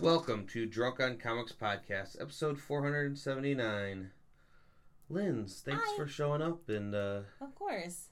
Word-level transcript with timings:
Welcome 0.00 0.46
to 0.48 0.66
Drunk 0.66 1.00
on 1.00 1.16
Comics 1.18 1.52
Podcast, 1.52 2.20
episode 2.20 2.60
479. 2.60 4.10
Linz, 5.08 5.62
thanks 5.64 5.82
Hi. 5.86 5.96
for 5.96 6.06
showing 6.08 6.42
up 6.42 6.68
and 6.68 6.94
uh 6.94 7.20
Of 7.40 7.54
course. 7.54 8.08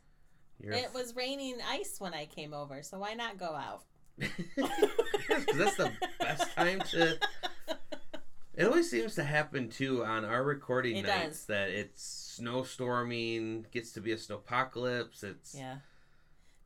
your 0.60 0.72
It 0.74 0.92
was 0.94 1.16
raining 1.16 1.56
ice 1.68 1.96
when 1.98 2.14
I 2.14 2.26
came 2.26 2.54
over, 2.54 2.82
so 2.82 2.98
why 2.98 3.14
not 3.14 3.38
go 3.38 3.46
out? 3.54 3.82
'Cause 4.20 5.56
that's 5.56 5.76
the 5.76 5.92
best 6.20 6.52
time 6.54 6.80
to 6.90 7.18
It 8.54 8.66
always 8.66 8.90
seems 8.90 9.14
to 9.14 9.24
happen 9.24 9.70
too 9.70 10.04
on 10.04 10.24
our 10.26 10.44
recording 10.44 10.96
It 10.98 11.06
nights 11.06 11.38
does. 11.38 11.46
that 11.46 11.70
it's 11.70 12.38
snowstorming, 12.40 13.70
gets 13.70 13.92
to 13.92 14.00
be 14.00 14.12
a 14.12 14.16
snowpocalypse. 14.16 15.24
It's 15.24 15.54
Yeah. 15.54 15.78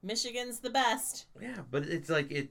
Michigan's 0.02 0.60
the 0.60 0.70
best. 0.70 1.26
Yeah, 1.40 1.62
but 1.70 1.84
it's 1.84 2.10
like 2.10 2.30
it 2.30 2.50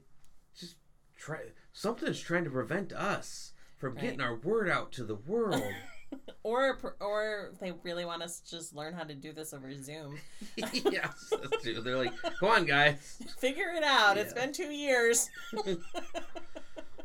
just 0.58 0.76
try 1.16 1.40
something's 1.76 2.20
trying 2.20 2.44
to 2.44 2.50
prevent 2.50 2.92
us 2.92 3.52
from 3.76 3.94
Right. 3.94 4.02
getting 4.02 4.20
our 4.22 4.34
word 4.36 4.68
out 4.70 4.92
to 4.92 5.04
the 5.04 5.14
world. 5.14 5.62
Or 6.44 6.78
or 7.00 7.50
they 7.60 7.72
really 7.82 8.04
want 8.04 8.22
us 8.22 8.38
to 8.38 8.50
just 8.50 8.72
learn 8.76 8.94
how 8.94 9.02
to 9.02 9.14
do 9.14 9.32
this 9.32 9.52
over 9.52 9.74
Zoom. 9.74 10.20
yes, 10.56 11.32
that's 11.32 11.62
true. 11.64 11.80
They're 11.80 11.96
like, 11.96 12.12
"Come 12.38 12.48
on, 12.48 12.64
guys." 12.64 13.18
Figure 13.40 13.70
it 13.76 13.82
out. 13.82 14.16
It's 14.16 14.32
been 14.32 14.52
2 14.52 14.70
years. 14.70 15.28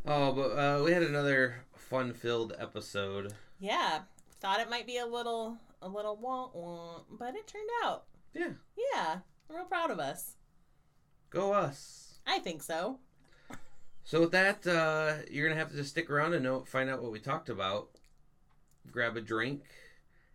Oh, 0.06 0.32
but 0.34 0.50
uh, 0.56 0.84
we 0.84 0.92
had 0.92 1.02
another 1.04 1.64
fun-filled 1.76 2.54
episode. 2.60 3.34
yeah. 3.60 4.02
Thought 4.40 4.60
it 4.60 4.70
might 4.70 4.86
be 4.86 4.98
a 4.98 5.06
little 5.06 5.58
a 5.82 5.88
little 5.90 6.16
wah 6.16 6.50
wah, 6.54 7.02
but 7.10 7.36
it 7.36 7.48
turned 7.48 7.70
out. 7.84 8.04
Yeah, 8.36 8.50
Yeah. 8.94 9.18
I'm 9.50 9.56
real 9.56 9.66
proud 9.66 9.90
of 9.90 10.00
us. 10.00 10.36
go 11.32 11.54
us. 11.54 12.20
I 12.28 12.38
think 12.38 12.62
so. 12.62 13.00
So 14.04 14.22
with 14.22 14.32
that, 14.32 14.66
uh, 14.68 15.24
you're 15.30 15.48
gonna 15.48 15.60
have 15.60 15.70
to 15.70 15.78
just 15.78 15.92
stick 15.92 16.10
around 16.10 16.34
and 16.34 16.44
know, 16.44 16.62
find 16.62 16.90
out 16.90 17.02
what 17.02 17.12
we 17.12 17.20
talked 17.20 17.50
about. 17.50 17.90
Grab 18.92 19.16
a 19.16 19.22
drink 19.22 19.64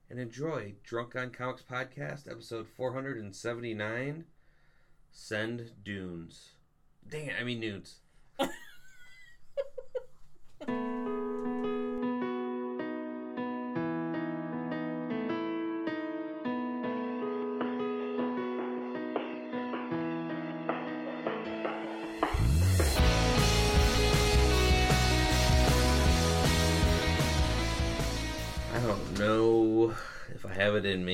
and 0.09 0.19
enjoy 0.19 0.75
Drunk 0.85 1.17
on 1.17 1.31
Comics 1.31 1.63
podcast, 1.63 2.31
episode 2.31 2.67
479. 2.69 4.25
Send 5.11 5.73
dunes. 5.85 6.51
Dang 7.09 7.27
it, 7.27 7.35
I 7.39 7.45
mean 7.45 7.61
nudes. 7.61 8.01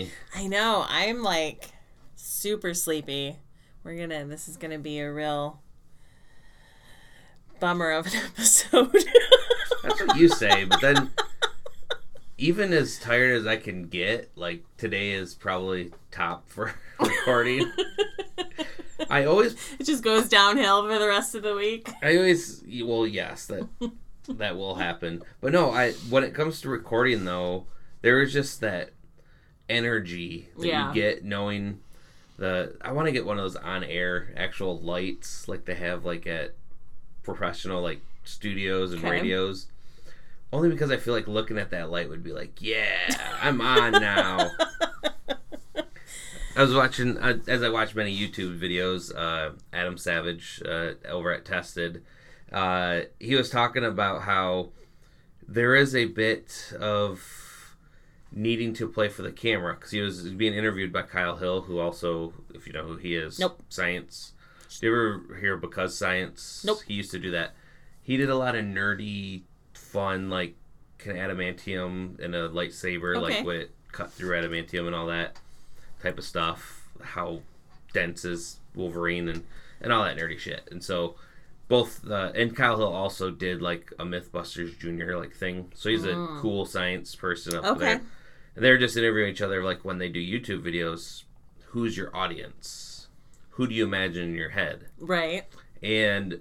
Me. 0.04 0.10
I 0.34 0.46
know. 0.46 0.84
I'm 0.88 1.22
like 1.22 1.70
super 2.16 2.74
sleepy. 2.74 3.38
We're 3.84 3.96
gonna. 3.96 4.24
This 4.26 4.48
is 4.48 4.56
gonna 4.56 4.78
be 4.78 5.00
a 5.00 5.12
real 5.12 5.60
bummer 7.60 7.92
of 7.92 8.06
an 8.06 8.12
episode. 8.26 8.92
That's 9.82 10.00
what 10.04 10.16
you 10.16 10.28
say, 10.28 10.64
but 10.64 10.80
then 10.80 11.10
even 12.38 12.72
as 12.72 12.98
tired 12.98 13.36
as 13.36 13.46
I 13.46 13.56
can 13.56 13.88
get, 13.88 14.30
like 14.36 14.64
today 14.76 15.12
is 15.12 15.34
probably 15.34 15.92
top 16.10 16.48
for 16.48 16.74
recording. 17.00 17.70
I 19.08 19.24
always 19.24 19.54
it 19.78 19.84
just 19.84 20.02
goes 20.02 20.28
downhill 20.28 20.86
for 20.86 20.98
the 20.98 21.06
rest 21.06 21.34
of 21.34 21.42
the 21.42 21.54
week. 21.54 21.88
I 22.02 22.16
always 22.16 22.64
well 22.84 23.06
yes, 23.06 23.46
that 23.46 23.68
that 24.28 24.56
will 24.56 24.76
happen. 24.76 25.22
But 25.40 25.52
no, 25.52 25.70
I 25.70 25.92
when 26.10 26.24
it 26.24 26.34
comes 26.34 26.60
to 26.62 26.68
recording 26.68 27.24
though, 27.24 27.66
there 28.00 28.20
is 28.22 28.32
just 28.32 28.60
that 28.60 28.90
energy 29.68 30.48
that 30.58 30.66
Yeah. 30.66 30.88
you 30.88 30.94
get 30.94 31.24
knowing 31.24 31.80
the 32.36 32.76
I 32.80 32.92
want 32.92 33.06
to 33.06 33.12
get 33.12 33.24
one 33.26 33.38
of 33.38 33.44
those 33.44 33.56
on 33.56 33.84
air 33.84 34.32
actual 34.36 34.78
lights 34.80 35.46
like 35.48 35.64
they 35.64 35.74
have 35.74 36.04
like 36.04 36.26
at 36.26 36.54
professional 37.22 37.82
like 37.82 38.00
studios 38.24 38.92
and 38.92 39.00
Okay. 39.00 39.10
radios. 39.10 39.66
Only 40.52 40.68
because 40.68 40.90
I 40.90 40.98
feel 40.98 41.14
like 41.14 41.26
looking 41.28 41.56
at 41.58 41.70
that 41.70 41.90
light 41.90 42.10
would 42.10 42.22
be 42.22 42.32
like, 42.32 42.60
yeah, 42.60 43.38
I'm 43.40 43.60
on 43.62 43.92
now. 43.92 44.50
I 46.54 46.62
was 46.62 46.74
watching 46.74 47.16
uh, 47.16 47.38
as 47.48 47.62
I 47.62 47.70
watched 47.70 47.94
many 47.94 48.14
YouTube 48.16 48.58
videos. 48.60 49.14
Uh, 49.16 49.52
Adam 49.72 49.96
Savage 49.96 50.60
uh, 50.66 50.92
over 51.08 51.32
at 51.32 51.46
Tested, 51.46 52.04
uh, 52.52 53.02
he 53.18 53.34
was 53.34 53.48
talking 53.48 53.84
about 53.84 54.22
how 54.22 54.68
there 55.48 55.74
is 55.74 55.94
a 55.96 56.04
bit 56.04 56.74
of 56.78 57.41
needing 58.34 58.72
to 58.74 58.88
play 58.88 59.08
for 59.08 59.22
the 59.22 59.32
camera 59.32 59.74
because 59.74 59.90
he 59.90 60.00
was 60.00 60.22
being 60.30 60.54
interviewed 60.54 60.92
by 60.92 61.02
Kyle 61.02 61.36
Hill, 61.36 61.62
who 61.62 61.78
also, 61.78 62.32
if 62.54 62.66
you 62.66 62.72
know 62.72 62.84
who 62.84 62.96
he 62.96 63.14
is, 63.14 63.38
Nope. 63.38 63.60
science. 63.68 64.32
You 64.80 64.88
ever 64.90 65.36
hear 65.40 65.56
because 65.56 65.96
science? 65.96 66.64
Nope. 66.66 66.78
He 66.86 66.94
used 66.94 67.10
to 67.12 67.18
do 67.18 67.30
that. 67.32 67.54
He 68.02 68.16
did 68.16 68.30
a 68.30 68.36
lot 68.36 68.54
of 68.56 68.64
nerdy, 68.64 69.42
fun 69.74 70.30
like 70.30 70.54
of 71.00 71.06
adamantium 71.16 72.18
and 72.20 72.34
a 72.34 72.48
lightsaber, 72.48 73.16
Okay. 73.16 73.38
like 73.38 73.44
with 73.44 73.68
cut 73.90 74.12
through 74.12 74.36
adamantium 74.40 74.86
and 74.86 74.94
all 74.94 75.06
that 75.08 75.38
type 76.02 76.16
of 76.18 76.24
stuff. 76.24 76.88
How 77.02 77.42
dense 77.92 78.24
is 78.24 78.60
Wolverine 78.74 79.28
and 79.28 79.44
and 79.80 79.92
all 79.92 80.04
that 80.04 80.16
nerdy 80.16 80.38
shit. 80.38 80.68
And 80.70 80.82
so 80.82 81.16
both 81.68 82.02
the 82.02 82.32
and 82.34 82.56
Kyle 82.56 82.76
Hill 82.78 82.92
also 82.92 83.30
did 83.30 83.60
like 83.60 83.92
a 83.98 84.04
MythBusters 84.04 84.78
Junior 84.78 85.18
like 85.18 85.34
thing. 85.34 85.70
So 85.74 85.90
he's 85.90 86.04
a 86.04 86.14
Mm. 86.14 86.40
cool 86.40 86.64
science 86.64 87.14
person 87.14 87.54
up 87.56 87.64
Okay. 87.64 87.78
there. 87.78 88.00
And 88.54 88.64
they're 88.64 88.78
just 88.78 88.96
interviewing 88.96 89.30
each 89.30 89.42
other 89.42 89.62
like 89.62 89.84
when 89.84 89.98
they 89.98 90.08
do 90.08 90.20
YouTube 90.20 90.62
videos. 90.62 91.24
Who's 91.68 91.96
your 91.96 92.14
audience? 92.14 93.08
Who 93.50 93.66
do 93.66 93.74
you 93.74 93.84
imagine 93.84 94.30
in 94.30 94.34
your 94.34 94.50
head? 94.50 94.86
Right. 94.98 95.44
And 95.82 96.40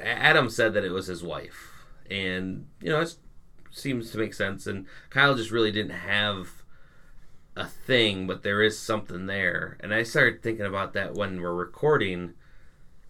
Adam 0.00 0.50
said 0.50 0.74
that 0.74 0.84
it 0.84 0.90
was 0.90 1.06
his 1.06 1.22
wife, 1.22 1.72
and 2.10 2.66
you 2.80 2.88
know 2.88 3.00
it 3.00 3.14
seems 3.70 4.10
to 4.10 4.18
make 4.18 4.34
sense. 4.34 4.66
And 4.66 4.86
Kyle 5.10 5.34
just 5.34 5.50
really 5.50 5.70
didn't 5.70 5.92
have 5.98 6.62
a 7.56 7.66
thing, 7.66 8.26
but 8.26 8.42
there 8.42 8.62
is 8.62 8.78
something 8.78 9.26
there. 9.26 9.76
And 9.80 9.94
I 9.94 10.02
started 10.02 10.42
thinking 10.42 10.66
about 10.66 10.92
that 10.94 11.14
when 11.14 11.40
we're 11.40 11.54
recording. 11.54 12.34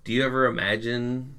Do 0.04 0.12
you 0.12 0.25
ever 0.25 0.47
imagine 0.47 1.36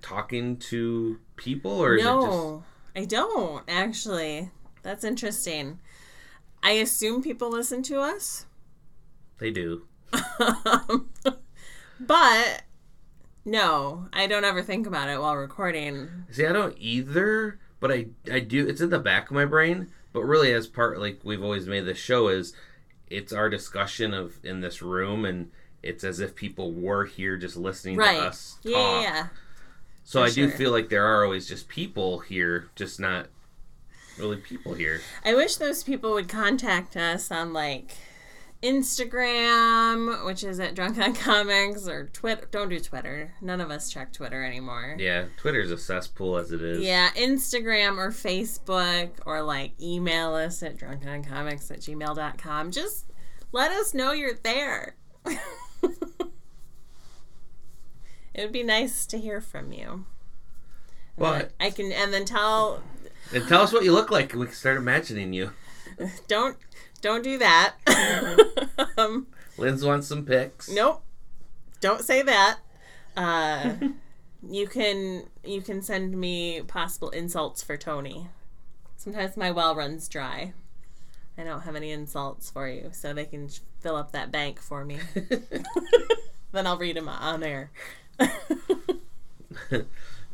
talking 0.00 0.56
to 0.56 1.18
people, 1.36 1.72
or 1.72 1.96
is 1.96 2.02
it 2.02 2.06
just 2.06 2.26
No, 2.26 2.64
I 2.96 3.04
don't 3.04 3.64
actually. 3.68 4.50
That's 4.82 5.04
interesting. 5.04 5.78
I 6.62 6.72
assume 6.72 7.22
people 7.22 7.50
listen 7.50 7.82
to 7.84 8.00
us, 8.00 8.46
they 9.38 9.50
do? 9.50 9.86
but 12.00 12.62
no, 13.44 14.08
I 14.12 14.26
don't 14.26 14.44
ever 14.44 14.62
think 14.62 14.86
about 14.86 15.08
it 15.08 15.20
while 15.20 15.36
recording. 15.36 16.08
See, 16.30 16.46
I 16.46 16.52
don't 16.52 16.76
either, 16.78 17.58
but 17.80 17.90
I 17.90 18.06
I 18.30 18.40
do. 18.40 18.66
It's 18.66 18.80
in 18.80 18.90
the 18.90 18.98
back 18.98 19.30
of 19.30 19.34
my 19.34 19.44
brain, 19.44 19.88
but 20.12 20.24
really, 20.24 20.52
as 20.52 20.66
part 20.66 20.98
like 21.00 21.20
we've 21.24 21.42
always 21.42 21.66
made 21.66 21.86
this 21.86 21.98
show 21.98 22.28
is, 22.28 22.54
it's 23.08 23.32
our 23.32 23.48
discussion 23.48 24.12
of 24.14 24.34
in 24.44 24.60
this 24.60 24.82
room, 24.82 25.24
and 25.24 25.50
it's 25.82 26.04
as 26.04 26.20
if 26.20 26.34
people 26.34 26.72
were 26.72 27.06
here 27.06 27.36
just 27.38 27.56
listening 27.56 27.96
Right. 27.96 28.18
to 28.18 28.26
us 28.26 28.58
talk. 28.62 28.72
Yeah, 28.72 29.00
yeah, 29.00 29.26
so 30.04 30.20
for 30.20 30.26
I 30.26 30.30
do 30.30 30.50
feel 30.50 30.70
like 30.72 30.90
there 30.90 31.06
are 31.06 31.24
always 31.24 31.48
just 31.48 31.68
people 31.68 32.18
here, 32.18 32.68
just 32.74 33.00
not 33.00 33.28
really 34.20 34.36
people 34.36 34.74
here. 34.74 35.00
I 35.24 35.34
wish 35.34 35.56
those 35.56 35.82
people 35.82 36.12
would 36.12 36.28
contact 36.28 36.96
us 36.96 37.30
on 37.30 37.52
like 37.52 37.92
Instagram, 38.62 40.24
which 40.26 40.44
is 40.44 40.60
at 40.60 40.74
Drunk 40.74 40.98
on 40.98 41.14
Comics, 41.14 41.88
or 41.88 42.06
Twitter. 42.12 42.46
Don't 42.50 42.68
do 42.68 42.78
Twitter. 42.78 43.32
None 43.40 43.60
of 43.60 43.70
us 43.70 43.90
check 43.90 44.12
Twitter 44.12 44.44
anymore. 44.44 44.96
Yeah, 44.98 45.26
Twitter's 45.38 45.70
a 45.70 45.78
cesspool 45.78 46.36
as 46.36 46.52
it 46.52 46.60
is. 46.60 46.80
Yeah, 46.80 47.10
Instagram 47.16 47.96
or 47.96 48.10
Facebook, 48.10 49.10
or 49.24 49.42
like 49.42 49.72
email 49.80 50.34
us 50.34 50.62
at 50.62 50.76
drunkoncomics 50.76 51.70
at 51.70 51.80
gmail.com. 51.80 52.70
Just 52.70 53.06
let 53.52 53.72
us 53.72 53.94
know 53.94 54.12
you're 54.12 54.34
there. 54.42 54.96
it 55.26 55.40
would 58.36 58.52
be 58.52 58.62
nice 58.62 59.06
to 59.06 59.18
hear 59.18 59.40
from 59.40 59.72
you. 59.72 60.04
And 61.16 61.26
Well, 61.26 61.42
I 61.58 61.70
can, 61.70 61.92
and 61.92 62.12
then 62.12 62.26
tell 62.26 62.82
and 63.32 63.46
tell 63.48 63.62
us 63.62 63.72
what 63.72 63.84
you 63.84 63.92
look 63.92 64.10
like, 64.10 64.32
and 64.32 64.40
we 64.40 64.46
can 64.46 64.54
start 64.54 64.76
imagining 64.76 65.32
you. 65.32 65.52
don't 66.28 66.56
don't 67.00 67.22
do 67.22 67.38
that. 67.38 67.74
um, 68.98 69.26
Linz 69.58 69.84
wants 69.84 70.06
some 70.06 70.24
pics. 70.24 70.70
nope, 70.70 71.02
don't 71.80 72.02
say 72.02 72.22
that. 72.22 72.58
Uh, 73.16 73.74
you 74.48 74.66
can 74.66 75.24
you 75.44 75.62
can 75.62 75.82
send 75.82 76.18
me 76.18 76.62
possible 76.62 77.10
insults 77.10 77.62
for 77.62 77.76
Tony. 77.76 78.28
Sometimes 78.96 79.36
my 79.36 79.50
well 79.50 79.74
runs 79.74 80.08
dry. 80.08 80.52
I 81.38 81.44
don't 81.44 81.62
have 81.62 81.76
any 81.76 81.90
insults 81.90 82.50
for 82.50 82.68
you, 82.68 82.90
so 82.92 83.14
they 83.14 83.24
can 83.24 83.48
fill 83.80 83.96
up 83.96 84.12
that 84.12 84.30
bank 84.30 84.60
for 84.60 84.84
me. 84.84 84.98
then 86.52 86.66
I'll 86.66 86.76
read 86.76 86.96
them 86.96 87.08
on 87.08 87.42
air. 87.42 87.70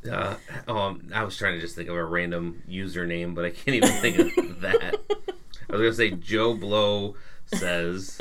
Uh, 0.09 0.37
um, 0.69 1.09
I 1.15 1.25
was 1.25 1.37
trying 1.37 1.55
to 1.55 1.61
just 1.61 1.75
think 1.77 1.89
of 1.89 1.95
a 1.97 2.05
random 2.05 2.63
username, 2.69 3.35
but 3.35 3.45
I 3.45 3.51
can't 3.51 3.77
even 3.77 3.89
think 4.01 4.19
of 4.39 4.61
that. 4.61 4.95
I 5.69 5.73
was 5.73 5.81
gonna 5.81 5.93
say 5.95 6.11
Joe 6.13 6.55
Blow 6.55 7.17
says. 7.47 8.21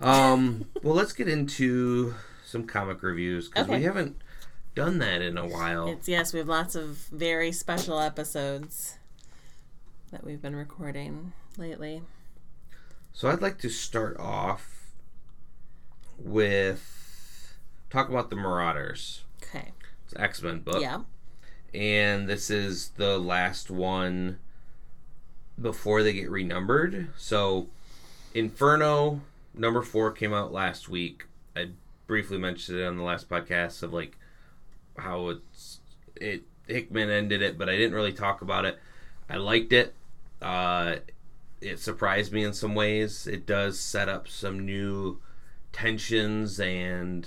Um, 0.00 0.66
well, 0.82 0.94
let's 0.94 1.12
get 1.12 1.28
into 1.28 2.14
some 2.44 2.66
comic 2.66 3.02
reviews 3.02 3.48
because 3.48 3.66
Okay. 3.68 3.78
we 3.78 3.84
haven't 3.84 4.20
done 4.74 4.98
that 4.98 5.22
in 5.22 5.38
a 5.38 5.46
while. 5.46 5.86
It's 5.88 6.08
yes, 6.08 6.32
we 6.32 6.38
have 6.40 6.48
lots 6.48 6.74
of 6.74 6.96
very 7.12 7.52
special 7.52 8.00
episodes 8.00 8.98
that 10.10 10.24
we've 10.24 10.42
been 10.42 10.56
recording 10.56 11.32
lately. 11.56 12.02
So 13.12 13.28
I'd 13.28 13.42
like 13.42 13.58
to 13.58 13.68
start 13.68 14.18
off 14.18 14.90
with 16.18 17.54
talk 17.90 18.08
about 18.08 18.30
the 18.30 18.36
Marauders. 18.36 19.22
Okay. 20.12 20.24
It's 20.24 20.40
an 20.42 20.42
X 20.42 20.42
Men 20.42 20.60
book. 20.60 20.80
Yeah. 20.80 21.00
and 21.74 22.28
this 22.28 22.50
is 22.50 22.90
the 22.96 23.18
last 23.18 23.70
one 23.70 24.38
before 25.60 26.02
they 26.02 26.12
get 26.12 26.30
renumbered. 26.30 27.08
So, 27.16 27.68
Inferno 28.34 29.20
number 29.54 29.82
four 29.82 30.10
came 30.12 30.32
out 30.32 30.52
last 30.52 30.88
week. 30.88 31.26
I 31.56 31.68
briefly 32.06 32.38
mentioned 32.38 32.78
it 32.78 32.84
on 32.86 32.96
the 32.96 33.02
last 33.02 33.28
podcast 33.28 33.82
of 33.82 33.92
like 33.92 34.16
how 34.98 35.28
it's 35.28 35.80
it 36.16 36.42
Hickman 36.66 37.10
ended 37.10 37.42
it, 37.42 37.58
but 37.58 37.68
I 37.68 37.76
didn't 37.76 37.94
really 37.94 38.12
talk 38.12 38.40
about 38.42 38.64
it. 38.64 38.78
I 39.28 39.36
liked 39.36 39.72
it. 39.72 39.94
Uh, 40.40 40.96
it 41.60 41.78
surprised 41.78 42.32
me 42.32 42.44
in 42.44 42.52
some 42.52 42.74
ways. 42.74 43.26
It 43.26 43.46
does 43.46 43.78
set 43.78 44.08
up 44.08 44.28
some 44.28 44.64
new 44.64 45.20
tensions 45.72 46.58
and 46.60 47.26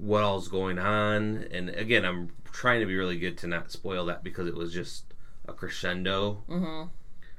what 0.00 0.22
all's 0.22 0.48
going 0.48 0.78
on. 0.78 1.46
And 1.50 1.68
again, 1.70 2.04
I'm 2.04 2.30
trying 2.52 2.80
to 2.80 2.86
be 2.86 2.96
really 2.96 3.18
good 3.18 3.36
to 3.38 3.46
not 3.46 3.70
spoil 3.70 4.06
that 4.06 4.24
because 4.24 4.46
it 4.48 4.54
was 4.54 4.72
just 4.72 5.04
a 5.46 5.52
crescendo. 5.52 6.42
Mm-hmm. 6.48 6.88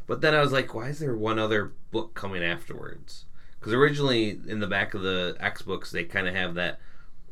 But 0.08 0.22
then 0.22 0.34
I 0.36 0.42
was 0.42 0.52
like, 0.52 0.74
why 0.74 0.90
is 0.90 1.00
there 1.00 1.16
one 1.16 1.40
other 1.40 1.74
book 1.92 2.14
coming 2.14 2.44
afterwards? 2.44 3.26
Because 3.60 3.74
originally 3.74 4.40
in 4.48 4.60
the 4.60 4.68
back 4.68 4.94
of 4.94 5.02
the 5.02 5.36
X 5.40 5.62
books, 5.62 5.92
they 5.92 6.04
kind 6.04 6.28
of 6.28 6.36
have 6.36 6.56
that 6.56 6.80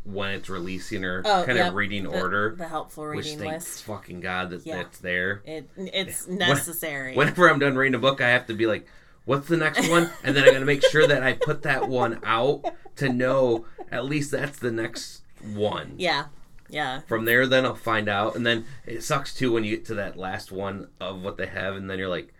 when 0.03 0.31
it's 0.31 0.49
releasing 0.49 1.03
or 1.03 1.21
Oh, 1.25 1.43
kind 1.43 1.57
yep. 1.57 1.69
of 1.69 1.73
reading 1.75 2.03
The- 2.03 2.09
order. 2.19 2.55
The 2.57 2.67
helpful 2.67 3.09
which 3.09 3.25
reading 3.25 3.39
thank 3.39 3.53
list. 3.53 3.83
fucking 3.83 4.21
God 4.21 4.49
that 4.51 4.65
Yeah. 4.65 4.77
that's 4.77 4.99
there. 4.99 5.41
It 5.45 5.69
it's 5.77 6.27
necessary. 6.27 7.15
Whenever 7.15 7.49
I'm 7.49 7.59
done 7.59 7.75
reading 7.75 7.95
a 7.95 7.99
book, 7.99 8.21
I 8.21 8.29
have 8.29 8.47
to 8.47 8.53
be 8.53 8.65
like, 8.65 8.87
what's 9.29 9.47
the 9.47 9.57
next 9.57 9.87
one? 9.87 10.09
And 10.23 10.35
then 10.35 10.43
I 10.43 10.51
got 10.51 10.59
to 10.59 10.65
make 10.65 10.83
sure 10.83 11.05
that 11.05 11.21
I 11.21 11.33
put 11.33 11.61
that 11.61 11.87
one 11.87 12.19
out 12.23 12.65
to 12.95 13.09
know 13.09 13.65
at 13.91 14.05
least 14.05 14.31
that's 14.31 14.57
the 14.57 14.71
next 14.71 15.21
one. 15.53 15.93
yeah. 15.97 16.25
Yeah. 16.71 17.01
From 17.01 17.25
there, 17.25 17.47
then 17.47 17.65
I'll 17.65 17.73
find 17.73 18.07
out. 18.07 18.35
And 18.35 18.45
then 18.45 18.65
it 18.85 19.03
sucks 19.03 19.33
too 19.33 19.51
when 19.51 19.63
you 19.63 19.75
get 19.75 19.85
to 19.85 19.95
that 19.95 20.17
last 20.17 20.51
one 20.51 20.89
of 20.99 21.23
what 21.23 21.37
they 21.37 21.47
have, 21.47 21.75
and 21.75 21.89
then 21.89 21.97
you're 21.97 22.07
like, 22.07 22.31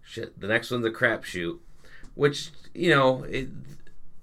shit, 0.00 0.38
the 0.38 0.46
next 0.46 0.70
one's 0.70 0.86
a 0.86 0.90
crapshoot. 0.90 1.58
Which, 2.14 2.50
you 2.72 2.90
know, 2.90 3.24
it, 3.24 3.48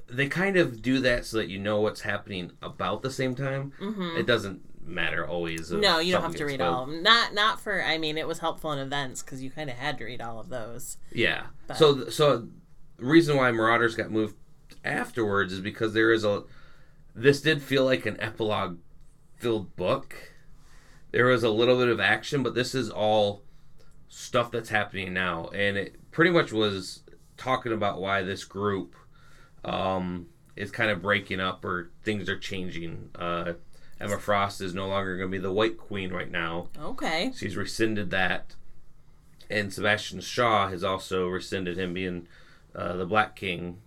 they 0.09 0.27
kind 0.29 0.55
of 0.55 0.81
do 0.81 0.99
that 1.01 1.25
so 1.25 1.35
that 1.35 1.49
you 1.49 1.59
know 1.59 1.81
what's 1.81 2.01
happening 2.01 2.53
about 2.61 3.01
the 3.01 3.11
same 3.11 3.35
time. 3.35 3.73
Mm-hmm. 3.81 4.17
It 4.17 4.25
doesn't 4.25 4.61
matter 4.91 5.27
always. 5.27 5.71
No, 5.71 5.99
you 5.99 6.11
don't 6.13 6.21
have 6.21 6.35
to 6.35 6.45
read 6.45 6.61
all 6.61 6.83
of 6.83 6.89
them. 6.89 7.03
Not 7.03 7.33
not 7.33 7.59
for. 7.61 7.83
I 7.83 7.97
mean, 7.97 8.17
it 8.17 8.27
was 8.27 8.39
helpful 8.39 8.71
in 8.71 8.79
events 8.79 9.21
because 9.23 9.41
you 9.43 9.49
kind 9.49 9.69
of 9.69 9.77
had 9.77 9.97
to 9.99 10.05
read 10.05 10.21
all 10.21 10.39
of 10.39 10.49
those. 10.49 10.97
Yeah. 11.11 11.43
But- 11.67 11.77
So 11.77 12.09
so 12.09 12.47
the 12.97 13.05
reason 13.05 13.37
why 13.37 13.51
Marauders 13.51 13.95
got 13.95 14.11
moved 14.11 14.35
afterwards 14.83 15.53
is 15.53 15.59
because 15.61 15.93
there 15.93 16.11
is 16.11 16.23
a 16.23 16.43
this 17.15 17.41
did 17.41 17.61
feel 17.61 17.85
like 17.85 18.05
an 18.05 18.19
epilogue 18.19 18.77
filled 19.35 19.75
book. 19.75 20.15
There 21.11 21.25
was 21.25 21.43
a 21.43 21.49
little 21.49 21.77
bit 21.77 21.89
of 21.89 21.99
action, 21.99 22.41
but 22.41 22.55
this 22.55 22.73
is 22.73 22.89
all 22.89 23.43
stuff 24.07 24.51
that's 24.51 24.69
happening 24.69 25.13
now 25.13 25.47
and 25.49 25.77
it 25.77 26.11
pretty 26.11 26.31
much 26.31 26.51
was 26.51 27.03
talking 27.37 27.71
about 27.71 28.01
why 28.01 28.21
this 28.21 28.43
group 28.43 28.93
um 29.63 30.27
is 30.57 30.69
kind 30.69 30.91
of 30.91 31.01
breaking 31.01 31.39
up 31.39 31.63
or 31.63 31.91
things 32.03 32.27
are 32.29 32.37
changing. 32.37 33.09
Uh 33.15 33.53
Emma 34.01 34.17
Frost 34.19 34.61
is 34.61 34.73
no 34.73 34.87
longer 34.87 35.17
going 35.17 35.29
to 35.29 35.37
be 35.37 35.41
the 35.41 35.51
White 35.51 35.77
Queen 35.77 36.11
right 36.11 36.29
now. 36.29 36.67
Okay. 36.79 37.31
She's 37.35 37.55
rescinded 37.55 38.09
that, 38.11 38.55
and 39.49 39.71
Sebastian 39.73 40.21
Shaw 40.21 40.69
has 40.69 40.83
also 40.83 41.27
rescinded 41.27 41.77
him 41.77 41.93
being 41.93 42.27
uh, 42.75 42.93
the 42.97 43.05
Black 43.05 43.35
King 43.35 43.77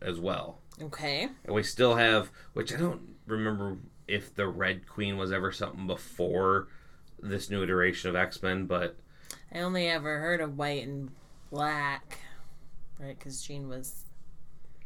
as 0.00 0.18
well. 0.18 0.58
Okay. 0.80 1.28
And 1.44 1.54
we 1.54 1.62
still 1.62 1.96
have, 1.96 2.30
which 2.54 2.72
I 2.72 2.76
don't 2.76 3.02
remember 3.26 3.78
if 4.08 4.34
the 4.34 4.48
Red 4.48 4.86
Queen 4.86 5.16
was 5.16 5.32
ever 5.32 5.52
something 5.52 5.86
before 5.86 6.68
this 7.20 7.48
new 7.50 7.62
iteration 7.62 8.10
of 8.10 8.16
X 8.16 8.42
Men, 8.42 8.66
but 8.66 8.96
I 9.54 9.60
only 9.60 9.88
ever 9.88 10.18
heard 10.18 10.40
of 10.40 10.58
white 10.58 10.86
and 10.86 11.10
black, 11.50 12.18
right? 12.98 13.16
Because 13.16 13.42
Jean 13.42 13.68
was 13.68 14.04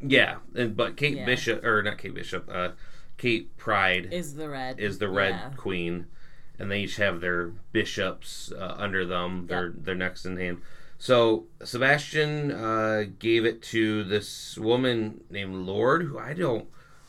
yeah, 0.00 0.37
and 0.55 0.76
but 0.76 0.96
Kate 0.96 1.17
Yeah. 1.17 1.25
Bishop 1.25 1.64
or 1.64 1.82
not 1.82 1.99
Kate 1.99 2.14
Bishop, 2.14 2.49
uh, 2.52 2.70
Kate 3.18 3.56
Pryde 3.56 4.12
is 4.12 4.34
the 4.34 4.48
red. 4.48 4.78
is 4.78 4.98
the 4.98 5.08
Red 5.08 5.30
Yeah. 5.34 5.50
Queen, 5.56 6.06
and 6.58 6.70
they 6.70 6.80
each 6.82 6.96
have 6.96 7.20
their 7.20 7.48
bishops 7.72 8.52
uh, 8.52 8.74
under 8.76 9.04
them. 9.06 9.46
Their 9.46 9.70
their 9.70 9.94
next 9.94 10.24
in 10.26 10.36
hand. 10.36 10.62
So 10.98 11.44
Sebastian 11.62 12.50
uh, 12.52 13.04
gave 13.18 13.44
it 13.44 13.62
to 13.64 14.02
this 14.04 14.56
woman 14.56 15.22
named 15.30 15.54
Lord, 15.66 16.02
who 16.04 16.18
I 16.18 16.32
don't 16.32 16.66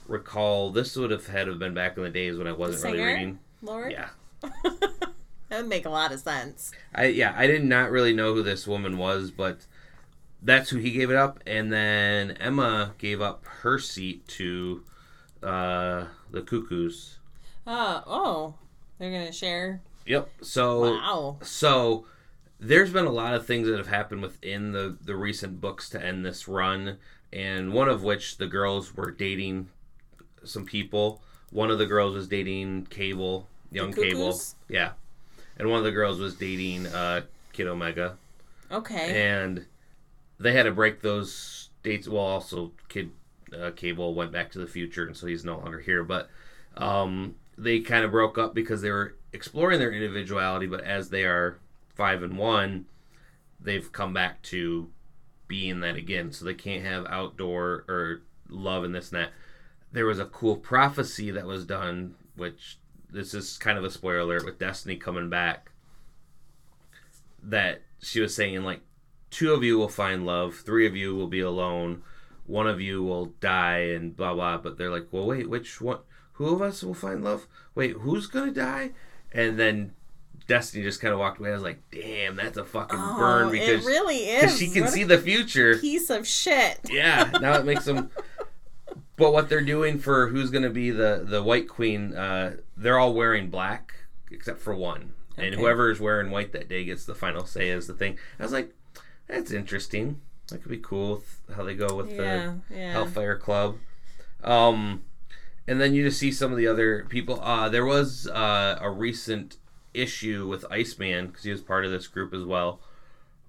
recall. 0.08 0.72
This 0.72 0.96
would 0.96 1.12
have 1.12 1.28
had 1.28 1.48
have 1.48 1.60
been 1.60 1.74
back 1.74 1.98
in 1.98 2.04
the 2.04 2.10
days 2.10 2.38
when 2.38 2.48
I 2.48 2.52
wasn't 2.52 2.94
really 2.94 3.06
reading. 3.06 3.40
Lord. 3.62 3.92
Yeah, 3.92 4.10
that 4.42 5.12
would 5.52 5.68
make 5.68 5.86
a 5.86 5.90
lot 5.90 6.12
of 6.12 6.20
sense. 6.20 6.72
I 6.94 7.06
yeah 7.08 7.34
I 7.36 7.48
did 7.48 7.64
not 7.64 7.92
really 7.92 8.14
know 8.14 8.34
who 8.34 8.44
this 8.44 8.68
woman 8.68 8.98
was, 8.98 9.32
but 9.32 9.66
that's 10.42 10.70
who 10.70 10.78
he 10.78 10.92
gave 10.92 11.10
it 11.10 11.16
up, 11.18 11.40
and 11.48 11.72
then 11.72 12.32
Emma 12.32 12.94
gave 12.98 13.22
up 13.22 13.44
her 13.62 13.80
seat 13.80 14.28
to 14.30 14.84
uh, 15.44 16.06
the 16.32 16.42
Cuckoos. 16.42 17.20
Uh, 17.66 18.02
oh, 18.08 18.56
they're 18.98 19.12
gonna 19.12 19.32
share. 19.32 19.82
Yep. 20.06 20.30
So. 20.42 20.92
Wow. 20.94 21.38
So 21.42 22.06
there's 22.60 22.92
been 22.92 23.06
a 23.06 23.12
lot 23.12 23.34
of 23.36 23.46
things 23.46 23.68
that 23.68 23.78
have 23.78 23.88
happened 23.88 24.22
within 24.22 24.72
the 24.72 24.98
the 25.04 25.16
recent 25.16 25.60
books 25.62 25.90
to 25.92 26.04
end 26.04 26.26
this 26.26 26.48
run, 26.48 26.98
and 27.34 27.74
one 27.74 27.90
of 27.90 28.04
which 28.04 28.38
the 28.38 28.48
girls 28.48 28.96
were 28.96 29.12
dating 29.12 29.70
some 30.44 30.66
people. 30.66 31.22
One 31.52 31.72
of 31.72 31.78
the 31.78 31.86
girls 31.86 32.16
was 32.16 32.28
dating 32.28 32.88
Cable, 32.90 33.48
young 33.72 33.94
Cable, 33.94 34.38
yeah, 34.70 34.92
and 35.58 35.70
one 35.70 35.80
of 35.80 35.86
the 35.86 35.92
girls 35.92 36.20
was 36.20 36.36
dating 36.36 36.88
uh, 36.88 37.22
Kid 37.54 37.68
Omega, 37.68 38.18
Okay. 38.72 39.30
and 39.30 39.66
they 40.40 40.52
had 40.54 40.64
to 40.64 40.72
break 40.72 41.02
those 41.02 41.70
dates. 41.84 42.08
Well, 42.08 42.22
also 42.24 42.72
Kid 42.90 43.12
uh, 43.56 43.72
Cable 43.72 44.14
went 44.14 44.32
back 44.32 44.52
to 44.52 44.60
the 44.60 44.68
future, 44.68 45.06
and 45.06 45.16
so 45.16 45.28
he's 45.28 45.46
no 45.46 45.58
longer 45.58 45.80
here. 45.80 46.04
But 46.04 46.30
um, 46.76 47.36
they 47.58 47.80
kind 47.80 48.06
of 48.06 48.12
broke 48.12 48.38
up 48.38 48.54
because 48.54 48.82
they 48.82 48.92
were 48.92 49.16
exploring 49.34 49.80
their 49.80 49.92
individuality, 49.92 50.68
but 50.68 50.84
as 50.84 51.10
they 51.10 51.24
are 51.24 51.60
five 51.96 52.24
and 52.24 52.38
one, 52.38 52.86
they've 53.60 53.92
come 53.92 54.14
back 54.14 54.42
to 54.44 54.90
being 55.48 55.80
that 55.82 55.96
again. 55.96 56.32
So 56.32 56.46
they 56.46 56.54
can't 56.54 56.84
have 56.84 57.06
outdoor 57.08 57.86
or 57.88 58.22
love 58.50 58.84
and 58.84 58.94
this 58.94 59.12
and 59.12 59.22
that. 59.22 59.32
There 59.92 60.06
was 60.06 60.20
a 60.20 60.26
cool 60.26 60.58
prophecy 60.58 61.32
that 61.32 61.46
was 61.46 61.66
done, 61.66 62.16
which 62.36 62.78
this 63.10 63.34
is 63.34 63.58
kind 63.58 63.78
of 63.78 63.84
a 63.84 63.90
spoiler 63.90 64.20
alert 64.20 64.46
with 64.46 64.60
Destiny 64.60 64.98
coming 64.98 65.30
back. 65.30 65.72
That 67.42 67.82
she 68.00 68.20
was 68.20 68.36
saying 68.36 68.64
like 68.64 68.82
two 69.30 69.54
of 69.54 69.64
you 69.64 69.78
will 69.78 69.90
find 69.90 70.26
love, 70.26 70.56
three 70.56 70.86
of 70.86 70.96
you 70.96 71.16
will 71.16 71.28
be 71.28 71.40
alone, 71.40 72.04
one 72.48 72.68
of 72.68 72.82
you 72.82 73.04
will 73.04 73.28
die, 73.40 73.80
and 73.80 74.16
blah 74.16 74.34
blah. 74.34 74.58
But 74.58 74.78
they're 74.78 74.92
like, 74.92 75.08
well, 75.12 75.26
wait, 75.28 75.50
which 75.50 75.80
one? 75.80 76.00
Who 76.34 76.54
of 76.54 76.62
us 76.62 76.84
will 76.84 76.94
find 76.94 77.24
love? 77.24 77.48
Wait, 77.76 77.92
who's 77.94 78.28
gonna 78.28 78.52
die? 78.52 78.92
And 79.32 79.60
then 79.60 79.94
Destiny 80.48 80.84
just 80.84 81.02
kind 81.02 81.14
of 81.14 81.20
walked 81.20 81.40
away. 81.40 81.50
I 81.52 81.54
was 81.54 81.64
like, 81.64 81.82
damn, 81.92 82.36
that's 82.36 82.58
a 82.58 82.64
fucking 82.64 82.98
oh, 83.00 83.18
burn 83.18 83.52
because 83.52 83.86
it 83.86 83.88
really 83.88 84.18
is. 84.30 84.58
she 84.58 84.70
can 84.70 84.84
What 84.84 84.94
see 84.94 85.04
the 85.04 85.18
future. 85.18 85.78
piece 85.78 86.10
of 86.10 86.26
shit. 86.28 86.80
Yeah, 86.90 87.30
now 87.42 87.54
it 87.60 87.66
makes 87.66 87.86
them. 87.86 88.12
But 89.18 89.34
what 89.34 89.50
they're 89.50 89.62
doing 89.62 89.98
for 89.98 90.28
who's 90.28 90.52
going 90.52 90.64
to 90.64 90.70
be 90.70 90.92
the 90.92 91.26
the 91.28 91.42
White 91.42 91.68
Queen, 91.68 92.14
uh, 92.14 92.58
they're 92.78 93.00
all 93.00 93.16
wearing 93.16 93.50
black 93.50 93.96
except 94.30 94.60
for 94.60 94.76
one, 94.76 95.14
and 95.36 95.56
whoever 95.56 95.90
is 95.90 96.00
wearing 96.00 96.30
white 96.30 96.52
that 96.52 96.70
day 96.70 96.84
gets 96.86 97.06
the 97.06 97.16
final 97.16 97.44
say 97.44 97.72
as 97.72 97.88
the 97.88 97.96
thing. 97.96 98.20
I 98.40 98.44
was 98.44 98.52
like, 98.52 98.76
that's 99.28 99.50
interesting. 99.52 100.22
That 100.50 100.62
could 100.62 100.72
be 100.72 100.78
cool 100.78 101.16
with 101.16 101.42
how 101.56 101.64
they 101.64 101.76
go 101.76 101.96
with 101.96 102.12
Yeah, 102.12 102.56
the 102.70 102.76
yeah. 102.76 102.92
Hellfire 102.94 103.38
Club. 103.38 103.78
Um, 104.44 105.04
and 105.68 105.82
then 105.82 105.94
you 105.94 106.04
just 106.04 106.20
see 106.20 106.32
some 106.32 106.52
of 106.52 106.58
the 106.58 106.68
other 106.68 107.06
people. 107.10 107.42
Uh, 107.42 107.68
there 107.70 107.86
was 107.86 108.28
uh, 108.28 108.78
a 108.82 108.90
recent 108.90 109.58
issue 109.94 110.48
with 110.48 110.66
Iceman 110.72 111.28
because 111.28 111.44
he 111.44 111.52
was 111.52 111.62
part 111.62 111.84
of 111.86 111.92
this 111.92 112.08
group 112.08 112.34
as 112.34 112.44
well, 112.44 112.80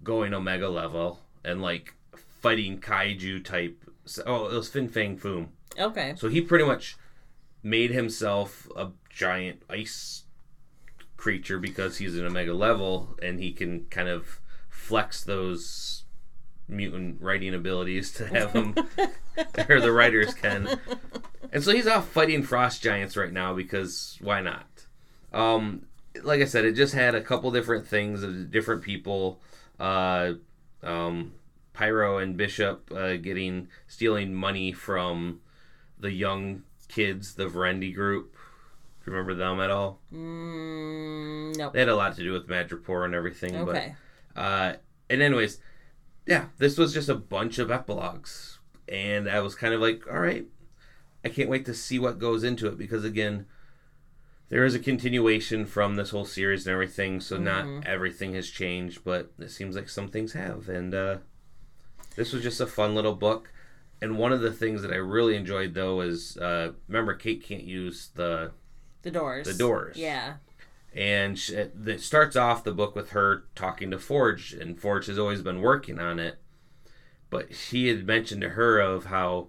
going 0.03 0.35
Omega 0.35 0.69
level 0.69 1.21
and 1.45 1.63
like 1.63 1.95
fighting 2.41 2.81
kaiju 2.81 3.45
type. 3.45 3.85
Oh, 4.27 4.47
it 4.47 4.55
was 4.55 4.69
Fin 4.69 4.89
Fang 4.89 5.17
Foom. 5.19 5.49
Okay. 5.79 6.15
So 6.17 6.29
he 6.29 6.41
pretty 6.41 6.65
much 6.65 6.97
made 7.63 7.91
himself 7.91 8.69
a 8.77 8.89
giant 9.11 9.63
ice 9.69 10.25
creature 11.17 11.59
because 11.59 11.99
he's 11.99 12.17
an 12.17 12.25
omega 12.25 12.55
level 12.55 13.17
and 13.21 13.41
he 13.41 13.53
can 13.53 13.85
kind 13.91 14.09
of 14.09 14.41
flex 14.69 15.23
those 15.25 15.98
mutant 16.69 17.21
writing 17.21 17.55
abilities 17.55 18.13
to 18.13 18.27
have 18.27 18.53
him 18.55 18.75
or 19.69 19.81
the 19.81 19.91
writers 19.93 20.35
can 20.35 20.79
and 21.53 21.65
so 21.65 21.73
he's 21.73 21.87
off 21.87 22.07
fighting 22.09 22.43
frost 22.43 22.83
giants 22.83 23.17
right 23.17 23.33
now 23.33 23.55
because 23.55 24.19
why 24.21 24.41
not 24.41 24.67
um 25.33 25.83
like 26.23 26.41
i 26.41 26.45
said 26.45 26.65
it 26.65 26.73
just 26.73 26.93
had 26.95 27.15
a 27.15 27.21
couple 27.23 27.51
different 27.51 27.87
things 27.87 28.23
of 28.23 28.51
different 28.51 28.83
people 28.83 29.41
uh 29.81 30.33
um 30.83 31.33
pyro 31.73 32.19
and 32.19 32.37
bishop 32.37 32.91
uh, 32.95 33.17
getting 33.17 33.69
stealing 33.87 34.35
money 34.35 34.73
from 34.73 35.41
the 35.99 36.13
young 36.13 36.63
kids 36.89 37.35
the 37.35 37.47
verendi 37.49 37.93
group 37.93 38.33
Do 39.05 39.11
you 39.11 39.17
remember 39.17 39.35
them 39.35 39.61
at 39.61 39.71
all 39.71 40.01
Mm, 40.13 41.57
nope. 41.57 41.73
they 41.73 41.79
had 41.81 41.89
a 41.89 41.97
lot 41.97 42.17
to 42.17 42.23
do 42.23 42.33
with 42.33 42.47
Madripoor 42.49 43.05
and 43.05 43.15
everything. 43.15 43.57
Okay. 43.57 43.95
But, 44.35 44.41
uh, 44.41 44.73
and 45.11 45.23
anyways, 45.23 45.61
yeah, 46.29 46.47
this 46.59 46.77
was 46.77 46.93
just 46.93 47.09
a 47.09 47.15
bunch 47.15 47.59
of 47.59 47.71
epilogues, 47.71 48.59
and 48.87 49.29
I 49.29 49.41
was 49.41 49.55
kind 49.55 49.73
of 49.73 49.81
like, 49.81 50.07
all 50.07 50.21
right, 50.21 50.47
I 51.25 51.31
can't 51.31 51.49
wait 51.49 51.65
to 51.65 51.75
see 51.75 51.99
what 51.99 52.19
goes 52.19 52.45
into 52.45 52.67
it 52.67 52.77
because 52.77 53.03
again, 53.03 53.47
there 54.51 54.65
is 54.67 54.75
a 54.75 54.79
continuation 54.79 55.65
from 55.65 55.97
this 55.97 56.11
whole 56.11 56.27
series 56.27 56.67
and 56.67 56.73
everything, 56.75 57.21
so 57.21 57.39
not 57.39 57.67
everything 57.87 58.35
has 58.35 58.51
changed, 58.51 59.05
but 59.05 59.33
it 59.39 59.51
seems 59.51 59.75
like 59.75 59.89
some 59.89 60.09
things 60.09 60.35
have, 60.35 60.69
and 60.69 60.95
uh, 60.95 61.17
this 62.17 62.33
was 62.35 62.43
just 62.43 62.61
a 62.61 62.67
fun 62.67 62.95
little 62.95 63.15
book. 63.15 63.51
And 64.01 64.17
one 64.19 64.33
of 64.33 64.41
the 64.43 64.53
things 64.53 64.83
that 64.83 64.93
I 64.93 64.97
really 64.97 65.35
enjoyed 65.35 65.73
though 65.75 66.03
is 66.03 66.37
uh, 66.37 66.73
remember 66.87 67.15
Kate 67.15 67.43
can't 67.43 67.65
use 67.65 68.11
the 68.15 68.53
The 69.03 69.11
doors. 69.11 69.47
The 69.47 69.55
doors. 69.55 69.97
Yeah. 69.97 70.35
And 70.95 71.39
it 71.49 72.01
starts 72.01 72.37
off 72.37 72.65
the 72.65 72.73
book 72.73 72.95
with 72.97 73.11
her 73.11 73.45
talking 73.55 73.91
to 73.91 73.99
Forge, 73.99 74.53
and 74.53 74.81
Forge 74.81 75.07
has 75.07 75.19
always 75.19 75.43
been 75.43 75.61
working 75.61 75.99
on 75.99 76.19
it. 76.19 76.39
But 77.31 77.53
he 77.53 77.89
had 77.89 78.07
mentioned 78.07 78.41
to 78.41 78.51
her 78.51 78.81
of 78.81 79.07
how 79.07 79.49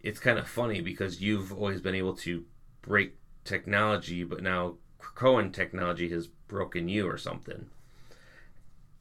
it's 0.00 0.20
kind 0.20 0.38
of 0.38 0.46
funny 0.46 0.80
because 0.80 1.22
you've 1.22 1.52
always 1.52 1.80
been 1.80 1.94
able 1.94 2.14
to 2.16 2.44
break 2.82 3.14
technology, 3.44 4.24
but 4.24 4.42
now 4.42 4.74
Cohen 4.98 5.52
technology 5.52 6.10
has 6.10 6.26
broken 6.26 6.88
you 6.88 7.08
or 7.08 7.16
something. 7.16 7.66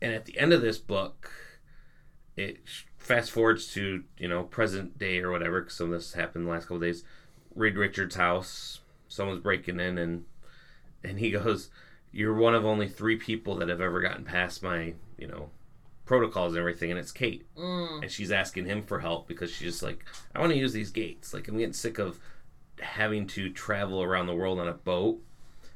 And 0.02 0.14
at 0.14 0.26
the 0.26 0.38
end 0.40 0.54
of 0.54 0.62
this 0.62 0.78
book, 0.78 1.32
it 2.36 2.60
fast 2.98 3.32
forwards 3.32 3.72
to 3.74 4.04
you 4.18 4.28
know 4.28 4.44
present 4.44 4.98
day 4.98 5.20
or 5.20 5.32
whatever. 5.32 5.62
Because 5.62 5.78
some 5.78 5.88
of 5.88 6.00
this 6.00 6.14
happened 6.14 6.46
the 6.46 6.52
last 6.52 6.64
couple 6.64 6.80
days. 6.80 7.04
Reed 7.54 7.76
Richards' 7.76 8.16
house, 8.16 8.80
someone's 9.10 9.44
breaking 9.44 9.80
in 9.80 9.98
and 9.98 10.24
and 11.04 11.20
he 11.20 11.32
goes, 11.32 11.70
"You're 12.12 12.34
one 12.34 12.56
of 12.56 12.66
only 12.66 12.88
three 12.88 13.16
people 13.16 13.56
that 13.56 13.70
have 13.70 13.82
ever 13.82 14.02
gotten 14.02 14.24
past 14.26 14.62
my, 14.64 14.94
you 15.18 15.28
know, 15.28 15.50
protocols 16.06 16.54
and 16.54 16.60
everything." 16.60 16.90
And 16.92 17.00
it's 17.00 17.12
Kate, 17.12 17.46
Mm. 17.56 18.04
and 18.04 18.12
she's 18.12 18.32
asking 18.32 18.66
him 18.66 18.82
for 18.84 19.00
help 19.00 19.28
because 19.28 19.50
she's 19.52 19.72
just 19.74 19.84
like, 19.84 20.04
"I 20.36 20.40
want 20.40 20.52
to 20.52 20.58
use 20.60 20.74
these 20.74 20.92
gates. 20.92 21.34
Like, 21.34 21.48
I'm 21.48 21.58
getting 21.58 21.74
sick 21.74 21.98
of 22.00 22.20
having 22.80 23.28
to 23.28 23.50
travel 23.52 24.02
around 24.02 24.26
the 24.28 24.36
world 24.36 24.60
on 24.60 24.68
a 24.68 24.74
boat. 24.74 25.22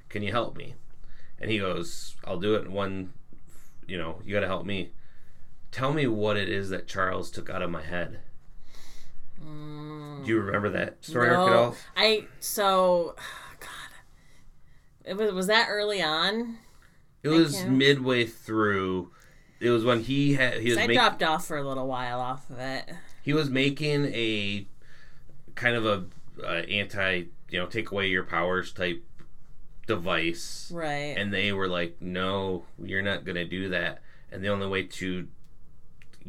Can 0.10 0.24
you 0.24 0.32
help 0.32 0.56
me?" 0.58 0.76
And 1.40 1.52
he 1.52 1.60
goes, 1.60 2.16
"I'll 2.24 2.40
do 2.40 2.56
it 2.56 2.66
in 2.66 2.72
one. 2.74 3.14
You 3.88 3.98
know, 3.98 4.22
you 4.26 4.34
got 4.34 4.40
to 4.42 4.48
help 4.48 4.66
me. 4.66 4.92
Tell 5.72 5.94
me 5.94 6.08
what 6.08 6.38
it 6.38 6.48
is 6.50 6.70
that 6.70 6.88
Charles 6.88 7.30
took 7.30 7.50
out 7.50 7.62
of 7.62 7.70
my 7.70 7.84
head." 7.84 8.20
Do 9.38 10.32
you 10.32 10.40
remember 10.40 10.70
that 10.70 11.04
story 11.06 11.30
arc 11.30 11.38
at 11.50 11.52
No. 11.52 11.58
all? 11.58 11.76
I 11.96 12.26
so. 12.40 13.16
It 15.06 15.16
was 15.18 15.32
was 15.34 15.48
that 15.48 15.68
early 15.70 16.02
on? 16.02 16.58
It 17.24 17.30
was 17.30 17.64
midway 17.66 18.26
through. 18.26 19.12
It 19.60 19.70
was 19.70 19.84
when 19.86 20.02
he 20.02 20.34
had 20.36 20.60
he 20.62 20.70
was 20.70 20.78
I 20.78 20.82
making 20.88 20.96
dropped 20.98 21.24
off 21.24 21.46
for 21.48 21.58
a 21.58 21.68
little 21.68 21.88
while 21.88 22.20
off 22.20 22.50
of 22.50 22.60
it. 22.60 22.90
he 23.24 23.34
was 23.34 23.50
making 23.50 24.06
a 24.14 24.68
kind 25.56 25.76
of 25.76 25.86
a 25.86 26.06
uh, 26.46 26.62
anti 26.68 27.24
you 27.50 27.60
know 27.60 27.66
take 27.66 27.92
away 27.92 28.08
your 28.08 28.24
powers 28.24 28.72
type 28.74 29.04
device 29.88 30.72
Right. 30.74 31.16
and 31.18 31.34
they 31.34 31.54
were 31.54 31.68
like 31.68 31.98
no 32.02 32.66
you're 32.84 33.02
not 33.04 33.24
gonna 33.24 33.46
do 33.46 33.70
that 33.70 34.02
and 34.32 34.44
the 34.44 34.48
only 34.50 34.68
way 34.68 34.84
to 34.84 35.28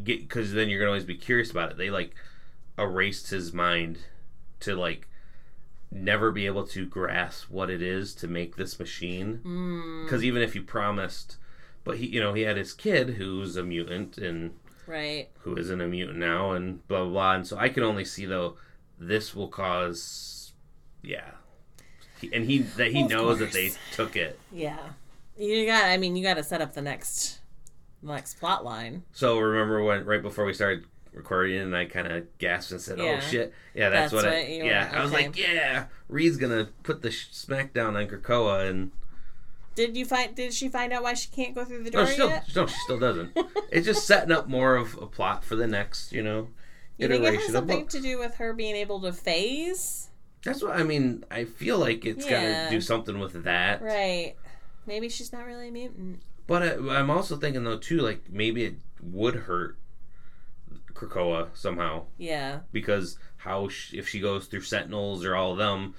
get 0.05 0.21
because 0.21 0.53
then 0.53 0.69
you're 0.69 0.79
gonna 0.79 0.91
always 0.91 1.05
be 1.05 1.17
curious 1.17 1.51
about 1.51 1.71
it 1.73 1.79
they 1.79 1.89
like 1.91 2.15
erased 2.79 3.31
his 3.31 3.53
mind 3.53 3.99
to 4.61 4.77
like 4.77 5.09
never 5.91 6.31
be 6.33 6.47
able 6.47 6.67
to 6.67 6.85
grasp 6.87 7.49
what 7.51 7.71
it 7.71 7.81
is 7.81 8.15
to 8.15 8.27
make 8.29 8.57
this 8.57 8.79
machine 8.79 9.41
mm, 9.45 10.05
because 10.05 10.25
even 10.25 10.43
if 10.43 10.55
you 10.55 10.63
promised 10.63 11.37
but 11.85 11.99
he 11.99 12.07
you 12.07 12.21
know 12.21 12.33
he 12.35 12.43
had 12.43 12.57
his 12.57 12.73
kid 12.73 13.11
who's 13.11 13.57
a 13.57 13.63
mutant 13.63 14.19
and 14.19 14.53
right. 14.87 15.29
who 15.41 15.57
isn't 15.57 15.81
a 15.81 15.87
mutant 15.87 16.19
now 16.19 16.51
and 16.51 16.87
blah 16.89 17.03
blah 17.05 17.11
blah 17.11 17.35
and 17.35 17.47
so 17.47 17.57
i 17.57 17.69
can 17.69 17.83
only 17.83 18.05
see 18.05 18.27
though 18.27 18.57
this 18.99 19.35
will 19.35 19.49
cause 19.49 20.53
yeah 21.03 21.31
He- 22.21 22.33
and 22.35 22.45
he 22.47 22.59
that 22.59 22.91
he 22.93 23.03
Of 23.03 23.11
knows 23.11 23.39
that 23.39 23.53
they 23.53 23.71
took 23.93 24.17
it 24.17 24.39
Yeah. 24.53 24.79
You 25.39 25.67
got 25.67 25.85
I 25.85 25.99
mean 25.99 26.17
you 26.17 26.23
gotta 26.25 26.43
set 26.43 26.61
up 26.63 26.73
the 26.75 26.83
next 26.83 27.41
the 28.03 28.13
next 28.13 28.41
plot 28.41 28.65
line. 28.65 29.03
so 29.13 29.39
remember 29.39 29.83
when 29.85 30.05
right 30.05 30.23
before 30.23 30.45
we 30.47 30.53
started 30.55 30.85
recording 31.17 31.59
and 31.59 31.77
i 31.77 31.85
kind 31.85 32.07
of 32.07 32.39
gasped 32.39 32.73
and 32.73 32.81
said 32.81 33.01
oh, 33.01 33.05
Yeah. 33.05 33.17
oh 33.17 33.21
shit 33.21 33.53
yeah 33.75 33.89
that's, 33.89 34.13
That's 34.13 34.25
what, 34.25 34.33
i 34.33 34.39
what 34.39 34.49
you 34.49 34.65
yeah 34.65 34.91
were- 34.93 34.99
i 34.99 35.03
was 35.03 35.13
like 35.13 35.37
yeah 35.37 35.87
reed's 36.09 36.37
gonna 36.37 36.69
put 36.83 37.03
the 37.03 37.11
sh- 37.11 37.29
smackdown 37.33 37.97
on 37.97 38.07
krakoa 38.07 38.69
and 38.69 38.93
Did 39.75 39.97
you 39.97 40.05
find 40.05 40.35
did 40.35 40.53
she 40.55 40.69
find 40.69 40.93
out 40.93 41.03
why 41.03 41.15
she 41.15 41.29
can't 41.31 41.55
go 41.55 41.65
through 41.65 41.83
the 41.85 41.91
door 41.91 42.03
no, 42.03 42.07
she 42.07 42.13
still, 42.15 42.29
yet? 42.29 42.49
no 42.55 42.67
she 42.67 42.77
still 42.85 42.99
doesn't 42.99 43.37
it's 43.73 43.87
just 43.87 44.07
setting 44.07 44.31
up 44.33 44.47
more 44.49 44.77
of 44.77 44.97
a 45.01 45.07
plot 45.07 45.43
for 45.45 45.57
the 45.57 45.67
next 45.67 46.13
you 46.13 46.23
know 46.23 46.49
You 46.99 47.09
think 47.09 47.23
it 47.23 47.25
has 47.25 47.33
iteration 47.35 47.57
of 47.57 47.61
something 47.69 47.87
to 47.89 48.01
do 48.01 48.19
with 48.19 48.35
her 48.37 48.53
being 48.53 48.77
able 48.77 49.01
to 49.01 49.13
phase? 49.13 50.11
That's 50.45 50.63
what 50.63 50.77
I 50.77 50.85
mean. 50.85 51.25
I 51.31 51.45
feel 51.45 51.77
like 51.79 52.05
it's 52.07 52.25
got 52.25 52.41
to 52.41 52.69
do 52.71 52.81
something 52.81 53.19
with 53.19 53.43
that. 53.45 53.83
Right. 53.83 54.37
Maybe 54.87 55.09
she's 55.09 55.33
not 55.33 55.45
really 55.45 55.69
a 55.69 55.73
mutant. 55.73 56.21
But 56.47 56.63
I, 56.63 56.99
I'm 56.99 57.11
also 57.11 57.37
thinking 57.37 57.65
though 57.65 57.79
too, 57.79 57.99
like 57.99 58.31
maybe 58.31 58.65
it 58.65 58.75
would 59.03 59.35
hurt 59.35 59.77
Krakoa 60.97 61.49
somehow 61.55 62.05
Yeah, 62.19 62.61
because 62.73 63.19
how 63.39 63.69
sh- 63.69 63.93
if 63.95 64.09
she 64.09 64.19
goes 64.21 64.47
through 64.47 64.63
Sentinels 64.63 65.25
or 65.25 65.37
all 65.37 65.53
of 65.53 65.59
them, 65.59 65.95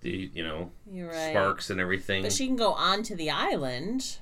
the 0.00 0.30
you 0.32 0.42
know 0.44 0.70
right. 0.86 1.30
sparks 1.30 1.70
and 1.70 1.80
everything. 1.80 2.22
But 2.22 2.32
she 2.32 2.46
can 2.46 2.56
go 2.56 2.72
onto 2.72 3.14
the 3.14 3.30
island. 3.30 4.18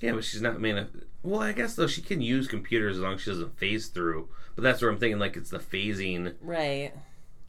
yeah, 0.00 0.12
but 0.12 0.24
she's 0.24 0.42
not 0.42 0.60
man. 0.60 0.88
Well, 1.22 1.40
I 1.42 1.52
guess 1.52 1.74
though 1.74 1.86
she 1.86 2.02
can 2.02 2.20
use 2.22 2.48
computers 2.48 2.96
as 2.96 3.02
long 3.02 3.14
as 3.14 3.20
she 3.22 3.30
doesn't 3.30 3.58
phase 3.58 3.88
through. 3.88 4.28
But 4.56 4.62
that's 4.64 4.80
where 4.82 4.90
I'm 4.90 4.98
thinking 4.98 5.18
like 5.18 5.36
it's 5.36 5.50
the 5.50 5.58
phasing 5.58 6.34
Right. 6.40 6.92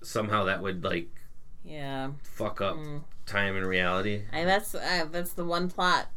somehow 0.02 0.44
that 0.46 0.62
would 0.62 0.84
like 0.84 1.10
Yeah. 1.64 2.12
fuck 2.24 2.60
up 2.62 2.76
Mm. 2.76 3.04
time 3.26 3.56
and 3.56 3.66
reality. 3.66 4.24
I 4.34 4.44
that's 4.44 4.76
uh, 4.76 5.06
that's 5.12 5.34
the 5.34 5.46
one 5.46 5.70
plot 5.70 6.08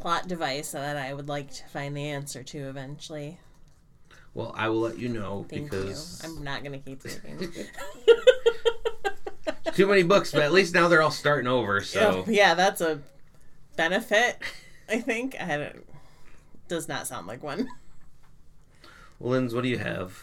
plot 0.00 0.26
device 0.28 0.72
that 0.72 0.96
I 0.96 1.12
would 1.14 1.28
like 1.28 1.50
to 1.52 1.64
find 1.68 1.96
the 1.96 2.04
answer 2.08 2.42
to 2.42 2.58
eventually. 2.68 3.38
Well, 4.34 4.52
I 4.56 4.68
will 4.68 4.80
let 4.80 4.98
you 4.98 5.08
know 5.08 5.44
Thank 5.48 5.70
because 5.70 6.22
you. 6.22 6.28
I'm 6.28 6.44
not 6.44 6.62
gonna 6.62 6.78
keep 6.78 7.02
reading. 7.04 7.52
too 9.74 9.86
many 9.86 10.02
books, 10.02 10.32
but 10.32 10.42
at 10.42 10.52
least 10.52 10.74
now 10.74 10.88
they're 10.88 11.02
all 11.02 11.10
starting 11.10 11.46
over. 11.48 11.80
So 11.80 12.24
Oh, 12.26 12.30
yeah, 12.30 12.54
that's 12.54 12.80
a 12.80 13.00
benefit. 13.76 14.38
I 14.88 15.00
think 15.00 15.40
I 15.40 15.56
don't. 15.56 15.86
Does 16.68 16.88
not 16.88 17.06
sound 17.06 17.26
like 17.26 17.42
one. 17.42 17.68
Well, 19.18 19.32
Linz, 19.32 19.54
what 19.54 19.62
do 19.64 19.68
you 19.68 19.78
have? 19.78 20.22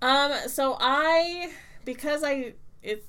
Um, 0.00 0.32
so 0.46 0.76
I 0.80 1.52
because 1.84 2.22
I 2.22 2.54
it's 2.82 3.06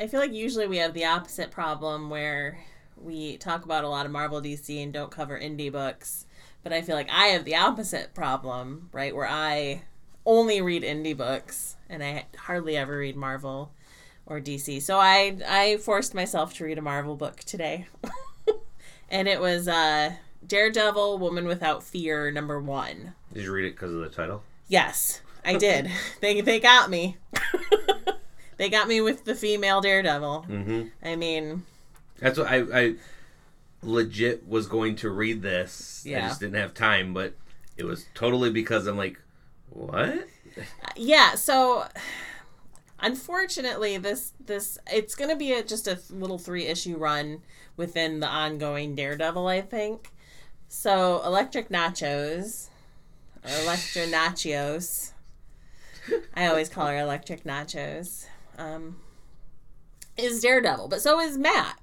I 0.00 0.06
feel 0.08 0.20
like 0.20 0.32
usually 0.32 0.66
we 0.66 0.78
have 0.78 0.94
the 0.94 1.04
opposite 1.04 1.50
problem 1.50 2.10
where 2.10 2.58
we 2.96 3.36
talk 3.36 3.64
about 3.64 3.84
a 3.84 3.88
lot 3.88 4.06
of 4.06 4.12
Marvel 4.12 4.40
DC 4.40 4.82
and 4.82 4.92
don't 4.92 5.10
cover 5.10 5.38
indie 5.38 5.70
books. 5.70 6.26
But 6.62 6.72
I 6.72 6.82
feel 6.82 6.94
like 6.94 7.10
I 7.10 7.26
have 7.28 7.44
the 7.44 7.56
opposite 7.56 8.14
problem, 8.14 8.88
right? 8.92 9.14
Where 9.14 9.28
I 9.28 9.82
only 10.24 10.60
read 10.60 10.82
indie 10.82 11.16
books 11.16 11.76
and 11.88 12.02
I 12.02 12.26
hardly 12.36 12.76
ever 12.76 12.98
read 12.98 13.16
Marvel 13.16 13.72
or 14.26 14.40
DC. 14.40 14.80
So 14.82 14.98
I 14.98 15.36
I 15.48 15.76
forced 15.78 16.14
myself 16.14 16.54
to 16.54 16.64
read 16.64 16.78
a 16.78 16.82
Marvel 16.82 17.16
book 17.16 17.38
today. 17.40 17.86
and 19.10 19.28
it 19.28 19.40
was 19.40 19.68
uh 19.68 20.12
Daredevil 20.46 21.18
Woman 21.18 21.46
Without 21.46 21.82
Fear 21.82 22.30
number 22.32 22.60
1. 22.60 23.14
Did 23.32 23.44
you 23.44 23.52
read 23.52 23.66
it 23.66 23.72
because 23.72 23.92
of 23.92 24.00
the 24.00 24.08
title? 24.08 24.42
Yes, 24.68 25.20
I 25.44 25.56
did. 25.56 25.90
they 26.20 26.40
they 26.40 26.60
got 26.60 26.90
me. 26.90 27.16
they 28.56 28.68
got 28.68 28.88
me 28.88 29.00
with 29.00 29.24
the 29.24 29.34
female 29.34 29.80
daredevil. 29.80 30.46
Mm-hmm. 30.48 30.82
I 31.02 31.16
mean, 31.16 31.64
That's 32.18 32.38
what 32.38 32.48
I, 32.48 32.56
I 32.72 32.94
legit 33.82 34.46
was 34.46 34.66
going 34.66 34.96
to 34.96 35.10
read 35.10 35.42
this. 35.42 36.02
Yeah. 36.06 36.24
I 36.24 36.28
just 36.28 36.40
didn't 36.40 36.56
have 36.56 36.74
time, 36.74 37.12
but 37.14 37.34
it 37.76 37.84
was 37.84 38.06
totally 38.14 38.50
because 38.50 38.86
I'm 38.86 38.96
like, 38.96 39.20
what? 39.70 40.26
yeah. 40.96 41.34
So 41.34 41.86
unfortunately, 43.00 43.98
this 43.98 44.32
this 44.44 44.78
it's 44.90 45.14
going 45.14 45.30
to 45.30 45.36
be 45.36 45.52
a, 45.52 45.62
just 45.62 45.86
a 45.88 45.98
little 46.10 46.38
three 46.38 46.66
issue 46.66 46.96
run 46.96 47.42
within 47.76 48.20
the 48.20 48.28
ongoing 48.28 48.94
Daredevil, 48.94 49.46
I 49.46 49.60
think. 49.60 50.10
So, 50.68 51.22
Electric 51.26 51.68
Nachos, 51.68 52.68
or 53.44 53.50
Elektra 53.62 54.06
Natchios. 54.06 55.12
I 56.34 56.46
always 56.46 56.70
call 56.70 56.86
her 56.86 56.98
Electric 56.98 57.44
Nachos. 57.44 58.26
Um, 58.56 58.96
is 60.16 60.40
Daredevil, 60.40 60.88
but 60.88 61.02
so 61.02 61.20
is 61.20 61.36
Matt. 61.36 61.78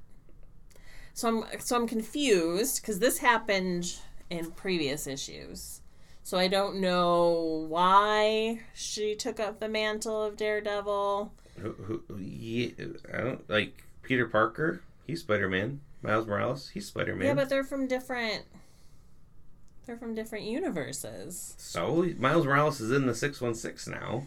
So 1.19 1.27
I'm 1.27 1.59
so 1.59 1.75
I'm 1.75 1.85
confused 1.85 2.81
because 2.81 2.99
this 2.99 3.17
happened 3.17 3.93
in 4.29 4.51
previous 4.51 5.05
issues. 5.05 5.81
So 6.23 6.37
I 6.37 6.47
don't 6.47 6.79
know 6.79 7.65
why 7.67 8.61
she 8.73 9.15
took 9.15 9.37
up 9.37 9.59
the 9.59 9.67
mantle 9.67 10.23
of 10.23 10.37
Daredevil. 10.37 11.33
Who, 11.57 11.71
who, 11.73 12.03
yeah, 12.17 12.69
I 13.13 13.17
don't 13.17 13.49
like 13.49 13.83
Peter 14.01 14.27
Parker. 14.27 14.81
He's 15.05 15.19
Spider 15.19 15.49
Man. 15.49 15.81
Miles 16.01 16.25
Morales. 16.25 16.69
He's 16.69 16.85
Spider 16.85 17.17
Man. 17.17 17.27
Yeah, 17.27 17.33
but 17.33 17.49
they're 17.49 17.65
from 17.65 17.85
different. 17.85 18.45
They're 19.85 19.97
from 19.97 20.15
different 20.15 20.45
universes. 20.45 21.53
so 21.57 22.13
Miles 22.17 22.45
Morales 22.45 22.79
is 22.79 22.93
in 22.93 23.07
the 23.07 23.15
six 23.15 23.41
one 23.41 23.55
six 23.55 23.89
now. 23.89 24.23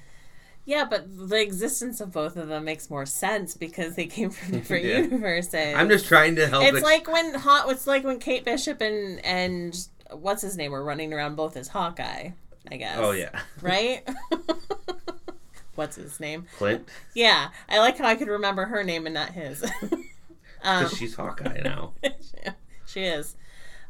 Yeah, 0.64 0.84
but 0.88 1.06
the 1.28 1.40
existence 1.40 2.00
of 2.00 2.12
both 2.12 2.36
of 2.36 2.46
them 2.48 2.64
makes 2.64 2.88
more 2.88 3.04
sense 3.04 3.54
because 3.54 3.96
they 3.96 4.06
came 4.06 4.30
from 4.30 4.52
different 4.58 4.84
Yeah. 4.84 4.98
universes. 4.98 5.74
I'm 5.76 5.88
just 5.88 6.06
trying 6.06 6.36
to 6.36 6.46
help. 6.48 6.64
It's 6.64 6.76
ex- 6.76 6.84
like 6.84 7.08
when 7.08 7.34
hot. 7.34 7.68
It's 7.70 7.86
like 7.86 8.04
when 8.04 8.18
Kate 8.20 8.44
Bishop 8.44 8.80
and 8.80 9.24
and 9.24 9.76
what's 10.12 10.42
his 10.42 10.56
name 10.56 10.70
were 10.72 10.84
running 10.84 11.12
around 11.12 11.34
both 11.36 11.56
as 11.56 11.68
Hawkeye. 11.68 12.30
I 12.70 12.76
guess. 12.76 12.96
Oh 13.00 13.10
yeah, 13.10 13.40
Right. 13.60 14.08
what's 15.74 15.96
his 15.96 16.20
name? 16.20 16.46
Clint. 16.58 16.88
Yeah, 17.14 17.48
I 17.68 17.78
like 17.80 17.98
how 17.98 18.06
I 18.06 18.14
could 18.14 18.28
remember 18.28 18.66
her 18.66 18.84
name 18.84 19.06
and 19.06 19.14
not 19.14 19.30
his. 19.30 19.64
um, 20.62 20.84
Because 20.84 20.96
she's 20.96 21.14
Hawkeye 21.16 21.60
now. 21.64 21.92
she 22.86 23.00
is. 23.00 23.34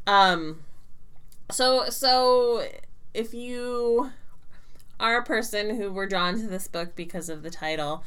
Um. 0.06 0.60
So 1.50 1.90
so 1.90 2.66
if 3.12 3.34
you 3.34 4.10
are 5.02 5.18
a 5.18 5.24
person 5.24 5.76
who 5.76 5.92
were 5.92 6.06
drawn 6.06 6.40
to 6.40 6.46
this 6.46 6.68
book 6.68 6.94
because 6.94 7.28
of 7.28 7.42
the 7.42 7.50
title 7.50 8.04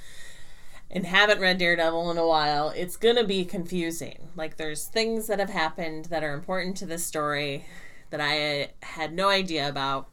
and 0.89 1.05
haven't 1.05 1.39
read 1.41 1.57
Daredevil 1.57 2.09
in 2.11 2.17
a 2.17 2.27
while, 2.27 2.69
it's 2.69 2.95
going 2.95 3.17
to 3.17 3.25
be 3.25 3.43
confusing. 3.43 4.29
Like, 4.35 4.57
there's 4.57 4.85
things 4.85 5.27
that 5.27 5.39
have 5.39 5.49
happened 5.49 6.05
that 6.05 6.23
are 6.23 6.33
important 6.33 6.77
to 6.77 6.85
this 6.85 7.05
story 7.05 7.65
that 8.11 8.21
I 8.21 8.69
had 8.83 9.13
no 9.13 9.29
idea 9.29 9.67
about. 9.67 10.07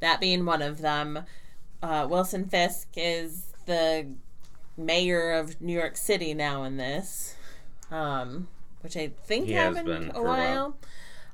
That 0.00 0.20
being 0.20 0.44
one 0.44 0.62
of 0.62 0.80
them. 0.80 1.24
Uh, 1.82 2.06
Wilson 2.08 2.48
Fisk 2.48 2.88
is 2.96 3.54
the 3.66 4.06
mayor 4.76 5.32
of 5.32 5.60
New 5.60 5.72
York 5.72 5.96
City 5.96 6.34
now 6.34 6.64
in 6.64 6.76
this, 6.76 7.36
um, 7.90 8.48
which 8.82 8.96
I 8.96 9.12
think 9.24 9.46
He 9.46 9.52
has 9.52 9.76
happened 9.76 9.86
been 9.86 10.10
a 10.10 10.14
for 10.14 10.20
a 10.20 10.24
while. 10.24 10.76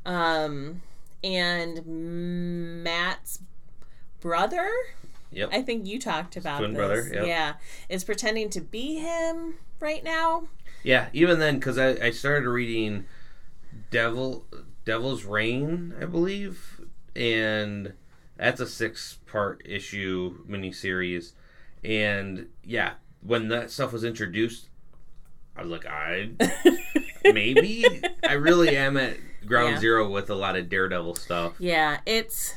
Um, 0.06 0.82
and 1.22 2.82
Matt's 2.84 3.40
brother 4.24 4.66
Yep. 5.32 5.50
I 5.52 5.62
think 5.62 5.86
you 5.86 5.98
talked 5.98 6.36
about 6.36 6.58
twin 6.58 6.72
this. 6.72 6.78
brother, 6.78 7.10
yep. 7.12 7.26
Yeah, 7.26 7.52
is 7.88 8.04
pretending 8.04 8.50
to 8.50 8.60
be 8.60 8.96
him 9.00 9.54
right 9.80 10.02
now. 10.04 10.44
Yeah, 10.84 11.08
even 11.12 11.40
then, 11.40 11.56
because 11.58 11.76
I, 11.76 11.88
I 12.06 12.10
started 12.12 12.48
reading 12.48 13.04
Devil 13.90 14.46
Devil's 14.84 15.24
Reign, 15.24 15.92
I 16.00 16.04
believe, 16.04 16.80
and 17.16 17.94
that's 18.36 18.60
a 18.60 18.66
six 18.66 19.18
part 19.26 19.60
issue 19.64 20.38
miniseries. 20.48 21.32
And 21.82 22.46
yeah, 22.62 22.92
when 23.20 23.48
that 23.48 23.72
stuff 23.72 23.92
was 23.92 24.04
introduced, 24.04 24.68
I 25.56 25.62
was 25.62 25.70
like, 25.72 25.84
I 25.86 26.30
maybe 27.24 27.84
I 28.28 28.34
really 28.34 28.76
am 28.76 28.96
at 28.96 29.16
ground 29.44 29.74
Yeah. 29.74 29.80
zero 29.80 30.08
with 30.08 30.30
a 30.30 30.34
lot 30.36 30.56
of 30.56 30.68
Daredevil 30.68 31.16
stuff. 31.16 31.54
Yeah, 31.58 31.98
it's 32.06 32.54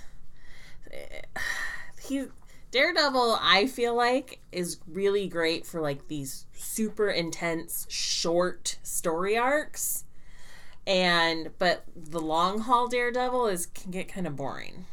he 2.01 2.25
Daredevil. 2.71 3.37
I 3.41 3.67
feel 3.67 3.95
like 3.95 4.39
is 4.51 4.79
really 4.87 5.27
great 5.27 5.65
for 5.65 5.81
like 5.81 6.07
these 6.07 6.45
super 6.53 7.09
intense 7.09 7.85
short 7.89 8.77
story 8.83 9.37
arcs, 9.37 10.03
and 10.85 11.51
but 11.59 11.83
the 11.95 12.19
long 12.19 12.59
haul 12.59 12.87
Daredevil 12.87 13.47
is 13.47 13.67
can 13.67 13.91
get 13.91 14.07
kind 14.07 14.27
of 14.27 14.35
boring. 14.35 14.85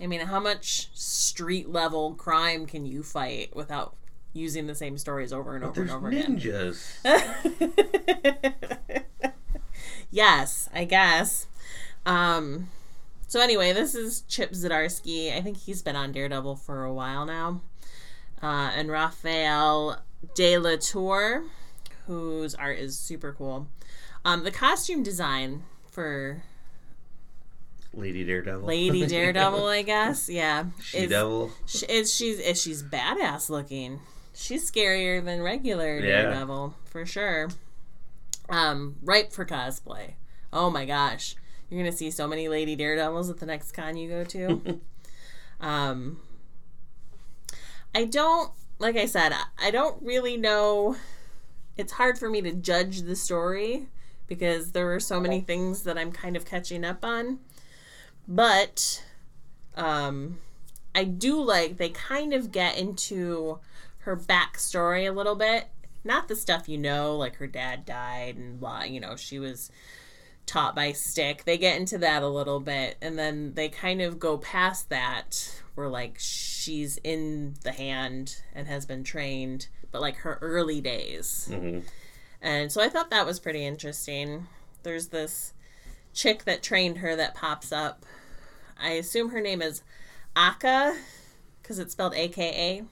I 0.00 0.06
mean, 0.06 0.20
how 0.20 0.38
much 0.38 0.90
street 0.94 1.68
level 1.68 2.14
crime 2.14 2.66
can 2.66 2.86
you 2.86 3.02
fight 3.02 3.54
without 3.56 3.96
using 4.32 4.68
the 4.68 4.74
same 4.74 4.96
stories 4.96 5.32
over 5.32 5.56
and 5.56 5.64
over 5.64 5.82
and 5.82 5.90
over 5.90 6.08
again? 6.08 6.38
ninjas. 6.38 6.94
yes, 10.10 10.70
I 10.72 10.84
guess. 10.84 11.48
Um, 12.06 12.68
so 13.28 13.40
anyway, 13.40 13.72
this 13.72 13.94
is 13.94 14.22
Chip 14.22 14.50
Zdarsky. 14.52 15.32
I 15.36 15.40
think 15.40 15.58
he's 15.58 15.82
been 15.82 15.94
on 15.96 16.10
Daredevil 16.12 16.56
for 16.56 16.82
a 16.84 16.92
while 16.92 17.24
now. 17.24 17.60
Uh, 18.42 18.70
and 18.74 18.90
Raphael 18.90 20.00
De 20.34 20.58
La 20.58 20.76
Tour, 20.76 21.44
whose 22.06 22.54
art 22.56 22.78
is 22.78 22.98
super 22.98 23.32
cool. 23.32 23.68
Um, 24.24 24.42
the 24.44 24.50
costume 24.50 25.02
design 25.02 25.62
for 25.90 26.42
Lady 27.94 28.24
Daredevil. 28.24 28.66
Lady 28.66 29.06
Daredevil, 29.08 29.66
I 29.66 29.82
guess, 29.82 30.28
yeah, 30.28 30.66
She 30.82 30.98
is- 30.98 31.10
Devil. 31.10 31.50
She, 31.66 31.86
is 31.86 32.14
she's 32.14 32.38
is 32.38 32.60
she's 32.60 32.82
badass 32.82 33.48
looking. 33.50 34.00
She's 34.34 34.70
scarier 34.70 35.24
than 35.24 35.42
regular 35.42 35.98
Yeah. 35.98 36.22
Daredevil 36.22 36.74
for 36.84 37.04
sure. 37.06 37.48
Um, 38.48 38.96
ripe 39.02 39.32
for 39.32 39.44
cosplay. 39.44 40.12
Oh 40.52 40.70
my 40.70 40.84
gosh, 40.84 41.34
you're 41.68 41.80
gonna 41.80 41.92
see 41.92 42.10
so 42.10 42.26
many 42.26 42.48
Lady 42.48 42.76
Daredevils 42.76 43.30
at 43.30 43.38
the 43.38 43.46
next 43.46 43.72
con 43.72 43.96
you 43.96 44.08
go 44.08 44.24
to. 44.24 44.80
um, 45.60 46.18
I 47.94 48.04
don't 48.04 48.52
like 48.78 48.96
I 48.96 49.06
said. 49.06 49.32
I- 49.58 49.70
don't 49.70 50.02
really 50.02 50.36
know. 50.36 50.96
It's 51.76 51.92
hard 51.92 52.18
for 52.18 52.28
me 52.28 52.40
to 52.42 52.52
judge 52.52 53.02
the 53.02 53.16
story 53.16 53.86
because 54.26 54.72
there 54.72 54.92
are 54.94 55.00
so 55.00 55.20
many 55.20 55.40
things 55.40 55.82
that 55.84 55.96
I'm 55.96 56.12
kind 56.12 56.36
of 56.36 56.44
catching 56.44 56.84
up 56.84 57.04
on. 57.04 57.38
But 58.26 59.02
um, 59.76 60.38
I 60.94 61.04
do 61.04 61.40
like 61.40 61.76
they 61.76 61.88
kind 61.90 62.32
of 62.32 62.52
get 62.52 62.76
into 62.76 63.58
her 63.98 64.16
backstory 64.16 65.08
a 65.08 65.12
little 65.12 65.34
bit. 65.34 65.68
Not 66.04 66.28
the 66.28 66.36
stuff 66.36 66.68
you 66.68 66.78
know, 66.78 67.16
like 67.16 67.36
her 67.36 67.46
dad 67.46 67.84
died 67.84 68.36
and 68.36 68.58
blah, 68.60 68.82
you 68.82 69.00
know, 69.00 69.16
she 69.16 69.38
was 69.38 69.70
taught 70.48 70.74
by 70.74 70.92
Stick. 70.92 71.44
They 71.44 71.58
get 71.58 71.78
into 71.78 71.98
that 71.98 72.22
a 72.22 72.28
little 72.28 72.58
bit, 72.58 72.96
and 73.00 73.16
then 73.18 73.54
they 73.54 73.68
kind 73.68 74.02
of 74.02 74.18
go 74.18 74.38
past 74.38 74.88
that, 74.88 75.62
where 75.74 75.88
like 75.88 76.16
she's 76.18 76.98
in 77.04 77.54
the 77.62 77.72
hand 77.72 78.42
and 78.54 78.66
has 78.66 78.86
been 78.86 79.04
trained, 79.04 79.68
but 79.92 80.00
like 80.00 80.16
her 80.16 80.38
early 80.40 80.80
days. 80.80 81.48
hmm 81.52 81.80
And 82.42 82.72
so 82.72 82.80
I 82.80 82.88
thought 82.88 83.10
that 83.10 83.26
was 83.26 83.38
pretty 83.38 83.64
interesting. 83.64 84.46
There's 84.82 85.08
this 85.08 85.52
chick 86.12 86.44
that 86.44 86.62
trained 86.62 86.98
her 86.98 87.14
that 87.14 87.34
pops 87.34 87.70
up. 87.70 88.04
I 88.80 88.92
assume 88.92 89.30
her 89.30 89.40
name 89.40 89.62
is 89.62 89.82
Aka 90.36 90.96
because 91.62 91.78
it's 91.78 91.92
spelled 91.92 92.14
AKA, 92.14 92.82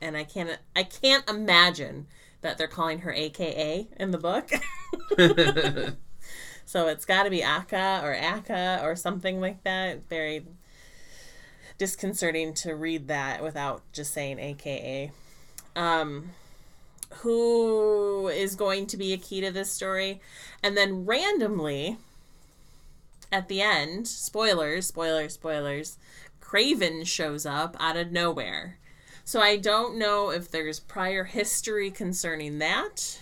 and 0.00 0.16
I 0.16 0.24
can't 0.24 0.58
I 0.74 0.82
can't 0.82 1.28
imagine 1.28 2.06
that 2.40 2.58
they're 2.58 2.66
calling 2.66 3.00
her 3.00 3.12
AKA 3.12 3.88
in 3.98 4.10
the 4.10 4.18
book. 4.18 4.50
so 6.64 6.88
it's 6.88 7.04
got 7.04 7.24
to 7.24 7.30
be 7.30 7.42
Aka 7.42 8.00
or 8.02 8.14
Aka 8.14 8.80
or 8.82 8.96
something 8.96 9.40
like 9.40 9.62
that. 9.64 10.08
Very 10.08 10.46
disconcerting 11.78 12.54
to 12.54 12.74
read 12.74 13.08
that 13.08 13.42
without 13.42 13.82
just 13.92 14.12
saying 14.12 14.38
AKA. 14.38 15.10
Um, 15.74 16.30
who 17.16 18.28
is 18.28 18.54
going 18.54 18.86
to 18.86 18.96
be 18.96 19.12
a 19.12 19.18
key 19.18 19.40
to 19.40 19.50
this 19.50 19.70
story. 19.70 20.20
And 20.62 20.76
then 20.76 21.04
randomly, 21.04 21.98
at 23.30 23.48
the 23.48 23.60
end, 23.60 24.06
spoilers, 24.08 24.86
spoilers, 24.86 25.34
spoilers, 25.34 25.98
Kraven 26.40 27.06
shows 27.06 27.46
up 27.46 27.76
out 27.80 27.96
of 27.96 28.12
nowhere. 28.12 28.78
So 29.24 29.40
I 29.40 29.56
don't 29.56 29.98
know 29.98 30.30
if 30.30 30.50
there's 30.50 30.80
prior 30.80 31.24
history 31.24 31.90
concerning 31.90 32.58
that. 32.58 33.18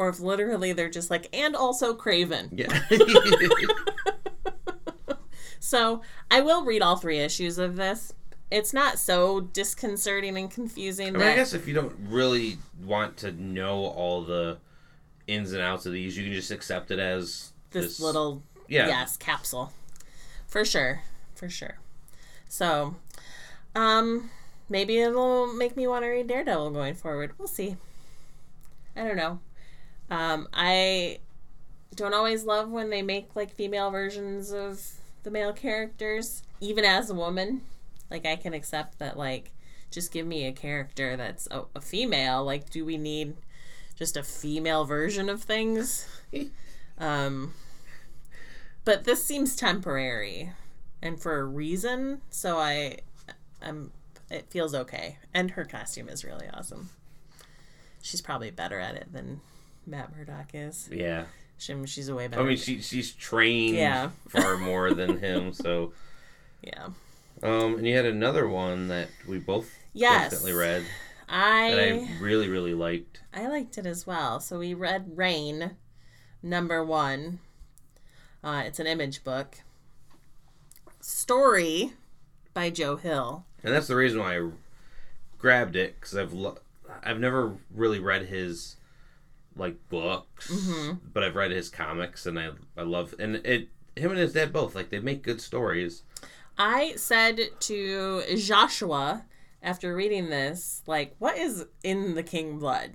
Or 0.00 0.08
if 0.08 0.18
literally 0.18 0.72
they're 0.72 0.88
just 0.88 1.10
like, 1.10 1.28
and 1.36 1.54
also 1.54 1.94
Kraven. 1.94 2.48
Yeah. 2.52 2.80
So 5.62 6.00
I 6.30 6.40
will 6.40 6.64
read 6.64 6.80
all 6.80 6.96
three 6.96 7.18
issues 7.18 7.58
of 7.58 7.76
this. 7.76 8.14
It's 8.50 8.72
not 8.72 8.98
so 8.98 9.42
disconcerting 9.42 10.38
and 10.38 10.50
confusing. 10.50 11.08
I 11.08 11.10
mean, 11.10 11.20
that 11.20 11.32
I 11.32 11.36
guess 11.36 11.52
if 11.52 11.68
you 11.68 11.74
don't 11.74 11.94
really 12.08 12.56
want 12.82 13.18
to 13.18 13.32
know 13.32 13.84
all 13.84 14.22
the 14.22 14.56
ins 15.28 15.52
and 15.52 15.60
outs 15.60 15.84
of 15.84 15.92
these, 15.92 16.16
you 16.16 16.24
can 16.24 16.32
just 16.32 16.50
accept 16.50 16.90
it 16.90 16.98
as 16.98 17.52
this, 17.72 18.00
little 18.00 18.42
yeah. 18.68 18.88
yes 18.88 19.16
capsule 19.16 19.72
for 20.46 20.64
sure 20.64 21.02
for 21.34 21.48
sure 21.48 21.78
so 22.48 22.94
um 23.74 24.30
maybe 24.68 24.98
it'll 24.98 25.52
make 25.52 25.76
me 25.76 25.86
want 25.86 26.04
to 26.04 26.08
read 26.08 26.26
Daredevil 26.26 26.70
going 26.70 26.94
forward. 26.94 27.32
We'll 27.36 27.48
see. 27.48 27.76
I 28.96 29.04
don't 29.04 29.16
know. 29.16 29.40
Um, 30.10 30.48
I 30.52 31.20
don't 31.94 32.14
always 32.14 32.44
love 32.44 32.68
when 32.68 32.90
they 32.90 33.02
make 33.02 33.34
like 33.34 33.54
female 33.54 33.90
versions 33.90 34.52
of 34.52 34.82
the 35.22 35.30
male 35.30 35.52
characters, 35.52 36.42
even 36.60 36.84
as 36.84 37.10
a 37.10 37.14
woman. 37.14 37.62
Like 38.10 38.26
I 38.26 38.36
can 38.36 38.52
accept 38.54 38.98
that. 38.98 39.16
Like, 39.16 39.52
just 39.90 40.12
give 40.12 40.26
me 40.26 40.46
a 40.46 40.52
character 40.52 41.16
that's 41.16 41.46
a, 41.50 41.62
a 41.74 41.80
female. 41.80 42.44
Like, 42.44 42.70
do 42.70 42.84
we 42.84 42.96
need 42.96 43.36
just 43.96 44.16
a 44.16 44.22
female 44.22 44.84
version 44.84 45.28
of 45.28 45.42
things? 45.42 46.06
um, 46.98 47.54
but 48.84 49.04
this 49.04 49.24
seems 49.24 49.54
temporary 49.54 50.52
and 51.02 51.20
for 51.20 51.38
a 51.38 51.44
reason. 51.44 52.20
So 52.30 52.58
I, 52.58 52.98
I'm. 53.62 53.92
It 54.30 54.46
feels 54.48 54.76
okay, 54.76 55.18
and 55.34 55.50
her 55.52 55.64
costume 55.64 56.08
is 56.08 56.24
really 56.24 56.46
awesome. 56.54 56.90
She's 58.00 58.20
probably 58.20 58.52
better 58.52 58.78
at 58.78 58.94
it 58.94 59.12
than 59.12 59.40
Matt 59.86 60.14
Murdock 60.16 60.50
is. 60.54 60.88
Yeah. 60.92 61.24
She, 61.58 61.74
she's 61.86 62.08
a 62.08 62.14
way 62.14 62.26
better. 62.28 62.42
I 62.42 62.44
mean, 62.46 62.56
she 62.56 62.80
she's 62.80 63.12
trained 63.12 63.76
Yeah. 63.76 64.10
far 64.28 64.56
more 64.58 64.94
than 64.94 65.18
him. 65.18 65.52
So, 65.52 65.92
yeah. 66.62 66.86
um, 67.42 67.76
and 67.76 67.86
you 67.86 67.94
had 67.96 68.06
another 68.06 68.48
one 68.48 68.88
that 68.88 69.08
we 69.28 69.38
both 69.38 69.70
Yes. 69.92 70.30
definitely 70.30 70.52
read 70.54 70.82
that 70.82 70.88
I 71.78 71.90
I 71.90 72.08
really 72.20 72.48
really 72.48 72.74
liked. 72.74 73.20
I 73.34 73.46
liked 73.48 73.76
it 73.78 73.86
as 73.86 74.06
well. 74.06 74.40
So 74.40 74.58
we 74.58 74.72
read 74.74 75.16
Rain, 75.16 75.76
number 76.42 76.82
one. 76.84 77.40
Uh, 78.42 78.62
it's 78.64 78.80
an 78.80 78.86
image 78.86 79.22
book. 79.22 79.58
Story 81.00 81.92
by 82.54 82.70
Joe 82.70 82.96
Hill. 82.96 83.44
and 83.62 83.72
that's 83.74 83.86
the 83.86 83.96
reason 83.96 84.18
why 84.20 84.38
I 84.38 84.50
grabbed 85.38 85.76
it 85.76 85.96
because 86.00 86.16
I've 86.16 86.32
lo- 86.32 86.58
I've 87.02 87.20
never 87.20 87.56
really 87.74 87.98
read 88.00 88.26
his 88.26 88.76
like 89.56 89.76
books, 89.88 90.50
Mm-hmm. 90.50 90.96
but 91.12 91.22
I've 91.22 91.36
read 91.36 91.50
his 91.50 91.68
comics 91.68 92.26
and 92.26 92.38
I 92.38 92.50
I 92.76 92.82
love 92.82 93.14
and 93.18 93.36
it 93.36 93.68
him 93.96 94.10
and 94.12 94.20
his 94.20 94.32
dad 94.32 94.52
both 94.52 94.74
like 94.74 94.90
they 94.90 95.00
make 95.00 95.22
good 95.22 95.40
stories. 95.40 96.02
I 96.58 96.94
said 96.96 97.40
to 97.60 98.22
Joshua 98.36 99.24
after 99.62 99.94
reading 99.94 100.30
this, 100.30 100.82
like, 100.86 101.14
what 101.18 101.36
is 101.38 101.66
in 101.82 102.14
the 102.14 102.22
King 102.22 102.58
blood? 102.58 102.92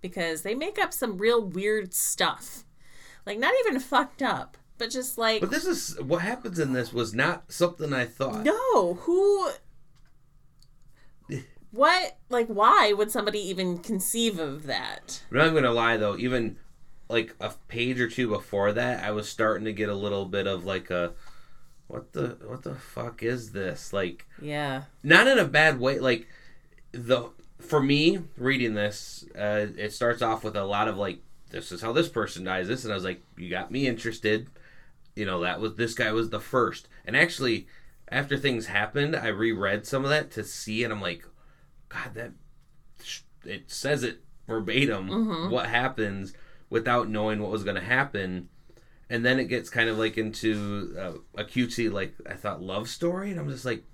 Because 0.00 0.42
they 0.42 0.54
make 0.54 0.78
up 0.78 0.92
some 0.92 1.18
real 1.18 1.42
weird 1.44 1.92
stuff. 1.94 2.64
Like, 3.24 3.38
not 3.38 3.54
even 3.60 3.80
fucked 3.80 4.22
up, 4.22 4.56
but 4.78 4.90
just 4.90 5.18
like, 5.18 5.40
But 5.40 5.50
this 5.50 5.66
is 5.66 6.00
what 6.00 6.22
happens 6.22 6.58
in 6.60 6.72
this 6.72 6.92
was 6.92 7.14
not 7.14 7.50
something 7.50 7.92
I 7.92 8.04
thought. 8.06 8.44
no, 8.44 8.94
who. 8.94 9.50
What, 11.76 12.16
like, 12.30 12.48
why 12.48 12.92
would 12.92 13.10
somebody 13.10 13.38
even 13.40 13.78
conceive 13.78 14.38
of 14.38 14.64
that? 14.64 15.22
I'm 15.30 15.36
not 15.36 15.54
gonna 15.54 15.72
lie 15.72 15.96
though, 15.96 16.16
even 16.16 16.56
like 17.08 17.34
a 17.38 17.52
page 17.68 18.00
or 18.00 18.08
two 18.08 18.28
before 18.28 18.72
that, 18.72 19.04
I 19.04 19.10
was 19.12 19.28
starting 19.28 19.64
to 19.66 19.72
get 19.72 19.88
a 19.88 19.94
little 19.94 20.24
bit 20.24 20.46
of 20.46 20.64
like 20.64 20.90
a 20.90 21.12
what 21.86 22.12
the 22.12 22.36
what 22.46 22.62
the 22.62 22.74
fuck 22.74 23.22
is 23.22 23.52
this? 23.52 23.92
Like 23.92 24.26
Yeah. 24.40 24.82
not 25.02 25.28
in 25.28 25.38
a 25.38 25.44
bad 25.44 25.78
way. 25.78 25.98
Like 25.98 26.26
the 26.92 27.30
for 27.58 27.80
me 27.80 28.20
reading 28.36 28.74
this, 28.74 29.24
uh, 29.36 29.66
it 29.76 29.92
starts 29.92 30.22
off 30.22 30.44
with 30.44 30.56
a 30.56 30.64
lot 30.64 30.88
of 30.88 30.96
like 30.96 31.20
this 31.50 31.70
is 31.70 31.82
how 31.82 31.92
this 31.92 32.08
person 32.08 32.44
dies. 32.44 32.68
This 32.68 32.84
and 32.84 32.92
I 32.92 32.96
was 32.96 33.04
like, 33.04 33.22
you 33.36 33.48
got 33.50 33.70
me 33.70 33.86
interested. 33.86 34.48
You 35.14 35.26
know 35.26 35.40
that 35.40 35.60
was 35.60 35.76
this 35.76 35.94
guy 35.94 36.10
was 36.12 36.30
the 36.30 36.40
first, 36.40 36.88
and 37.04 37.16
actually 37.16 37.66
after 38.08 38.36
things 38.36 38.66
happened, 38.66 39.14
I 39.16 39.28
reread 39.28 39.86
some 39.86 40.04
of 40.04 40.10
that 40.10 40.30
to 40.32 40.44
see, 40.44 40.84
and 40.84 40.92
I'm 40.92 41.00
like, 41.00 41.24
God, 41.88 42.14
that 42.14 42.32
it 43.44 43.70
says 43.70 44.02
it 44.02 44.20
verbatim 44.46 45.50
what 45.50 45.66
happens 45.66 46.32
without 46.70 47.08
knowing 47.08 47.40
what 47.40 47.50
was 47.50 47.64
going 47.64 47.76
to 47.76 47.82
happen. 47.82 48.48
And 49.08 49.24
then 49.24 49.38
it 49.38 49.44
gets 49.44 49.70
kind 49.70 49.88
of 49.88 49.98
like 49.98 50.18
into 50.18 50.96
uh, 50.98 51.40
a 51.40 51.44
cutesy, 51.44 51.90
like 51.92 52.14
I 52.28 52.34
thought, 52.34 52.60
love 52.60 52.88
story, 52.88 53.30
and 53.30 53.38
I'm 53.38 53.48
just 53.48 53.64
like, 53.64 53.84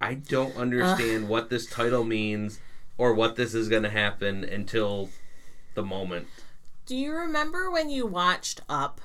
I 0.00 0.14
don't 0.14 0.56
understand 0.56 1.28
what 1.28 1.50
this 1.50 1.66
title 1.66 2.04
means 2.04 2.60
or 2.98 3.14
what 3.14 3.36
this 3.36 3.54
is 3.54 3.68
going 3.68 3.82
to 3.84 3.90
happen 3.90 4.44
until 4.44 5.08
the 5.74 5.82
moment. 5.82 6.26
Do 6.84 6.96
you 6.96 7.12
remember 7.12 7.70
when 7.70 7.88
you 7.88 8.06
watched 8.06 8.60
Up 8.68 9.00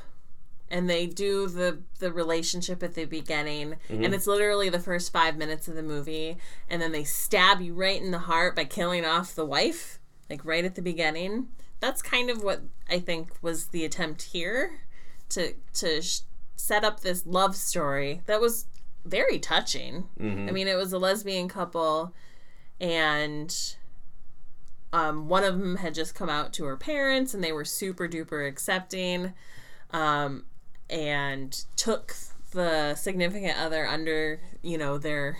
and 0.75 0.89
they 0.89 1.07
do 1.07 1.47
the 1.47 1.79
the 1.99 2.11
relationship 2.11 2.83
at 2.83 2.95
the 2.95 3.05
beginning 3.05 3.75
and 4.03 4.13
it's 4.13 4.27
literally 4.27 4.67
the 4.69 4.79
first 4.79 5.13
5 5.13 5.37
minutes 5.37 5.69
of 5.69 5.75
the 5.75 5.81
movie 5.83 6.37
and 6.69 6.81
then 6.81 6.91
they 6.91 7.05
stab 7.05 7.61
you 7.61 7.73
right 7.73 8.01
in 8.01 8.11
the 8.11 8.19
heart 8.19 8.55
by 8.55 8.65
killing 8.65 9.05
off 9.05 9.33
the 9.33 9.45
wife 9.45 9.99
like 10.29 10.43
right 10.43 10.65
at 10.65 10.75
the 10.75 10.81
beginning? 10.81 11.47
That's 11.79 12.01
kind 12.01 12.29
of 12.29 12.43
what 12.43 12.61
I 12.89 12.99
think 12.99 13.31
was 13.41 13.67
the 13.67 13.85
attempt 13.85 14.21
here 14.23 14.81
to 15.29 15.53
to 15.75 16.01
sh- 16.01 16.21
set 16.55 16.83
up 16.83 16.99
this 16.99 17.25
love 17.25 17.55
story 17.55 18.21
that 18.25 18.41
was 18.41 18.65
very 19.05 19.37
touching. 19.39 20.07
I 20.49 20.51
mean, 20.51 20.67
it 20.67 20.75
was 20.75 20.91
a 20.93 20.97
lesbian 20.97 21.47
couple 21.47 22.13
and 22.81 23.55
um, 24.91 25.27
one 25.29 25.43
of 25.43 25.59
them 25.59 25.77
had 25.77 25.93
just 25.93 26.15
come 26.15 26.29
out 26.29 26.53
to 26.53 26.65
her 26.65 26.77
parents 26.77 27.33
and 27.33 27.43
they 27.43 27.51
were 27.51 27.65
super 27.65 28.07
duper 28.07 28.47
accepting 28.47 29.33
um, 29.91 30.45
and 30.89 31.65
took 31.75 32.15
the 32.51 32.95
significant 32.95 33.57
other 33.57 33.85
under 33.85 34.39
you 34.61 34.77
know 34.77 34.97
their 34.97 35.39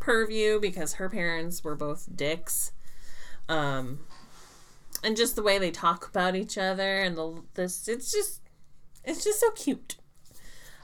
purview 0.00 0.60
because 0.60 0.94
her 0.94 1.08
parents 1.08 1.64
were 1.64 1.76
both 1.76 2.08
dicks. 2.14 2.72
Um, 3.48 4.00
and 5.04 5.16
just 5.16 5.36
the 5.36 5.42
way 5.42 5.58
they 5.58 5.70
talk 5.70 6.08
about 6.08 6.34
each 6.34 6.58
other 6.58 7.00
and 7.00 7.16
the 7.16 7.42
this 7.54 7.86
it's 7.88 8.10
just 8.10 8.40
it's 9.04 9.24
just 9.24 9.40
so 9.40 9.50
cute. 9.52 9.96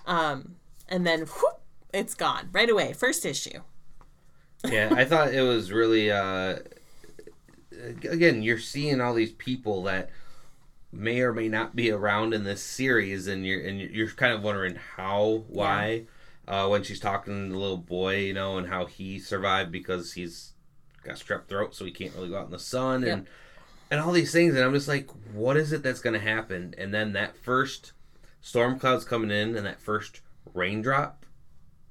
Um, 0.07 0.57
and 0.89 1.07
then 1.07 1.21
whoop, 1.21 1.61
it's 1.93 2.15
gone 2.15 2.49
right 2.53 2.71
away. 2.71 2.93
First 2.93 3.25
issue. 3.25 3.61
Yeah, 4.69 4.93
I 4.97 5.05
thought 5.05 5.35
it 5.35 5.43
was 5.43 5.73
really. 5.73 6.11
Uh, 6.11 6.59
again, 8.09 8.43
you're 8.43 8.59
seeing 8.59 9.01
all 9.01 9.15
these 9.15 9.33
people 9.33 9.83
that 9.85 10.11
may 10.93 11.21
or 11.23 11.33
may 11.33 11.49
not 11.49 11.75
be 11.75 11.91
around 11.91 12.35
in 12.35 12.45
this 12.45 12.63
series, 12.63 13.27
and 13.27 13.47
you're 13.47 13.65
and 13.67 13.81
you're 13.81 14.11
kind 14.11 14.33
of 14.33 14.43
wondering 14.43 14.77
how, 14.97 15.45
why. 15.49 16.05
Uh, 16.47 16.67
when 16.67 16.83
she's 16.83 16.99
talking 16.99 17.47
to 17.47 17.53
the 17.53 17.59
little 17.59 17.77
boy, 17.77 18.17
you 18.17 18.35
know, 18.35 18.59
and 18.59 18.67
how 18.67 18.85
he 18.85 19.19
survived 19.21 19.71
because 19.71 20.15
he's 20.15 20.55
got 21.05 21.15
strep 21.15 21.47
throat, 21.47 21.73
so 21.75 21.85
he 21.85 21.93
can't 21.93 22.15
really 22.17 22.29
go 22.29 22.37
out 22.37 22.47
in 22.47 22.51
the 22.51 22.59
sun, 22.59 23.05
and 23.05 23.27
and 23.91 24.01
all 24.01 24.11
these 24.11 24.33
things, 24.33 24.55
and 24.55 24.65
I'm 24.65 24.75
just 24.75 24.89
like, 24.89 25.09
what 25.33 25.57
is 25.57 25.73
it 25.73 25.83
that's 25.83 26.01
going 26.01 26.15
to 26.15 26.21
happen? 26.21 26.75
And 26.77 26.93
then 26.93 27.13
that 27.13 27.37
first 27.37 27.93
storm 28.41 28.79
clouds 28.79 29.05
coming 29.05 29.31
in, 29.31 29.57
and 29.57 29.65
that 29.65 29.81
first 29.81 30.21
raindrop, 30.53 31.25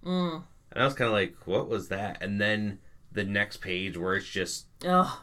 mm. 0.06 0.44
and 0.72 0.82
I 0.84 0.86
was 0.86 0.96
kind 0.96 1.08
of 1.08 1.14
like, 1.14 1.36
what 1.46 1.70
was 1.70 1.88
that? 1.88 2.22
And 2.22 2.42
then 2.42 2.80
the 3.12 3.24
next 3.24 3.58
page 3.58 3.98
where 3.98 4.16
it's 4.16 4.28
just, 4.28 4.66
oh 4.84 5.22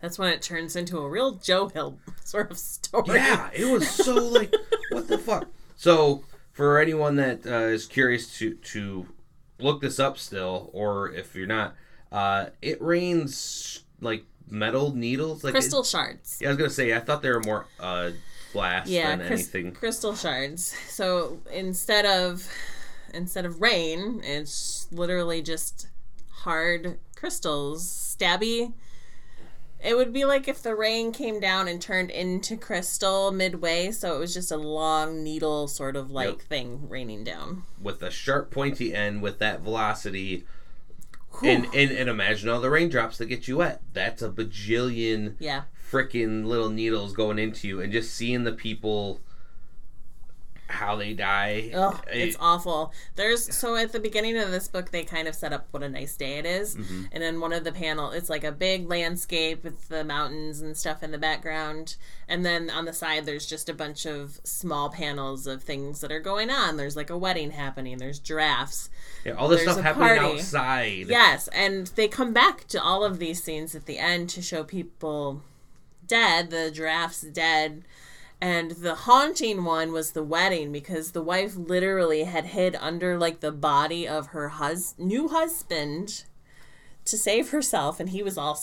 that's 0.00 0.18
when 0.18 0.32
it 0.32 0.42
turns 0.42 0.76
into 0.76 0.98
a 0.98 1.08
real 1.08 1.32
joe 1.32 1.68
hill 1.68 1.98
sort 2.24 2.50
of 2.50 2.58
story 2.58 3.04
yeah, 3.16 3.50
it 3.54 3.64
was 3.70 3.88
so 3.88 4.14
like, 4.14 4.54
what 4.90 5.08
the 5.08 5.18
fuck? 5.18 5.48
So 5.76 6.24
for 6.52 6.78
anyone 6.78 7.16
that 7.16 7.46
uh, 7.46 7.66
is 7.66 7.86
curious 7.86 8.36
to 8.38 8.54
to 8.54 9.06
look 9.58 9.80
this 9.80 9.98
up 9.98 10.18
still, 10.18 10.70
or 10.72 11.10
if 11.10 11.34
you're 11.34 11.46
not, 11.46 11.74
uh, 12.12 12.46
it 12.62 12.80
rains 12.82 13.82
like 14.00 14.24
metal 14.48 14.94
needles, 14.94 15.42
like 15.44 15.50
it- 15.50 15.54
crystal 15.54 15.82
shards 15.84 16.38
yeah, 16.40 16.48
I 16.48 16.50
was 16.50 16.58
gonna 16.58 16.70
say, 16.70 16.94
I 16.94 17.00
thought 17.00 17.20
they 17.22 17.30
were 17.30 17.40
more 17.42 17.66
uh, 17.80 18.10
glass 18.52 18.88
yeah 18.88 19.16
than 19.16 19.26
crys- 19.26 19.40
anything. 19.54 19.72
crystal 19.72 20.14
shards 20.14 20.74
so 20.88 21.38
instead 21.52 22.06
of 22.06 22.48
instead 23.12 23.44
of 23.44 23.60
rain 23.60 24.20
it's 24.24 24.86
literally 24.92 25.42
just 25.42 25.88
hard 26.30 26.98
crystals 27.16 27.84
stabby 28.18 28.72
it 29.86 29.96
would 29.96 30.12
be 30.12 30.24
like 30.24 30.48
if 30.48 30.62
the 30.62 30.74
rain 30.74 31.12
came 31.12 31.38
down 31.40 31.68
and 31.68 31.80
turned 31.80 32.10
into 32.10 32.56
crystal 32.56 33.30
midway 33.30 33.90
so 33.90 34.16
it 34.16 34.18
was 34.18 34.34
just 34.34 34.50
a 34.50 34.56
long 34.56 35.22
needle 35.22 35.68
sort 35.68 35.94
of 35.96 36.10
like 36.10 36.28
Yep. 36.28 36.40
thing 36.42 36.88
raining 36.88 37.22
down 37.24 37.62
with 37.80 38.02
a 38.02 38.10
sharp 38.10 38.50
pointy 38.50 38.92
end 38.94 39.22
with 39.22 39.38
that 39.38 39.60
velocity 39.60 40.44
Whew. 41.40 41.50
and, 41.50 41.64
and 41.74 41.90
and 41.90 42.08
imagine 42.10 42.48
all 42.48 42.60
the 42.60 42.70
raindrops 42.70 43.18
that 43.18 43.26
get 43.26 43.46
you 43.48 43.58
wet 43.58 43.80
that's 43.92 44.22
a 44.22 44.28
bajillion 44.30 45.34
yeah 45.38 45.62
freaking 45.90 46.44
little 46.46 46.68
needles 46.70 47.12
going 47.12 47.38
into 47.38 47.68
you 47.68 47.80
and 47.80 47.92
just 47.92 48.12
seeing 48.14 48.42
the 48.44 48.52
people 48.52 49.20
how 50.68 50.96
they 50.96 51.12
die. 51.14 51.70
I- 51.74 52.00
it's 52.12 52.36
awful. 52.40 52.92
There's 53.14 53.54
so 53.56 53.76
at 53.76 53.92
the 53.92 54.00
beginning 54.00 54.36
of 54.36 54.50
this 54.50 54.66
book, 54.68 54.90
they 54.90 55.04
kind 55.04 55.28
of 55.28 55.34
set 55.34 55.52
up 55.52 55.68
what 55.70 55.82
a 55.82 55.88
nice 55.88 56.16
day 56.16 56.38
it 56.38 56.46
is. 56.46 56.74
Mm-hmm. 56.76 57.02
and 57.12 57.22
then 57.22 57.40
one 57.40 57.52
of 57.52 57.64
the 57.64 57.72
panel, 57.72 58.10
it's 58.10 58.28
like 58.28 58.44
a 58.44 58.52
big 58.52 58.88
landscape 58.88 59.62
with 59.62 59.88
the 59.88 60.02
mountains 60.04 60.60
and 60.60 60.76
stuff 60.76 61.02
in 61.02 61.10
the 61.12 61.18
background, 61.18 61.96
and 62.28 62.44
then 62.44 62.68
on 62.70 62.84
the 62.84 62.92
side, 62.92 63.26
there's 63.26 63.46
just 63.46 63.68
a 63.68 63.74
bunch 63.74 64.06
of 64.06 64.40
small 64.44 64.90
panels 64.90 65.46
of 65.46 65.62
things 65.62 66.00
that 66.00 66.10
are 66.10 66.20
going 66.20 66.50
on. 66.50 66.76
There's 66.76 66.96
like 66.96 67.10
a 67.10 67.18
wedding 67.18 67.52
happening. 67.52 67.98
There's 67.98 68.18
giraffes. 68.18 68.90
yeah, 69.24 69.32
all 69.34 69.48
this 69.48 69.60
there's 69.64 69.72
stuff 69.74 69.84
happening 69.84 70.18
party. 70.18 70.38
outside. 70.38 71.06
Yes, 71.08 71.48
and 71.48 71.86
they 71.88 72.08
come 72.08 72.32
back 72.32 72.66
to 72.68 72.82
all 72.82 73.04
of 73.04 73.18
these 73.18 73.42
scenes 73.42 73.74
at 73.74 73.86
the 73.86 73.98
end 73.98 74.28
to 74.30 74.42
show 74.42 74.64
people 74.64 75.42
dead, 76.06 76.50
the 76.50 76.70
giraffes 76.72 77.20
dead. 77.22 77.82
And 78.40 78.72
the 78.72 78.94
haunting 78.94 79.64
one 79.64 79.92
was 79.92 80.12
the 80.12 80.22
wedding 80.22 80.70
because 80.70 81.12
the 81.12 81.22
wife 81.22 81.56
literally 81.56 82.24
had 82.24 82.46
hid 82.46 82.76
under 82.76 83.16
like 83.18 83.40
the 83.40 83.52
body 83.52 84.06
of 84.06 84.28
her 84.28 84.48
hus- 84.50 84.94
new 84.98 85.28
husband 85.28 86.24
to 87.06 87.16
save 87.16 87.50
herself, 87.50 87.98
and 87.98 88.10
he 88.10 88.22
was 88.22 88.36
all 88.36 88.54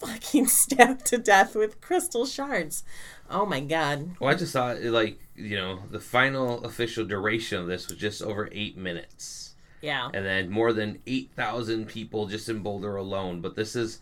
fucking 0.00 0.46
stabbed 0.48 1.06
to 1.06 1.18
death 1.18 1.54
with 1.54 1.80
crystal 1.80 2.26
shards. 2.26 2.82
Oh 3.30 3.46
my 3.46 3.60
god. 3.60 4.16
Well, 4.18 4.30
I 4.30 4.34
just 4.34 4.52
thought 4.52 4.82
like 4.82 5.20
you 5.36 5.56
know 5.56 5.80
the 5.90 6.00
final 6.00 6.64
official 6.64 7.04
duration 7.04 7.60
of 7.60 7.66
this 7.68 7.88
was 7.88 7.98
just 7.98 8.22
over 8.22 8.48
eight 8.52 8.76
minutes. 8.76 9.42
Yeah. 9.82 10.08
and 10.12 10.24
then 10.24 10.50
more 10.50 10.72
than 10.72 10.98
8,000 11.06 11.86
people 11.86 12.26
just 12.26 12.48
in 12.48 12.60
Boulder 12.60 12.96
alone. 12.96 13.40
But 13.40 13.54
this 13.54 13.76
is 13.76 14.00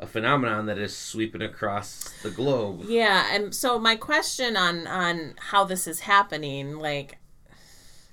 a 0.00 0.06
phenomenon 0.06 0.66
that 0.66 0.78
is 0.78 0.96
sweeping 0.96 1.42
across 1.42 2.10
the 2.22 2.30
globe. 2.30 2.84
Yeah, 2.86 3.34
and 3.34 3.54
so 3.54 3.78
my 3.78 3.96
question 3.96 4.56
on 4.56 4.86
on 4.86 5.34
how 5.50 5.64
this 5.64 5.86
is 5.86 6.00
happening, 6.00 6.78
like 6.78 7.18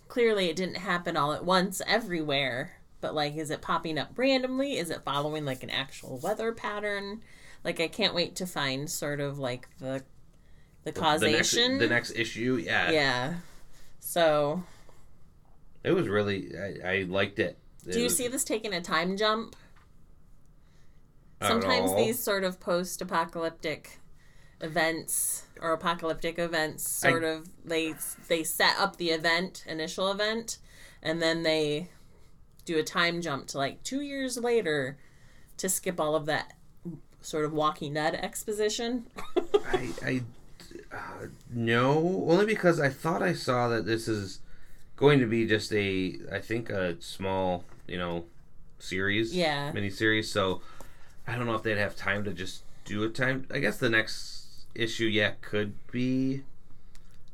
clearly 0.08 0.50
it 0.50 0.56
didn't 0.56 0.78
happen 0.78 1.18
all 1.18 1.34
at 1.34 1.46
once 1.46 1.82
everywhere, 1.88 2.74
but 3.02 3.14
like 3.14 3.36
is 3.36 3.50
it 3.52 3.62
popping 3.62 3.98
up 3.98 4.12
randomly? 4.18 4.78
Is 4.78 4.90
it 4.90 5.04
following 5.04 5.46
like 5.46 5.64
an 5.64 5.70
actual 5.70 6.18
weather 6.20 6.52
pattern? 6.52 7.22
Like 7.64 7.80
I 7.80 7.88
can't 7.88 8.14
wait 8.16 8.36
to 8.38 8.46
find 8.48 8.90
sort 8.90 9.20
of 9.20 9.38
like 9.40 9.68
the 9.80 10.04
the 10.84 10.92
The 10.92 11.00
next, 11.00 11.00
causation. 11.00 11.78
the 11.80 11.88
next 11.88 12.12
issue, 12.16 12.62
yeah, 12.64 12.92
yeah. 12.92 13.34
So, 14.00 14.62
it 15.84 15.92
was 15.94 16.08
really 16.08 16.52
I, 16.84 16.88
I 17.00 17.02
liked 17.08 17.40
it. 17.40 17.58
It 17.88 17.94
do 17.94 17.98
you 18.00 18.04
was- 18.06 18.16
see 18.18 18.28
this 18.28 18.44
taking 18.44 18.74
a 18.74 18.82
time 18.82 19.18
jump? 19.18 19.56
I 21.42 21.48
Sometimes 21.48 21.96
these 21.96 22.20
sort 22.20 22.44
of 22.44 22.60
post-apocalyptic 22.60 24.00
events 24.62 25.44
or 25.62 25.74
apocalyptic 25.74 26.40
events 26.40 26.88
sort 26.88 27.24
of 27.24 27.50
they 27.64 27.94
they 28.30 28.44
set 28.44 28.78
up 28.80 28.96
the 28.96 29.10
event 29.10 29.64
initial 29.68 30.10
event 30.10 30.58
and 31.04 31.22
then 31.22 31.44
they 31.44 31.90
do 32.64 32.78
a 32.80 32.84
time 32.84 33.22
jump 33.22 33.48
to 33.48 33.58
like 33.58 33.84
2 33.84 34.00
years 34.02 34.38
later 34.38 34.98
to 35.58 35.68
skip 35.68 36.00
all 36.00 36.16
of 36.16 36.26
that 36.26 36.54
sort 37.22 37.44
of 37.44 37.52
walking 37.52 37.94
dead 37.94 38.16
exposition 38.16 39.06
I, 39.68 39.90
I 40.04 40.22
uh, 40.92 41.28
no, 41.54 42.26
only 42.30 42.46
because 42.46 42.80
I 42.80 42.90
thought 42.90 43.22
I 43.22 43.34
saw 43.34 43.68
that 43.70 43.86
this 43.86 44.08
is 44.08 44.40
going 44.96 45.20
to 45.20 45.26
be 45.26 45.46
just 45.46 45.72
a 45.74 46.16
I 46.32 46.40
think 46.40 46.70
a 46.70 47.02
small 47.02 47.64
you 47.88 47.98
know 47.98 48.26
series, 48.80 49.36
Yeah. 49.36 49.72
mini 49.74 49.90
series. 49.90 50.32
So 50.32 50.62
I 51.28 51.36
don't 51.36 51.46
know 51.46 51.56
if 51.56 51.64
they'd 51.64 51.78
have 51.78 51.96
time 51.96 52.24
to 52.26 52.34
just 52.34 52.64
do 52.84 53.04
a 53.04 53.10
time. 53.10 53.48
I 53.52 53.60
guess 53.60 53.78
the 53.78 53.90
next 53.90 54.46
issue, 54.76 55.06
yeah, 55.06 55.34
could 55.42 55.74
be, 55.92 56.44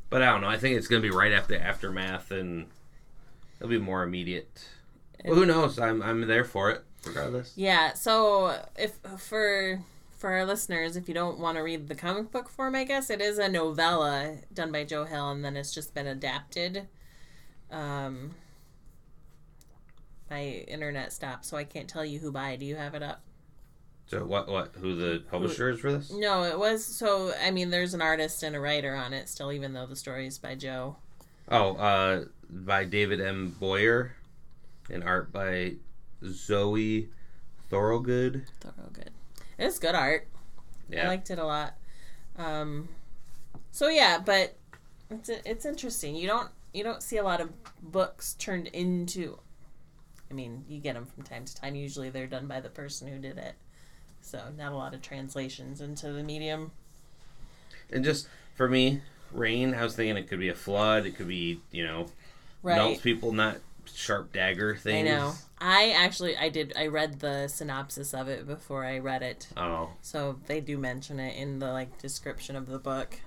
but 0.10 0.22
I 0.22 0.32
don't 0.32 0.42
know. 0.42 0.48
I 0.48 0.58
think 0.58 0.78
it's 0.78 0.88
going 0.88 1.02
to 1.02 1.08
be 1.08 1.14
right 1.16 1.32
after 1.32 1.58
aftermath, 1.58 2.32
and 2.32 2.68
it'll 3.58 3.70
be 3.70 3.78
more 3.78 4.04
immediate. 4.04 4.66
Well, 5.26 5.36
who 5.36 5.46
knows? 5.46 5.78
I'm 5.78 6.02
I'm 6.02 6.22
there 6.28 6.44
for 6.46 6.72
it 6.72 6.84
regardless. 7.06 7.54
yeah 7.56 7.94
so 7.94 8.64
if 8.78 9.00
for 9.18 9.82
for 10.18 10.30
our 10.30 10.46
listeners 10.46 10.96
if 10.96 11.08
you 11.08 11.16
don't 11.16 11.40
want 11.40 11.58
to 11.58 11.62
read 11.64 11.88
the 11.88 11.96
comic 11.96 12.32
book 12.32 12.48
form 12.48 12.76
i 12.76 12.84
guess 12.84 13.10
it 13.10 13.20
is 13.20 13.40
a 13.40 13.50
novella 13.50 14.36
done 14.54 14.72
by 14.72 14.84
joe 14.84 15.04
hill 15.06 15.32
and 15.32 15.44
then 15.44 15.58
it's 15.58 15.74
just 15.74 15.96
been 15.96 16.06
adapted 16.06 16.88
um 17.72 18.36
my 20.30 20.44
internet 20.68 21.12
stopped 21.12 21.44
so 21.44 21.58
i 21.58 21.64
can't 21.64 21.90
tell 21.90 22.06
you 22.06 22.20
who 22.20 22.32
by 22.32 22.56
do 22.56 22.66
you 22.68 22.76
have 22.76 22.94
it 22.94 23.02
up 23.02 23.24
So 24.12 24.26
what 24.26 24.50
what 24.50 24.74
who 24.78 24.94
the 24.94 25.20
publisher 25.32 25.70
is 25.70 25.80
for 25.80 25.94
this? 25.94 26.12
no 26.12 26.44
it 26.44 26.60
was 26.60 26.84
so 26.84 27.32
i 27.42 27.50
mean 27.50 27.70
there's 27.70 27.94
an 27.94 28.02
artist 28.02 28.44
and 28.44 28.58
a 28.58 28.60
writer 28.60 28.94
on 28.94 29.14
it 29.14 29.30
still 29.30 29.54
even 29.54 29.72
though 29.72 29.86
the 29.86 29.96
story 29.96 30.28
is 30.28 30.38
by 30.38 30.54
joe 30.54 30.98
Oh, 31.48 31.76
uh, 31.78 32.26
by 32.50 32.84
David 32.84 33.20
M. 33.22 33.56
Booher, 33.60 34.12
and 34.90 35.02
art 35.04 35.32
by 35.32 35.76
Zoe 36.26 37.08
Thorogood. 37.70 38.46
thorough 38.60 38.90
good 38.92 39.12
it's 39.58 39.80
good 39.80 39.96
art 39.96 40.28
Yeah, 40.90 41.06
I 41.06 41.08
liked 41.08 41.30
it 41.30 41.40
a 41.40 41.46
lot. 41.46 41.76
Um, 42.38 42.90
so 43.72 43.88
yeah, 43.88 44.20
but 44.20 44.56
it's 45.10 45.30
it's 45.30 45.66
interesting. 45.66 46.16
You 46.18 46.28
don't 46.28 46.50
you 46.74 46.84
don't 46.84 47.02
see 47.02 47.16
a 47.16 47.24
lot 47.24 47.40
of 47.40 47.50
books 47.82 48.34
turned 48.34 48.68
into. 48.68 49.38
I 50.30 50.34
mean, 50.34 50.66
you 50.68 50.80
get 50.82 50.96
them 50.96 51.06
from 51.06 51.24
time 51.24 51.46
to 51.46 51.56
time. 51.56 51.76
Usually, 51.76 52.10
they're 52.10 52.28
done 52.28 52.48
by 52.48 52.60
the 52.60 52.70
person 52.70 53.08
who 53.08 53.18
did 53.20 53.38
it. 53.38 53.56
So 54.22 54.42
not 54.58 54.72
a 54.72 54.76
lot 54.76 54.94
of 54.94 55.02
translations 55.02 55.82
into 55.82 56.12
the 56.12 56.24
medium. 56.24 56.72
and 57.92 58.04
just 58.04 58.28
for 58.56 58.68
me, 58.70 59.02
rain. 59.32 59.74
I 59.74 59.84
was 59.84 59.96
thinking 59.96 60.18
it 60.18 60.28
could 60.28 60.40
be 60.40 60.50
a 60.50 60.56
flood. 60.56 61.06
It 61.06 61.16
could 61.16 61.28
be 61.28 61.60
you 61.72 61.86
know 61.86 62.08
Right. 62.64 62.76
melts 62.76 63.02
people, 63.02 63.32
not 63.34 63.58
sharp 63.94 64.32
dagger 64.32 64.76
things. 64.76 65.10
I 65.10 65.12
know. 65.12 65.34
I 65.60 65.92
actually 65.92 66.38
I 66.38 66.50
did 66.50 66.74
I 66.78 66.88
read 66.88 67.20
the 67.20 67.48
synopsis 67.48 68.14
of 68.14 68.28
it 68.28 68.48
before 68.48 68.86
I 68.86 69.00
read 69.00 69.22
it. 69.24 69.48
Oh, 69.58 69.90
So 70.02 70.40
they 70.48 70.62
do 70.62 70.78
mention 70.78 71.20
it 71.20 71.36
in 71.38 71.60
the 71.60 71.72
like 71.72 71.98
description 71.98 72.56
of 72.56 72.68
the 72.68 72.80
book. 72.80 73.20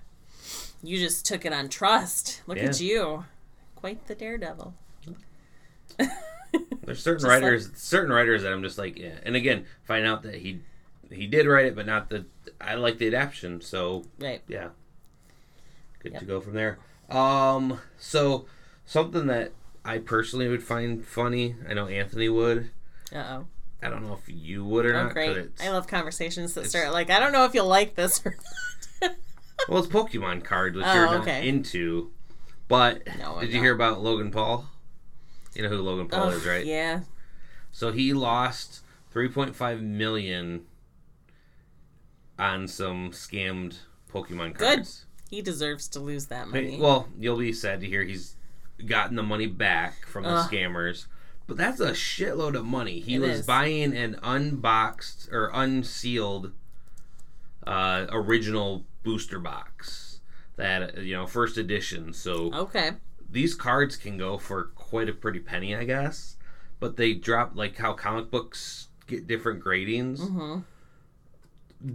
You 0.82 0.98
just 0.98 1.24
took 1.26 1.44
it 1.44 1.52
on 1.52 1.68
trust. 1.68 2.42
Look 2.46 2.58
at 2.58 2.80
you. 2.80 3.24
Quite 3.76 4.06
the 4.06 4.14
daredevil. 4.14 4.74
there's 6.84 7.02
certain 7.02 7.18
Just 7.20 7.24
like- 7.24 7.42
writers, 7.42 7.70
certain 7.74 8.12
writers 8.12 8.42
that 8.42 8.52
I'm 8.52 8.62
just 8.62 8.78
like, 8.78 8.98
yeah. 8.98 9.14
And 9.24 9.36
again, 9.36 9.64
find 9.84 10.06
out 10.06 10.22
that 10.22 10.36
he 10.36 10.60
he 11.14 11.26
did 11.26 11.46
write 11.46 11.66
it, 11.66 11.74
but 11.76 11.86
not 11.86 12.10
the. 12.10 12.26
I 12.60 12.74
like 12.74 12.98
the 12.98 13.06
adaptation, 13.06 13.60
so 13.60 14.04
Right. 14.18 14.42
yeah, 14.48 14.68
good 16.00 16.12
Yep. 16.12 16.20
to 16.20 16.26
go 16.26 16.40
from 16.40 16.54
there. 16.54 16.78
Um, 17.10 17.80
so 17.98 18.46
something 18.86 19.26
that 19.26 19.52
I 19.84 19.98
personally 19.98 20.48
would 20.48 20.62
find 20.62 21.04
funny. 21.04 21.56
I 21.68 21.74
know 21.74 21.86
Anthony 21.88 22.28
would. 22.28 22.70
Uh 23.12 23.18
oh. 23.18 23.46
I 23.82 23.90
don't 23.90 24.02
know 24.06 24.14
if 24.14 24.22
you 24.34 24.64
would 24.64 24.86
or 24.86 24.96
Oh, 24.96 25.02
not. 25.04 25.12
great. 25.12 25.50
I 25.60 25.68
love 25.70 25.86
conversations 25.86 26.54
that 26.54 26.66
start 26.70 26.90
like, 26.92 27.10
I 27.10 27.20
don't 27.20 27.32
know 27.32 27.44
if 27.44 27.52
you'll 27.52 27.66
like 27.68 27.94
this 27.96 28.24
or 28.24 28.34
not. 29.02 29.12
Well, 29.68 29.82
it's 29.84 29.92
Pokemon 29.92 30.42
card, 30.44 30.74
which 30.74 30.86
Oh, 30.86 30.94
you're 30.94 31.06
not 31.06 31.20
okay. 31.22 31.46
into. 31.46 32.10
But 32.66 33.06
No, 33.18 33.40
did 33.40 33.50
you 33.50 33.56
not. 33.58 33.62
hear 33.64 33.74
about 33.74 34.02
Logan 34.02 34.30
Paul? 34.30 34.70
You 35.54 35.62
know 35.62 35.68
who 35.68 35.82
Logan 35.82 36.08
Paul 36.08 36.30
is, 36.30 36.46
right? 36.46 36.64
Yeah. 36.64 37.00
So 37.72 37.92
he 37.92 38.14
lost 38.14 38.80
3.5 39.14 39.82
million 39.82 40.64
on 42.38 42.68
some 42.68 43.10
scammed 43.10 43.78
Pokemon 44.12 44.56
Good. 44.56 44.76
cards. 44.76 45.06
He 45.30 45.42
deserves 45.42 45.88
to 45.88 46.00
lose 46.00 46.26
that 46.26 46.48
money. 46.48 46.78
Well, 46.80 47.08
you'll 47.18 47.38
be 47.38 47.52
sad 47.52 47.80
to 47.80 47.86
hear 47.86 48.02
he's 48.02 48.36
gotten 48.86 49.16
the 49.16 49.22
money 49.22 49.46
back 49.46 50.06
from 50.06 50.24
the 50.24 50.30
Ugh. 50.30 50.50
scammers. 50.50 51.06
But 51.46 51.56
that's 51.56 51.80
a 51.80 51.90
shitload 51.92 52.54
of 52.56 52.64
money. 52.64 53.00
He 53.00 53.16
It 53.16 53.18
was 53.20 53.40
is. 53.40 53.46
buying 53.46 53.94
an 53.96 54.18
unboxed 54.22 55.28
or 55.30 55.50
unsealed 55.52 56.52
uh, 57.66 58.06
original 58.10 58.84
booster 59.02 59.38
box 59.38 60.20
that 60.56 60.98
you 60.98 61.14
know 61.14 61.26
first 61.26 61.58
edition. 61.58 62.12
So 62.12 62.52
okay. 62.54 62.92
these 63.28 63.54
cards 63.54 63.96
can 63.96 64.16
go 64.16 64.38
for 64.38 64.64
quite 64.74 65.08
a 65.08 65.12
pretty 65.12 65.40
penny, 65.40 65.74
I 65.74 65.84
guess. 65.84 66.36
But 66.80 66.96
they 66.96 67.14
drop 67.14 67.52
like 67.54 67.76
how 67.76 67.92
comic 67.94 68.30
books 68.30 68.88
get 69.06 69.26
different 69.26 69.62
gradings, 69.62 70.20
hmm 70.20 70.60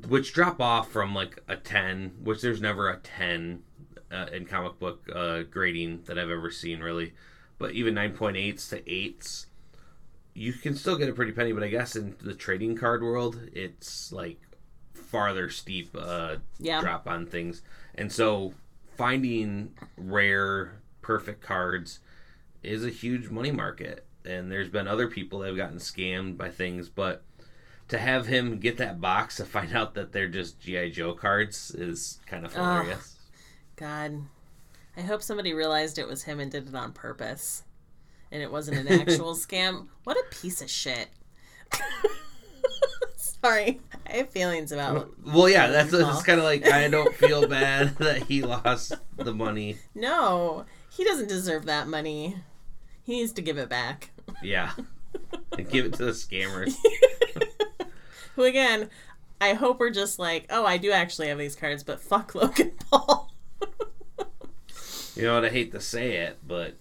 which 0.08 0.34
drop 0.34 0.62
off 0.62 0.91
from 0.91 1.15
like 1.15 1.41
a 1.47 1.56
ten, 1.56 2.13
which 2.23 2.41
there's 2.41 2.62
never 2.62 2.89
a 2.89 2.97
ten 2.97 3.63
uh, 4.12 4.28
in 4.32 4.45
comic 4.45 4.80
book 4.80 5.08
uh, 5.13 5.43
grading 5.43 6.04
that 6.06 6.17
I've 6.19 6.30
ever 6.30 6.52
seen, 6.52 6.80
really. 6.80 7.13
But 7.58 7.71
even 7.71 7.93
nine 7.93 8.13
point 8.13 8.38
eights 8.38 8.69
to 8.69 8.91
eights, 8.91 9.47
you 10.34 10.54
can 10.54 10.75
still 10.75 10.95
get 10.97 11.10
a 11.10 11.13
pretty 11.13 11.32
penny. 11.32 11.52
But 11.52 11.63
I 11.63 11.67
guess 11.69 11.95
in 11.95 12.15
the 12.21 12.34
trading 12.34 12.75
card 12.75 13.02
world, 13.04 13.39
it's 13.54 14.12
like 14.12 14.39
farther 14.93 15.49
steep 15.49 15.89
uh, 15.97 16.36
Yeah. 16.60 16.82
drop 16.82 17.08
on 17.08 17.25
things. 17.25 17.62
And 17.95 18.12
so 18.12 18.54
finding 18.95 19.73
rare, 19.97 20.82
perfect 21.02 21.41
cards 21.41 21.99
is 22.63 22.86
a 22.86 22.89
huge 22.89 23.30
money 23.30 23.52
market. 23.52 24.06
And 24.25 24.52
there's 24.52 24.69
been 24.69 24.88
other 24.88 25.08
people 25.08 25.39
that 25.39 25.47
have 25.47 25.58
gotten 25.58 25.78
scammed 25.80 26.38
by 26.38 26.49
things, 26.49 26.89
but 26.89 27.23
to 27.89 27.97
have 27.97 28.28
him 28.28 28.60
get 28.60 28.78
that 28.78 29.02
box 29.02 29.38
to 29.38 29.45
find 29.45 29.75
out 29.75 29.93
that 29.95 30.12
they're 30.12 30.28
just 30.28 30.60
GI 30.60 30.91
Joe 30.91 31.13
cards 31.13 31.71
is 31.71 32.19
kind 32.25 32.45
of 32.45 32.54
hilarious. 32.54 33.17
God. 33.75 34.23
I 34.97 35.02
hope 35.02 35.21
somebody 35.21 35.54
realized 35.54 35.97
it 35.97 36.08
was 36.08 36.23
him 36.23 36.39
and 36.39 36.52
did 36.52 36.67
it 36.67 36.75
on 36.75 36.91
purpose. 36.93 37.63
And 38.32 38.41
it 38.43 38.52
wasn't 38.52 38.78
an 38.78 38.88
actual 39.02 39.34
scam. 39.36 39.88
What 40.04 40.17
a 40.17 40.23
piece 40.30 40.62
of 40.62 40.69
shit. 40.69 41.10
Sorry. 43.15 43.80
I 44.08 44.17
have 44.17 44.30
feelings 44.30 44.71
about 44.71 45.12
Well, 45.25 45.49
yeah, 45.49 45.67
that's 45.67 45.93
it's 45.93 46.23
kind 46.23 46.39
of 46.39 46.45
like 46.45 46.67
I 46.67 46.89
don't 46.89 47.15
feel 47.15 47.47
bad 47.47 47.95
that 47.97 48.23
he 48.23 48.41
lost 48.41 48.93
the 49.15 49.34
money. 49.34 49.78
No. 49.95 50.65
He 50.91 51.04
doesn't 51.04 51.30
deserve 51.30 51.65
that 51.65 51.88
money. 51.88 52.36
He 53.04 53.13
needs 53.13 53.32
to 53.34 53.41
give 53.41 53.58
it 53.58 53.69
back. 53.69 54.12
Yeah, 54.43 54.71
and 55.58 55.69
give 55.69 55.86
it 55.86 55.93
to 55.93 56.06
the 56.06 56.12
scammers. 56.12 56.75
Who 58.39 58.45
again, 58.45 58.89
I 59.41 59.52
hope 59.52 59.82
we're 59.82 59.89
just 59.89 60.17
like, 60.17 60.45
oh, 60.49 60.65
I 60.65 60.78
do 60.78 60.93
actually 60.93 61.28
have 61.28 61.38
these 61.38 61.58
cards, 61.58 61.84
but 61.84 61.99
fuck 61.99 62.34
Logan 62.36 62.71
Paul. 62.89 63.30
You 65.13 65.23
know 65.23 65.34
what? 65.36 65.43
I 65.43 65.49
hate 65.49 65.73
to 65.73 65.82
say 65.82 66.15
it, 66.15 66.38
but 66.47 66.75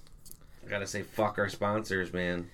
I 0.65 0.71
gotta 0.71 0.87
say, 0.87 1.03
fuck 1.03 1.37
our 1.37 1.49
sponsors, 1.49 2.13
man. 2.13 2.49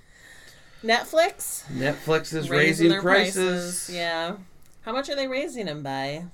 Netflix 0.82 1.70
Netflix 1.70 2.32
is 2.32 2.48
raising, 2.48 2.88
their 2.88 3.02
prices. 3.02 3.90
Yeah. 3.92 4.36
How 4.86 4.92
much 4.92 5.10
are 5.10 5.16
they 5.16 5.28
raising 5.28 5.66
them 5.66 5.82
by? 5.82 6.24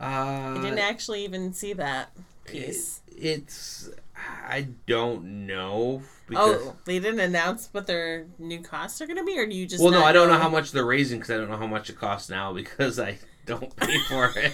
Uh, 0.00 0.04
I 0.04 0.60
didn't 0.62 0.78
actually 0.78 1.24
even 1.24 1.52
see 1.52 1.74
that 1.74 2.10
it- 2.46 2.52
piece. 2.52 3.02
it's 3.14 3.90
I 4.48 4.68
don't 4.86 5.46
know 5.46 6.02
because 6.28 6.60
Oh, 6.62 6.76
they 6.84 6.98
didn't 6.98 7.20
announce 7.20 7.68
what 7.72 7.86
their 7.86 8.26
new 8.38 8.60
costs 8.60 9.00
are 9.00 9.06
going 9.06 9.16
to 9.18 9.24
be, 9.24 9.38
or 9.38 9.46
do 9.46 9.54
you 9.54 9.66
just? 9.66 9.82
well, 9.82 9.92
no, 9.92 10.04
I 10.04 10.12
don't 10.12 10.28
know 10.28 10.38
how 10.38 10.48
much 10.48 10.72
they're 10.72 10.84
raising 10.84 11.18
because 11.18 11.30
I 11.30 11.36
don't 11.38 11.50
know 11.50 11.56
how 11.56 11.66
much 11.66 11.88
it 11.90 11.96
costs 11.98 12.28
now 12.28 12.52
because 12.52 12.98
I 13.00 13.18
don't 13.46 13.74
pay 13.76 13.98
for 14.08 14.30
it. 14.36 14.52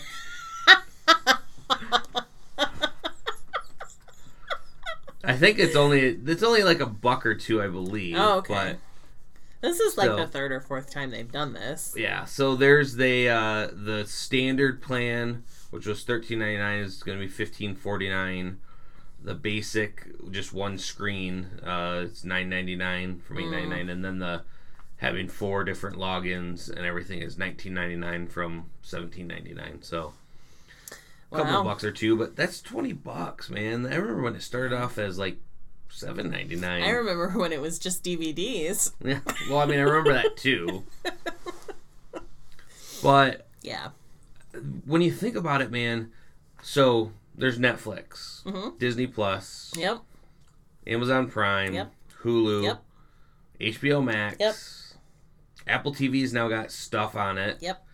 I 5.25 5.37
think 5.37 5.59
it's 5.59 5.77
only 5.77 6.01
it's 6.27 6.43
only 6.43 6.63
like 6.63 6.81
a 6.81 6.87
buck 6.87 7.27
or 7.27 7.35
two, 7.35 7.61
I 7.63 7.67
believe. 7.69 8.17
Oh, 8.17 8.39
okay. 8.39 8.55
But 8.55 8.79
This 9.61 9.81
is 9.81 9.97
like 9.99 10.15
the 10.17 10.27
third 10.27 10.53
or 10.53 10.61
fourth 10.61 10.91
time 10.93 11.11
they've 11.11 11.31
done 11.31 11.53
this. 11.53 11.95
Yeah, 11.97 12.25
so 12.25 12.55
there's 12.57 12.95
the 12.97 13.29
uh, 13.29 13.69
the 13.73 14.05
standard 14.07 14.81
plan, 14.81 15.43
which 15.71 15.87
was 15.87 16.05
thirteen 16.05 16.39
ninety 16.39 16.59
nine, 16.59 16.79
is 16.81 17.03
going 17.03 17.19
to 17.19 17.25
be 17.25 17.31
fifteen 17.31 17.75
forty 17.75 18.09
nine. 18.09 18.59
The 19.23 19.35
basic, 19.35 20.07
just 20.31 20.53
one 20.53 20.79
screen, 20.79 21.47
uh, 21.65 22.03
it's 22.05 22.25
nine 22.25 22.49
ninety 22.49 22.77
nine 22.77 23.19
from 23.19 23.39
eight 23.39 23.51
ninety 23.51 23.69
nine, 23.69 23.89
and 23.89 24.05
then 24.05 24.19
the 24.21 24.43
having 24.99 25.29
four 25.29 25.65
different 25.65 25.97
logins 25.97 26.69
and 26.69 26.85
everything 26.87 27.21
is 27.23 27.37
nineteen 27.37 27.75
ninety 27.75 27.97
nine 27.97 28.27
from 28.29 28.67
seventeen 28.83 29.27
ninety 29.27 29.55
nine. 29.55 29.83
So 29.83 30.13
a 31.33 31.37
couple 31.37 31.53
Wow. 31.53 31.59
of 31.61 31.65
bucks 31.65 31.85
or 31.85 31.91
two, 31.93 32.17
but 32.17 32.37
that's 32.37 32.61
twenty 32.63 32.93
bucks, 32.93 33.51
man. 33.51 33.87
I 33.87 33.97
remember 33.97 34.23
when 34.23 34.37
it 34.37 34.43
started 34.43 34.73
off 34.77 34.99
as 34.99 35.19
like 35.19 35.37
seven 35.91 36.31
ninety 36.31 36.57
nine. 36.57 36.83
I 36.85 36.91
remember 36.91 37.31
when 37.37 37.53
it 37.53 37.61
was 37.61 37.79
just 37.81 38.05
DVDs. 38.05 38.93
Yeah, 39.05 39.19
well, 39.51 39.59
I 39.59 39.67
mean, 39.67 39.81
I 39.81 39.83
remember 39.83 40.13
that 40.15 40.37
too. 40.39 40.85
But 43.03 43.47
Yeah. 43.63 43.89
when 44.87 45.03
you 45.03 45.13
think 45.13 45.37
about 45.37 45.61
it, 45.61 45.71
man, 45.71 46.13
so 46.63 47.13
there's 47.39 47.59
Netflix, 47.59 48.43
Mhm. 48.45 48.79
Disney 48.79 49.07
Plus, 49.07 49.73
Yep. 49.77 50.03
Amazon 50.87 51.29
Prime, 51.31 51.73
Yep. 51.75 51.93
Hulu, 52.23 52.63
Yep. 52.65 52.83
HBO 53.61 54.03
Max, 54.03 54.37
Yep. 54.41 54.55
Apple 55.67 55.95
TV's 55.95 56.33
now 56.33 56.49
got 56.49 56.71
stuff 56.73 57.15
on 57.17 57.39
it. 57.39 57.59
Yep. 57.61 57.85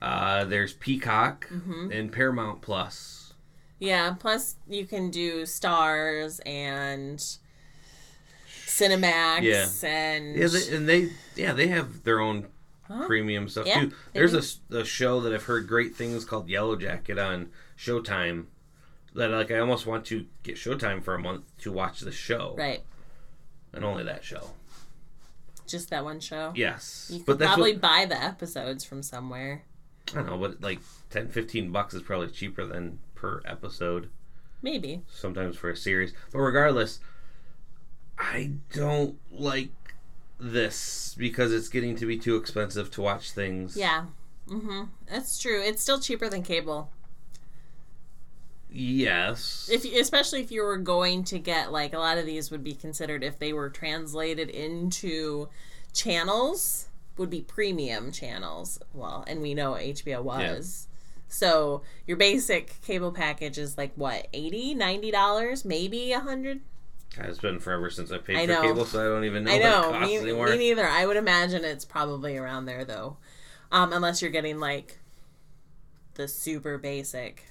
Uh, 0.00 0.44
there's 0.44 0.72
Peacock 0.74 1.48
Mhm. 1.50 1.92
and 1.96 2.12
Paramount 2.12 2.60
Plus. 2.62 3.34
Yeah. 3.78 4.14
Plus, 4.18 4.56
you 4.68 4.86
can 4.86 5.10
do 5.10 5.42
Starz 5.42 6.40
and 6.46 7.18
Cinemax 8.66 9.42
Yeah. 9.42 9.88
and 9.88 10.36
Yeah, 10.36 10.46
they, 10.48 10.76
and 10.76 10.88
they 10.88 11.12
yeah 11.36 11.52
they 11.52 11.68
have 11.68 12.04
their 12.04 12.20
own 12.20 12.48
Huh? 12.84 13.06
premium 13.06 13.48
stuff 13.48 13.66
Yeah, 13.66 13.80
too. 13.82 13.92
There's 14.12 14.34
a, 14.34 14.76
a, 14.76 14.84
show 14.84 15.20
that 15.20 15.32
I've 15.32 15.44
heard 15.44 15.66
great 15.68 15.94
things 15.94 16.24
called 16.24 16.48
Yellow 16.48 16.74
Jacket 16.76 17.18
on 17.18 17.50
Showtime. 17.78 18.46
That 19.14 19.30
like 19.30 19.50
I 19.50 19.58
almost 19.58 19.86
want 19.86 20.06
to 20.06 20.26
get 20.42 20.56
Showtime 20.56 21.02
for 21.02 21.14
a 21.14 21.18
month 21.18 21.44
to 21.58 21.72
watch 21.72 22.00
the 22.00 22.12
show, 22.12 22.54
right. 22.56 22.82
and 23.72 23.84
only 23.84 24.04
that 24.04 24.24
show. 24.24 24.50
Just 25.66 25.90
that 25.90 26.04
one 26.04 26.20
show. 26.20 26.52
Yes, 26.54 27.10
You 27.12 27.18
could 27.22 27.38
but 27.38 27.46
probably 27.46 27.72
what, 27.72 27.80
buy 27.80 28.06
the 28.08 28.20
episodes 28.22 28.84
from 28.84 29.02
somewhere. 29.02 29.64
I 30.10 30.16
don't 30.16 30.26
know, 30.26 30.38
but 30.38 30.60
like 30.60 30.80
10, 31.10 31.28
15 31.28 31.70
bucks 31.70 31.94
is 31.94 32.02
probably 32.02 32.28
cheaper 32.28 32.64
than 32.64 32.98
per 33.14 33.42
episode. 33.44 34.08
Maybe. 34.62 35.02
Sometimes 35.10 35.56
for 35.56 35.70
a 35.70 35.76
series, 35.76 36.12
but 36.32 36.38
regardless, 36.38 37.00
I 38.18 38.52
don't 38.72 39.18
like 39.30 39.70
this 40.38 41.14
because 41.16 41.52
it's 41.52 41.68
getting 41.68 41.96
to 41.96 42.06
be 42.06 42.18
too 42.18 42.36
expensive 42.36 42.90
to 42.92 43.02
watch 43.02 43.30
things. 43.32 43.76
Yeah. 43.76 44.06
Mm-hmm. 44.48 44.84
That's 45.08 45.38
true. 45.38 45.62
It's 45.62 45.82
still 45.82 46.00
cheaper 46.00 46.28
than 46.28 46.42
cable. 46.42 46.90
Yes. 48.72 49.68
If 49.70 49.84
you, 49.84 50.00
especially 50.00 50.40
if 50.40 50.50
you 50.50 50.62
were 50.62 50.78
going 50.78 51.24
to 51.24 51.38
get 51.38 51.72
like 51.72 51.92
a 51.92 51.98
lot 51.98 52.18
of 52.18 52.26
these 52.26 52.50
would 52.50 52.64
be 52.64 52.74
considered 52.74 53.22
if 53.22 53.38
they 53.38 53.52
were 53.52 53.68
translated 53.68 54.48
into 54.48 55.48
channels 55.92 56.88
would 57.18 57.30
be 57.30 57.42
premium 57.42 58.10
channels. 58.12 58.78
Well, 58.94 59.24
and 59.26 59.42
we 59.42 59.54
know 59.54 59.72
HBO 59.72 60.22
was. 60.22 60.88
So 61.28 61.82
your 62.06 62.16
basic 62.16 62.80
cable 62.82 63.12
package 63.12 63.58
is 63.58 63.78
like 63.78 63.92
what 63.94 64.28
80 64.32 64.74
90 64.74 65.10
dollars? 65.10 65.64
Maybe 65.64 66.12
a 66.12 66.20
hundred? 66.20 66.60
God, 67.16 67.26
it's 67.26 67.38
been 67.38 67.58
forever 67.58 67.90
since 67.90 68.10
I 68.10 68.18
paid 68.18 68.36
I 68.36 68.46
for 68.46 68.62
cable, 68.62 68.84
so 68.86 69.00
I 69.00 69.04
don't 69.04 69.24
even 69.24 69.44
know 69.44 69.50
I 69.50 69.54
what 69.54 69.60
it 69.60 69.64
know. 69.64 69.82
costs 69.92 70.22
me, 70.24 70.32
me 70.32 70.58
neither. 70.58 70.86
I 70.86 71.04
would 71.04 71.18
imagine 71.18 71.64
it's 71.64 71.84
probably 71.84 72.38
around 72.38 72.64
there 72.64 72.84
though. 72.84 73.18
Um, 73.70 73.92
unless 73.92 74.22
you're 74.22 74.30
getting 74.30 74.60
like 74.60 74.98
the 76.14 76.28
super 76.28 76.78
basic 76.78 77.44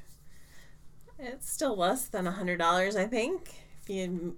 it's 1.22 1.50
still 1.52 1.76
less 1.76 2.06
than 2.08 2.28
a 2.28 2.32
hundred 2.32 2.58
dollars 2.58 2.96
I 2.96 3.06
think 3.08 3.54
if 3.84 3.90
you 3.90 4.38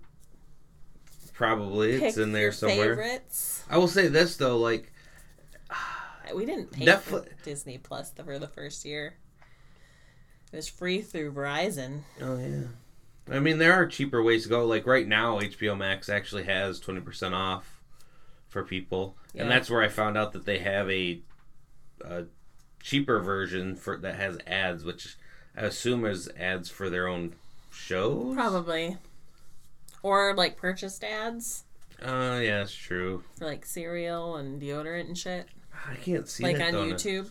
Probably 1.33 1.93
it's 1.93 2.17
in 2.17 2.31
there 2.31 2.51
somewhere. 2.51 2.95
favorites 2.95 3.63
I 3.69 3.77
will 3.77 3.87
say 3.87 4.07
this 4.07 4.35
though, 4.37 4.57
like 4.57 4.91
we 6.35 6.45
didn't 6.45 6.71
pay 6.71 6.85
for 6.85 7.21
Netflix- 7.21 7.43
Disney 7.43 7.77
Plus 7.79 8.11
for 8.23 8.37
the 8.37 8.47
first 8.47 8.85
year 8.85 9.15
it 10.51 10.55
was 10.55 10.67
free 10.67 11.01
through 11.01 11.33
Verizon 11.33 12.01
oh 12.21 12.37
yeah. 12.37 12.63
I 13.31 13.39
mean, 13.39 13.57
there 13.57 13.71
are 13.73 13.85
cheaper 13.87 14.21
ways 14.21 14.43
to 14.43 14.49
go. 14.49 14.65
Like 14.65 14.85
right 14.85 15.07
now, 15.07 15.39
HBO 15.39 15.77
Max 15.77 16.09
actually 16.09 16.43
has 16.43 16.77
twenty 16.81 16.99
percent 16.99 17.33
off 17.33 17.81
for 18.49 18.63
people, 18.65 19.15
Yeah. 19.33 19.43
and 19.43 19.49
that's 19.51 19.69
where 19.69 19.81
I 19.81 19.87
found 19.87 20.17
out 20.17 20.33
that 20.33 20.45
they 20.45 20.59
have 20.59 20.89
a, 20.91 21.21
a 22.03 22.25
cheaper 22.81 23.21
version 23.21 23.77
for 23.77 23.95
that 23.99 24.15
has 24.15 24.37
ads, 24.45 24.83
which 24.83 25.15
I 25.55 25.61
assume 25.61 26.05
is 26.05 26.29
ads 26.37 26.69
for 26.69 26.89
their 26.89 27.07
own 27.07 27.35
shows. 27.71 28.33
probably 28.35 28.97
or 30.01 30.35
like 30.35 30.57
purchased 30.57 31.03
ads 31.03 31.63
Uh, 32.01 32.39
yeah, 32.43 32.59
that's 32.59 32.73
true. 32.73 33.23
for 33.37 33.45
like 33.45 33.65
cereal 33.65 34.35
and 34.35 34.61
deodorant 34.61 35.07
and 35.07 35.17
shit 35.17 35.47
I 35.89 35.95
can't 35.95 36.27
see 36.27 36.43
like 36.43 36.57
on. 36.75 36.89
YouTube. 36.89 37.29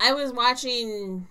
I, 0.00 0.10
I 0.10 0.12
was 0.14 0.32
watching 0.32 1.26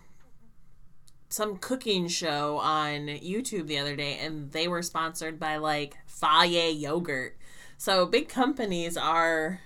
some 1.29 1.57
cooking 1.57 2.07
show 2.07 2.57
on 2.57 3.07
YouTube 3.07 3.67
the 3.67 3.77
other 3.77 3.95
day, 3.95 4.17
and 4.17 4.51
they 4.51 4.67
were 4.67 4.81
sponsored 4.81 5.39
by 5.39 5.57
like 5.57 5.95
Fage 6.07 6.79
yogurt. 6.79 7.37
So 7.77 8.05
big 8.05 8.27
companies 8.29 8.97
are 8.97 9.59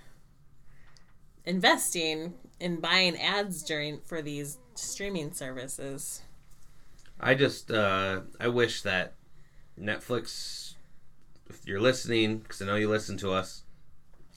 investing 1.46 2.34
in 2.60 2.80
buying 2.80 3.18
ads 3.18 3.64
during 3.64 4.00
for 4.02 4.22
these 4.22 4.58
streaming 4.76 5.34
services. 5.34 6.22
I 7.20 7.34
just 7.34 7.72
uh, 7.72 8.22
I 8.40 8.48
wish 8.50 8.82
that 8.84 9.14
Netflix, 9.80 10.76
if 11.50 11.66
you're 11.66 11.80
listening, 11.82 12.40
because 12.40 12.62
I 12.62 12.66
know 12.66 12.76
you 12.76 12.90
listen 12.90 13.18
to 13.18 13.32
us, 13.32 13.64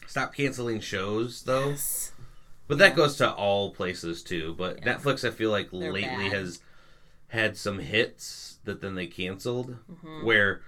stop 0.07 0.35
canceling 0.35 0.81
shows 0.81 1.43
though. 1.43 1.75
But 2.67 2.79
that 2.79 2.95
goes 2.97 3.17
to 3.17 3.33
all 3.33 3.71
places 3.73 4.23
too. 4.23 4.55
But 4.59 4.79
Yeah. 4.85 4.95
Netflix, 4.97 5.27
I 5.27 5.31
feel 5.31 5.51
like 5.51 5.71
They're 5.71 5.93
lately 5.93 6.29
bad. 6.29 6.33
has 6.33 6.61
had 7.29 7.57
some 7.57 7.79
hits 7.79 8.59
that 8.65 8.81
then 8.81 8.95
they 8.95 9.07
canceled. 9.07 9.77
Mm-hmm. 9.91 10.25
Where 10.27 10.61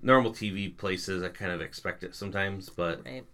normal 0.00 0.30
TV 0.30 0.74
places, 0.76 1.22
I 1.22 1.28
kind 1.28 1.50
of 1.50 1.60
expect 1.60 2.04
it 2.04 2.14
sometimes, 2.14 2.68
but 2.68 3.04
Right. 3.04 3.24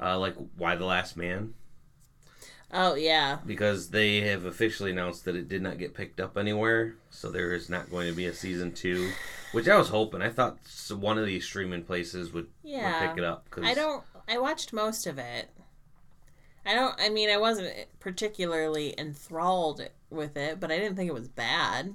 uh, 0.00 0.18
like 0.18 0.36
Y 0.56 0.76
the 0.76 0.84
Last 0.84 1.16
Man, 1.16 1.54
Oh 2.72 2.94
yeah. 2.94 3.38
because 3.46 3.90
they 3.90 4.20
have 4.22 4.44
officially 4.46 4.90
announced 4.92 5.24
that 5.26 5.36
it 5.36 5.48
did 5.48 5.60
not 5.62 5.78
get 5.78 5.94
picked 5.94 6.20
up 6.20 6.38
anywhere, 6.38 6.96
so 7.10 7.30
there 7.30 7.52
is 7.52 7.68
not 7.68 7.90
going 7.90 8.08
to 8.08 8.16
be 8.16 8.26
a 8.26 8.34
season 8.34 8.72
two. 8.72 9.10
Which 9.52 9.68
I 9.68 9.76
was 9.76 9.90
hoping. 9.90 10.22
I 10.22 10.30
thought 10.30 10.56
one 10.90 11.18
of 11.18 11.26
these 11.26 11.44
streaming 11.44 11.82
places 11.84 12.32
would, 12.32 12.46
would 12.64 12.98
pick 13.00 13.18
it 13.18 13.24
up. 13.24 13.50
Cause 13.50 13.64
I 13.66 13.74
don't. 13.74 14.02
I 14.26 14.38
watched 14.38 14.72
most 14.72 15.06
of 15.06 15.18
it. 15.18 15.50
I 16.64 16.74
don't. 16.74 16.94
I 16.98 17.10
mean, 17.10 17.28
I 17.28 17.36
wasn't 17.36 17.74
particularly 18.00 18.94
enthralled 18.96 19.86
with 20.08 20.38
it, 20.38 20.58
but 20.58 20.70
I 20.72 20.78
didn't 20.78 20.96
think 20.96 21.08
it 21.10 21.14
was 21.14 21.28
bad. 21.28 21.92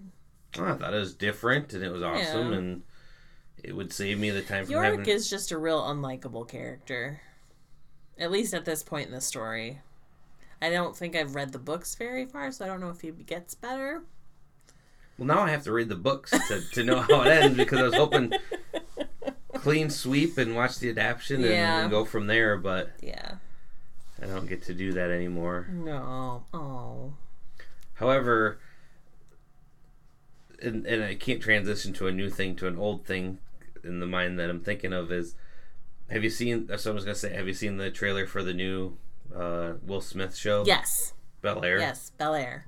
Oh, 0.59 0.65
I 0.65 0.73
thought 0.73 0.93
it 0.93 0.99
was 0.99 1.15
different 1.15 1.73
and 1.73 1.83
it 1.83 1.91
was 1.91 2.03
awesome 2.03 2.51
Yeah. 2.51 2.57
and 2.57 2.83
it 3.63 3.75
would 3.75 3.91
save 3.91 4.19
me 4.19 4.29
the 4.29 4.41
time 4.43 4.65
from 4.65 4.73
Yorick 4.73 4.99
having. 4.99 5.07
is 5.07 5.29
just 5.29 5.51
a 5.51 5.57
real 5.57 5.81
unlikable 5.81 6.47
character. 6.47 7.21
At 8.19 8.31
least 8.31 8.53
at 8.53 8.65
this 8.65 8.83
point 8.83 9.07
in 9.07 9.13
the 9.13 9.21
story. 9.21 9.81
I 10.61 10.69
don't 10.69 10.95
think 10.95 11.15
I've 11.15 11.35
read 11.35 11.51
the 11.51 11.59
books 11.59 11.95
very 11.95 12.25
far, 12.25 12.51
so 12.51 12.65
I 12.65 12.67
don't 12.67 12.79
know 12.81 12.89
if 12.89 13.01
he 13.01 13.11
gets 13.11 13.53
better. 13.53 14.03
Well, 15.17 15.27
now 15.27 15.41
I 15.41 15.49
have 15.49 15.63
to 15.63 15.71
read 15.71 15.89
the 15.89 15.95
books 15.95 16.31
to, 16.47 16.61
to 16.73 16.83
know 16.83 16.99
how 17.01 17.21
it 17.21 17.27
ends 17.27 17.57
because 17.57 17.79
I 17.79 17.83
was 17.83 17.95
hoping 17.95 18.33
clean 19.55 19.89
sweep 19.89 20.37
and 20.37 20.55
watch 20.55 20.79
the 20.79 20.89
adaptation 20.89 21.37
and, 21.43 21.45
Yeah. 21.53 21.81
and 21.81 21.91
go 21.91 22.05
from 22.05 22.27
there, 22.27 22.57
but 22.57 22.91
Yeah. 23.01 23.35
I 24.21 24.25
don't 24.25 24.47
get 24.47 24.63
to 24.63 24.73
do 24.73 24.93
that 24.93 25.09
anymore. 25.11 25.67
No. 25.71 26.43
Oh. 26.53 27.13
However, 27.95 28.59
and, 30.61 30.85
and 30.85 31.03
I 31.03 31.15
can't 31.15 31.41
transition 31.41 31.93
to 31.93 32.07
a 32.07 32.11
new 32.11 32.29
thing 32.29 32.55
to 32.57 32.67
an 32.67 32.77
old 32.77 33.05
thing 33.05 33.39
in 33.83 33.99
the 33.99 34.05
mind 34.07 34.39
that 34.39 34.49
I'm 34.49 34.61
thinking 34.61 34.93
of 34.93 35.11
is 35.11 35.35
have 36.09 36.23
you 36.23 36.29
seen 36.29 36.67
what 36.67 36.85
I 36.85 36.91
was 36.91 37.03
gonna 37.05 37.15
say, 37.15 37.33
have 37.33 37.47
you 37.47 37.53
seen 37.53 37.77
the 37.77 37.91
trailer 37.91 38.25
for 38.25 38.43
the 38.43 38.53
new 38.53 38.97
uh, 39.35 39.73
Will 39.85 40.01
Smith 40.01 40.35
show? 40.35 40.63
Yes. 40.65 41.13
Bel 41.41 41.63
Air? 41.63 41.79
Yes. 41.79 42.11
Bel 42.17 42.35
Air. 42.35 42.67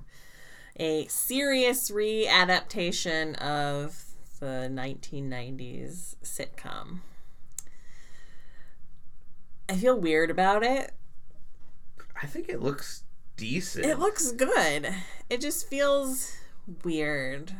A 0.76 1.06
serious 1.06 1.90
readaptation 1.90 3.36
of 3.38 4.04
the 4.40 4.70
1990s 4.72 6.16
sitcom. 6.22 7.00
I 9.68 9.74
feel 9.74 9.98
weird 9.98 10.30
about 10.30 10.62
it. 10.62 10.92
I 12.20 12.26
think 12.26 12.48
it 12.48 12.60
looks 12.60 13.04
decent. 13.36 13.86
It 13.86 13.98
looks 13.98 14.32
good. 14.32 14.92
It 15.28 15.40
just 15.40 15.68
feels 15.68 16.32
weird. 16.84 17.52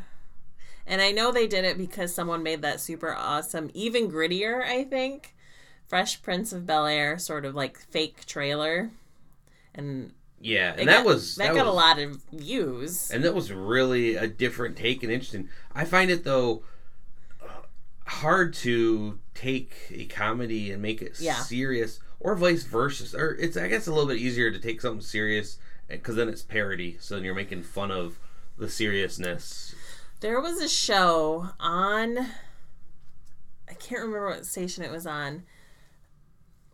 And 0.87 1.01
I 1.01 1.13
know 1.13 1.31
they 1.31 1.47
did 1.47 1.65
it 1.65 1.79
because 1.79 2.15
someone 2.15 2.43
made 2.43 2.63
that 2.63 2.81
super 2.81 3.15
awesome, 3.15 3.71
even 3.75 4.11
grittier, 4.11 4.65
I 4.65 4.85
think, 4.85 5.35
Fresh 5.91 6.23
Prince 6.23 6.53
of 6.53 6.65
Bel 6.67 6.87
Air 6.87 7.19
sort 7.19 7.45
of 7.45 7.57
like 7.57 7.77
fake 7.77 8.25
trailer. 8.25 8.93
And 9.75 10.13
yeah, 10.41 10.73
and 10.79 10.89
that 10.89 10.99
got- 10.99 11.07
was 11.07 11.35
that, 11.35 11.49
got 11.55 11.67
was, 11.67 11.73
a 11.75 11.77
lot 11.77 11.99
of 11.99 12.23
views. 12.33 13.11
and 13.11 13.25
that 13.25 13.35
was 13.35 13.53
really 13.53 14.15
a 14.15 14.29
different 14.29 14.77
take 14.77 15.03
and 15.03 15.11
interesting. 15.13 15.49
I 15.75 15.85
find 15.85 16.09
it 16.11 16.23
though 16.23 16.63
uh, 17.43 17.49
hard 18.07 18.55
to 18.55 19.19
take 19.35 19.75
a 19.91 20.05
comedy 20.07 20.71
and 20.71 20.81
make 20.81 21.03
it 21.03 21.17
Yeah. 21.21 21.35
serious, 21.35 21.99
or 22.21 22.37
vice 22.37 22.63
versa. 22.63 23.19
Or 23.19 23.35
it's 23.35 23.57
I 23.57 23.67
guess 23.67 23.89
a 23.89 23.93
little 23.93 24.09
bit 24.09 24.19
easier 24.19 24.53
to 24.53 24.61
take 24.61 24.81
something 24.81 25.03
serious 25.03 25.59
because 25.89 26.15
then 26.15 26.29
it's 26.29 26.43
parody. 26.43 26.99
So 27.01 27.17
then 27.17 27.25
you're 27.25 27.35
making 27.35 27.65
fun 27.65 27.91
of 27.91 28.17
the 28.57 28.69
seriousness. 28.69 29.75
There 30.21 30.41
was 30.41 30.61
a 30.63 30.69
show 30.69 31.49
on 31.59 32.19
I 33.69 33.75
can't 33.75 34.03
remember 34.03 34.29
what 34.31 34.47
station 34.47 34.85
it 34.85 34.91
was 34.93 35.07
on, 35.07 35.43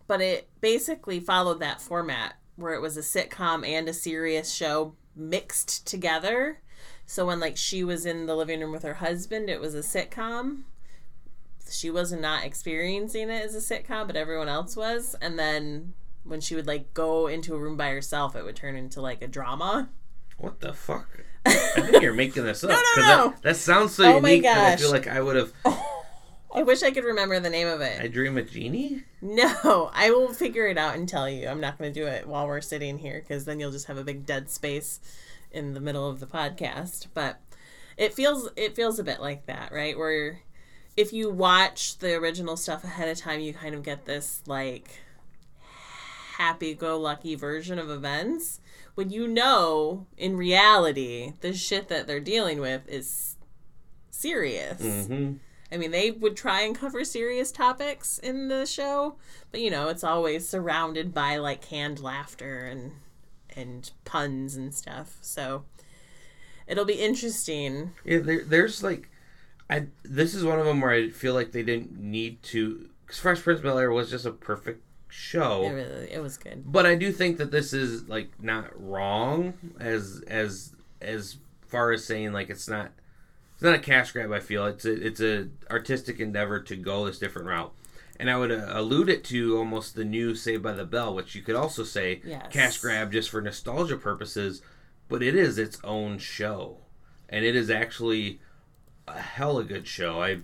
but 0.06 0.20
it 0.20 0.48
basically 0.60 1.20
followed 1.20 1.60
that 1.60 1.80
format 1.80 2.34
where 2.56 2.74
it 2.74 2.80
was 2.80 2.96
a 2.96 3.00
sitcom 3.00 3.66
and 3.66 3.88
a 3.88 3.92
serious 3.92 4.52
show 4.52 4.94
mixed 5.14 5.86
together. 5.86 6.60
So 7.04 7.26
when 7.26 7.38
like 7.40 7.56
she 7.56 7.84
was 7.84 8.06
in 8.06 8.26
the 8.26 8.34
living 8.36 8.60
room 8.60 8.72
with 8.72 8.82
her 8.82 8.94
husband, 8.94 9.48
it 9.50 9.60
was 9.60 9.74
a 9.74 9.80
sitcom. 9.80 10.62
She 11.70 11.90
was 11.90 12.12
not 12.12 12.44
experiencing 12.44 13.28
it 13.30 13.44
as 13.44 13.54
a 13.54 13.58
sitcom, 13.58 14.06
but 14.06 14.16
everyone 14.16 14.48
else 14.48 14.76
was. 14.76 15.16
And 15.20 15.38
then 15.38 15.94
when 16.24 16.40
she 16.40 16.54
would 16.54 16.66
like 16.66 16.94
go 16.94 17.26
into 17.26 17.54
a 17.54 17.58
room 17.58 17.76
by 17.76 17.90
herself, 17.90 18.36
it 18.36 18.44
would 18.44 18.56
turn 18.56 18.76
into 18.76 19.00
like 19.00 19.22
a 19.22 19.26
drama. 19.28 19.88
What 20.38 20.60
the 20.60 20.72
fuck? 20.72 21.08
I 21.46 21.52
think 21.52 22.02
you're 22.02 22.12
making 22.12 22.44
this 22.44 22.62
up. 22.64 22.70
no, 22.70 22.76
'cause 22.76 22.96
no. 22.96 23.28
That, 23.30 23.42
that 23.42 23.56
sounds 23.56 23.94
so 23.94 24.04
Oh 24.16 24.20
my 24.20 24.30
unique 24.30 24.46
I 24.50 24.70
gosh. 24.70 24.80
feel 24.80 24.90
like 24.90 25.06
I 25.06 25.20
would 25.20 25.36
have. 25.36 25.52
Oh 25.64 25.75
I 26.54 26.62
wish 26.62 26.82
I 26.82 26.90
could 26.90 27.04
remember 27.04 27.38
the 27.38 27.50
name 27.50 27.66
of 27.66 27.80
it. 27.80 28.00
I 28.00 28.06
dream 28.06 28.38
a 28.38 28.42
genie. 28.42 29.04
No, 29.20 29.90
I 29.92 30.10
will 30.10 30.32
figure 30.32 30.66
it 30.68 30.78
out 30.78 30.94
and 30.94 31.08
tell 31.08 31.28
you. 31.28 31.48
I'm 31.48 31.60
not 31.60 31.76
going 31.78 31.92
to 31.92 32.00
do 32.00 32.06
it 32.06 32.26
while 32.26 32.46
we're 32.46 32.60
sitting 32.60 32.98
here 32.98 33.20
because 33.20 33.44
then 33.44 33.60
you'll 33.60 33.72
just 33.72 33.86
have 33.86 33.98
a 33.98 34.04
big 34.04 34.24
dead 34.24 34.48
space 34.48 35.00
in 35.50 35.74
the 35.74 35.80
middle 35.80 36.08
of 36.08 36.20
the 36.20 36.26
podcast. 36.26 37.08
But 37.12 37.40
it 37.96 38.14
feels 38.14 38.48
it 38.56 38.76
feels 38.76 38.98
a 38.98 39.04
bit 39.04 39.20
like 39.20 39.46
that, 39.46 39.72
right? 39.72 39.98
Where 39.98 40.40
if 40.96 41.12
you 41.12 41.30
watch 41.30 41.98
the 41.98 42.14
original 42.14 42.56
stuff 42.56 42.84
ahead 42.84 43.08
of 43.08 43.18
time, 43.18 43.40
you 43.40 43.52
kind 43.52 43.74
of 43.74 43.82
get 43.82 44.06
this 44.06 44.42
like 44.46 44.88
happy-go-lucky 46.38 47.34
version 47.34 47.78
of 47.78 47.90
events 47.90 48.60
when 48.94 49.08
you 49.10 49.26
know 49.26 50.06
in 50.18 50.36
reality 50.36 51.32
the 51.40 51.54
shit 51.54 51.88
that 51.88 52.06
they're 52.06 52.20
dealing 52.20 52.60
with 52.60 52.86
is 52.88 53.36
serious. 54.10 55.06
hmm 55.06 55.34
I 55.70 55.76
mean, 55.76 55.90
they 55.90 56.10
would 56.12 56.36
try 56.36 56.60
and 56.62 56.76
cover 56.76 57.04
serious 57.04 57.50
topics 57.50 58.18
in 58.18 58.48
the 58.48 58.66
show, 58.66 59.16
but 59.50 59.60
you 59.60 59.70
know, 59.70 59.88
it's 59.88 60.04
always 60.04 60.48
surrounded 60.48 61.12
by 61.12 61.38
like 61.38 61.60
canned 61.60 62.00
laughter 62.00 62.66
and 62.66 62.92
and 63.54 63.90
puns 64.04 64.54
and 64.54 64.74
stuff. 64.74 65.16
So 65.22 65.64
it'll 66.66 66.84
be 66.84 66.94
interesting. 66.94 67.92
Yeah, 68.04 68.18
there, 68.18 68.44
there's 68.44 68.82
like, 68.82 69.08
I 69.68 69.86
this 70.04 70.34
is 70.34 70.44
one 70.44 70.60
of 70.60 70.66
them 70.66 70.80
where 70.80 70.92
I 70.92 71.10
feel 71.10 71.34
like 71.34 71.52
they 71.52 71.62
didn't 71.62 71.98
need 71.98 72.42
to. 72.44 72.88
Because 73.04 73.18
Fresh 73.20 73.42
Prince 73.42 73.58
of 73.58 73.64
Bel 73.64 73.78
Air 73.78 73.90
was 73.92 74.10
just 74.10 74.26
a 74.26 74.32
perfect 74.32 74.82
show. 75.08 75.64
It 75.64 75.70
really, 75.70 76.12
it 76.12 76.20
was 76.20 76.36
good. 76.36 76.70
but 76.70 76.86
I 76.86 76.94
do 76.94 77.10
think 77.12 77.38
that 77.38 77.50
this 77.50 77.72
is 77.72 78.08
like 78.08 78.30
not 78.40 78.70
wrong 78.80 79.54
as 79.80 80.22
as 80.28 80.74
as 81.00 81.38
far 81.66 81.92
as 81.92 82.04
saying 82.04 82.32
like 82.32 82.50
it's 82.50 82.68
not 82.68 82.92
it's 83.56 83.62
not 83.62 83.74
a 83.74 83.78
cash 83.78 84.12
grab. 84.12 84.30
I 84.32 84.40
feel 84.40 84.66
it's 84.66 84.84
a 84.84 84.92
it's 84.92 85.20
a 85.20 85.48
artistic 85.70 86.20
endeavor 86.20 86.60
to 86.60 86.76
go 86.76 87.06
this 87.06 87.18
different 87.18 87.48
route, 87.48 87.72
and 88.20 88.28
I 88.30 88.36
would 88.36 88.52
uh, 88.52 88.66
allude 88.68 89.08
it 89.08 89.24
to 89.24 89.56
almost 89.56 89.94
the 89.94 90.04
new 90.04 90.34
Saved 90.34 90.62
by 90.62 90.72
the 90.74 90.84
Bell, 90.84 91.14
which 91.14 91.34
you 91.34 91.40
could 91.40 91.56
also 91.56 91.82
say 91.82 92.20
Yes. 92.22 92.46
cash 92.50 92.78
grab 92.78 93.12
just 93.12 93.30
for 93.30 93.40
nostalgia 93.40 93.96
purposes, 93.96 94.60
but 95.08 95.22
it 95.22 95.34
is 95.34 95.56
its 95.56 95.78
own 95.82 96.18
show, 96.18 96.76
and 97.30 97.46
it 97.46 97.56
is 97.56 97.70
actually 97.70 98.40
a 99.08 99.18
hell 99.20 99.52
hella 99.52 99.64
good 99.64 99.86
show. 99.86 100.20
I 100.22 100.40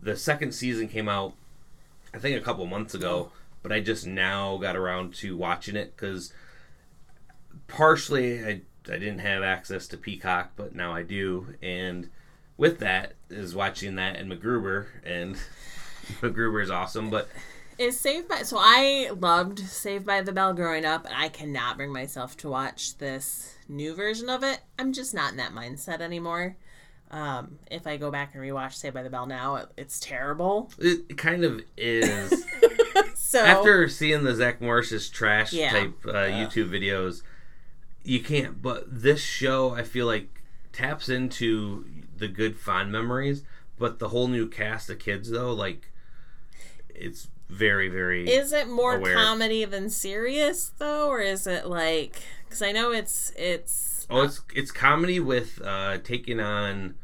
the 0.00 0.16
second 0.16 0.52
season 0.52 0.88
came 0.88 1.10
out, 1.10 1.34
I 2.14 2.18
think 2.18 2.40
a 2.40 2.44
couple 2.44 2.64
months 2.64 2.94
ago, 2.94 3.32
but 3.62 3.70
I 3.70 3.80
just 3.80 4.06
now 4.06 4.56
got 4.56 4.76
around 4.76 5.12
to 5.16 5.36
watching 5.36 5.76
it 5.76 5.94
because 5.94 6.32
partially 7.68 8.42
I 8.42 8.60
I 8.88 8.98
didn't 8.98 9.18
have 9.18 9.42
access 9.42 9.86
to 9.88 9.96
Peacock, 9.98 10.52
but 10.56 10.74
now 10.74 10.94
I 10.94 11.02
do, 11.02 11.54
and 11.60 12.08
with 12.56 12.78
that 12.80 13.14
is 13.30 13.54
watching 13.54 13.96
that 13.96 14.16
and 14.16 14.30
MacGruber, 14.30 14.86
and 15.04 15.36
MacGruber 16.20 16.62
is 16.62 16.70
awesome, 16.70 17.10
but 17.10 17.28
Is 17.78 17.98
Saved 17.98 18.28
by 18.28 18.42
so 18.42 18.56
I 18.60 19.10
loved 19.18 19.58
Saved 19.60 20.06
by 20.06 20.22
the 20.22 20.32
Bell 20.32 20.54
growing 20.54 20.84
up, 20.84 21.04
and 21.06 21.14
I 21.14 21.28
cannot 21.28 21.76
bring 21.76 21.92
myself 21.92 22.36
to 22.38 22.48
watch 22.48 22.98
this 22.98 23.54
new 23.68 23.94
version 23.94 24.28
of 24.28 24.42
it. 24.42 24.60
I'm 24.78 24.92
just 24.92 25.12
not 25.14 25.32
in 25.32 25.36
that 25.38 25.52
mindset 25.52 26.00
anymore. 26.00 26.56
Um, 27.10 27.60
if 27.70 27.86
I 27.86 27.98
go 27.98 28.10
back 28.10 28.34
and 28.34 28.42
rewatch 28.42 28.72
Saved 28.74 28.94
by 28.94 29.02
the 29.04 29.10
Bell 29.10 29.26
now, 29.26 29.56
it, 29.56 29.68
it's 29.76 30.00
terrible. 30.00 30.70
it 30.78 31.16
kind 31.18 31.44
of 31.44 31.60
is. 31.76 32.44
So 33.14 33.40
After 33.44 33.88
seeing 33.88 34.22
the 34.22 34.34
Zach 34.34 34.62
Morris's 34.62 35.10
trash 35.10 35.52
Yeah. 35.52 35.70
type 35.70 35.94
uh, 36.06 36.12
YouTube 36.12 36.70
videos, 36.70 37.22
you 38.04 38.20
can't. 38.20 38.62
But 38.62 38.84
this 38.88 39.20
show, 39.20 39.74
I 39.74 39.82
feel 39.82 40.06
like, 40.06 40.42
taps 40.72 41.08
into 41.08 41.84
the 42.18 42.28
good 42.28 42.56
fond 42.58 42.92
memories. 42.92 43.42
But 43.78 43.98
the 43.98 44.08
whole 44.08 44.28
new 44.28 44.48
cast 44.48 44.88
of 44.88 44.98
kids, 44.98 45.30
though, 45.30 45.52
like, 45.52 45.92
it's 46.88 47.28
very, 47.48 47.88
very. 47.88 48.28
Is 48.28 48.52
it 48.52 48.68
more 48.68 48.96
aware. 48.96 49.14
comedy 49.14 49.64
than 49.64 49.90
serious 49.90 50.72
though, 50.78 51.08
or 51.08 51.20
is 51.20 51.46
it 51.46 51.66
like? 51.66 52.20
Because 52.44 52.62
I 52.62 52.72
know 52.72 52.90
it's 52.90 53.32
it's 53.36 54.06
oh, 54.10 54.22
it's 54.22 54.42
it's 54.54 54.72
comedy 54.72 55.20
with 55.20 55.60
uh, 55.64 55.98
taking 55.98 56.40
on 56.40 56.96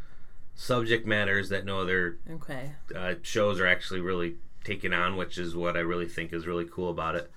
subject 0.55 1.07
matters 1.07 1.49
that 1.49 1.65
no 1.65 1.81
other 1.81 2.19
okay. 2.31 2.73
uh, 2.95 3.15
shows 3.23 3.61
are 3.61 3.67
actually 3.67 4.01
really 4.01 4.37
taking 4.65 4.93
on, 4.93 5.17
which 5.17 5.39
is 5.39 5.55
what 5.55 5.77
I 5.77 5.81
really 5.81 6.09
think 6.09 6.33
is 6.33 6.47
really 6.47 6.67
cool 6.71 6.91
about 6.91 7.15
it. 7.15 7.31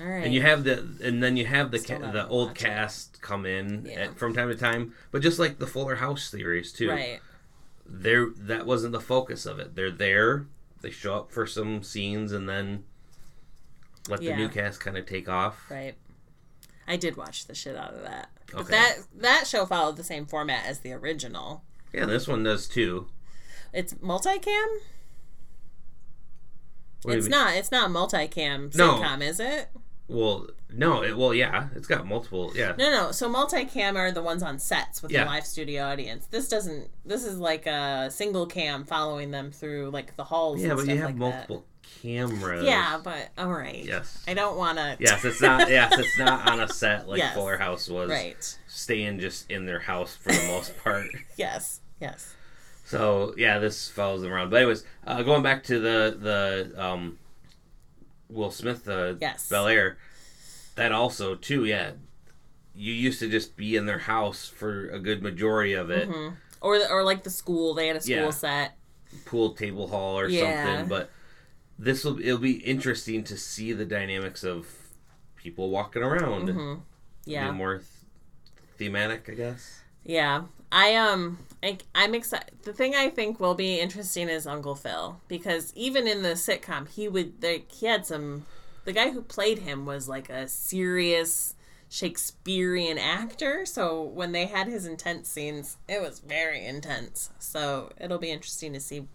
All 0.00 0.06
right. 0.06 0.24
And 0.24 0.32
you 0.34 0.42
have 0.42 0.64
the, 0.64 0.86
and 1.02 1.22
then 1.22 1.36
you 1.36 1.44
have 1.46 1.70
the 1.70 1.78
ca- 1.80 1.98
the 2.12 2.26
old 2.28 2.48
watch 2.50 2.62
it. 2.62 2.64
cast 2.64 3.20
come 3.20 3.44
in 3.46 3.86
eh, 3.86 3.90
Yeah. 3.92 4.00
at, 4.04 4.18
from 4.18 4.34
time 4.34 4.48
to 4.48 4.54
time, 4.54 4.94
but 5.10 5.22
just 5.22 5.38
like 5.38 5.58
the 5.58 5.66
Fuller 5.66 5.96
House 5.96 6.24
series 6.24 6.72
too. 6.72 6.90
right. 6.90 7.20
There, 7.90 8.28
that 8.36 8.66
wasn't 8.66 8.92
the 8.92 9.00
focus 9.00 9.46
of 9.46 9.58
it. 9.58 9.74
They're 9.74 9.90
there, 9.90 10.46
they 10.82 10.90
show 10.90 11.14
up 11.16 11.32
for 11.32 11.46
some 11.46 11.82
scenes, 11.82 12.32
and 12.32 12.46
then 12.48 12.84
let 14.08 14.20
Yeah. 14.22 14.32
the 14.32 14.42
new 14.42 14.48
cast 14.50 14.80
kind 14.80 14.96
of 14.98 15.06
take 15.06 15.28
off. 15.28 15.70
Right. 15.70 15.96
I 16.86 16.96
did 16.96 17.16
watch 17.16 17.46
the 17.46 17.54
shit 17.54 17.76
out 17.76 17.94
of 17.94 18.02
that. 18.02 18.28
But 18.52 18.60
Okay. 18.62 18.70
that 18.72 18.98
that 19.16 19.46
show 19.46 19.66
followed 19.66 19.96
the 19.96 20.04
same 20.04 20.26
format 20.26 20.64
as 20.66 20.80
the 20.80 20.92
original. 20.92 21.64
Yeah, 21.92 22.04
this 22.06 22.28
one 22.28 22.42
does 22.42 22.68
too. 22.68 23.08
It's 23.72 23.94
multicam. 23.94 24.66
What 27.02 27.12
do 27.12 27.12
you 27.12 27.18
It's 27.18 27.28
not. 27.28 27.54
It's 27.56 27.70
not 27.70 27.90
multicam 27.90 28.74
No. 28.76 28.94
sitcom, 28.98 29.22
is 29.22 29.40
it? 29.40 29.68
Well, 30.08 30.46
no, 30.72 31.02
it, 31.02 31.16
well, 31.16 31.34
yeah, 31.34 31.68
it's 31.76 31.86
got 31.86 32.06
multiple. 32.06 32.50
Yeah, 32.54 32.74
No, 32.78 32.90
no. 32.90 33.12
So 33.12 33.28
multicam 33.30 33.94
are 33.96 34.10
the 34.10 34.22
ones 34.22 34.42
on 34.42 34.58
sets 34.58 35.02
with 35.02 35.12
Yeah. 35.12 35.24
the 35.24 35.30
live 35.30 35.46
studio 35.46 35.84
audience. 35.84 36.26
This 36.26 36.48
doesn't. 36.48 36.88
This 37.04 37.24
is 37.24 37.38
like 37.38 37.66
a 37.66 38.10
single 38.10 38.46
cam 38.46 38.84
following 38.84 39.30
them 39.30 39.50
through 39.50 39.90
like 39.90 40.16
the 40.16 40.24
halls. 40.24 40.62
yeah, 40.62 40.74
but 40.74 40.86
you 40.86 40.96
have 40.96 41.06
like 41.10 41.16
multiple 41.16 41.64
cameras. 42.02 42.64
Yeah, 42.64 42.98
but 43.02 43.28
all 43.36 43.50
right. 43.52 43.84
Yes. 43.84 44.22
I 44.26 44.32
don't 44.34 44.56
want 44.56 44.78
to. 44.78 44.96
Yes, 44.98 45.24
it's 45.24 45.40
not. 45.42 45.68
Yes, 45.70 45.98
it's 45.98 46.18
not 46.18 46.48
on 46.48 46.60
a 46.60 46.68
set 46.68 47.06
like 47.08 47.18
Yes. 47.18 47.34
Fuller 47.34 47.58
House 47.58 47.88
was. 47.88 48.08
Right. 48.10 48.58
Staying 48.66 49.20
just 49.20 49.50
in 49.50 49.66
their 49.66 49.80
house 49.80 50.16
for 50.16 50.32
the 50.32 50.46
most 50.48 50.76
part. 50.84 51.06
Yes. 51.36 51.80
Yes. 52.00 52.34
So 52.86 53.34
yeah, 53.36 53.58
this 53.58 53.90
follows 53.90 54.22
them 54.22 54.32
around. 54.32 54.48
But 54.50 54.56
anyways, 54.58 54.84
uh, 55.06 55.22
going 55.22 55.42
back 55.42 55.64
to 55.64 55.78
the 55.78 56.16
the 56.18 56.82
um, 56.82 57.18
Will 58.28 58.50
Smith 58.50 58.84
the 58.84 59.16
Yes. 59.20 59.48
Bel 59.48 59.66
Air, 59.66 59.98
that 60.76 60.92
also 60.92 61.34
too. 61.34 61.64
Yeah, 61.64 61.92
you 62.74 62.92
used 62.92 63.18
to 63.20 63.28
just 63.28 63.56
be 63.56 63.74
in 63.76 63.86
their 63.86 63.98
house 64.00 64.48
for 64.48 64.88
a 64.90 64.98
good 64.98 65.22
majority 65.22 65.72
of 65.72 65.90
it, 65.90 66.08
Or 66.60 66.78
the, 66.78 66.90
or 66.90 67.02
like 67.04 67.24
the 67.24 67.30
school. 67.30 67.74
They 67.74 67.86
had 67.88 67.96
a 67.96 68.00
school 68.00 68.14
Yeah. 68.16 68.30
set. 68.30 68.72
pool 69.24 69.54
table 69.54 69.88
hall 69.88 70.18
or 70.18 70.28
Yeah. 70.28 70.66
something. 70.66 70.88
But 70.88 71.10
this 71.78 72.04
will 72.04 72.18
it'll 72.20 72.36
be 72.38 72.58
interesting 72.58 73.24
to 73.24 73.38
see 73.38 73.72
the 73.72 73.86
dynamics 73.86 74.44
of 74.44 74.66
people 75.36 75.70
walking 75.70 76.02
around. 76.02 76.48
Mm-hmm. 76.50 76.80
Yeah. 77.24 77.50
More 77.52 77.76
th- 77.78 77.86
thematic, 78.76 79.28
I 79.30 79.34
guess. 79.34 79.80
Yeah. 80.08 80.44
I 80.72 80.96
um 80.96 81.38
I, 81.62 81.78
I'm 81.94 82.14
excited. 82.14 82.54
The 82.62 82.72
thing 82.72 82.94
I 82.94 83.10
think 83.10 83.38
will 83.38 83.54
be 83.54 83.78
interesting 83.78 84.28
is 84.28 84.46
Uncle 84.46 84.74
Phil 84.74 85.20
because 85.28 85.72
even 85.76 86.08
in 86.08 86.22
the 86.22 86.30
sitcom, 86.30 86.88
he 86.88 87.06
would 87.08 87.40
there 87.40 87.58
he 87.70 87.86
had 87.86 88.06
some. 88.06 88.46
The 88.84 88.92
guy 88.92 89.10
who 89.10 89.20
played 89.20 89.60
him 89.60 89.84
was 89.84 90.08
like 90.08 90.30
a 90.30 90.48
serious 90.48 91.54
Shakespearean 91.90 92.96
actor. 92.96 93.66
So 93.66 94.02
when 94.02 94.32
they 94.32 94.46
had 94.46 94.66
his 94.66 94.86
intense 94.86 95.28
scenes, 95.28 95.76
it 95.86 96.00
was 96.00 96.20
very 96.20 96.64
intense. 96.64 97.30
So 97.38 97.90
it'll 98.00 98.18
be 98.18 98.30
interesting 98.30 98.72
to 98.72 98.80
see 98.80 99.06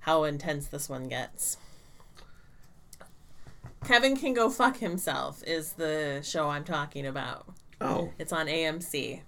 how 0.00 0.22
intense 0.22 0.66
this 0.68 0.88
one 0.88 1.08
gets. 1.08 1.56
Kevin 3.84 4.16
can 4.16 4.32
go 4.32 4.48
fuck 4.48 4.76
himself 4.76 5.42
is 5.44 5.72
the 5.72 6.20
show 6.22 6.50
I'm 6.50 6.64
talking 6.64 7.04
about. 7.06 7.46
Oh, 7.80 8.12
It's 8.18 8.32
on 8.32 8.46
AMC. 8.46 9.22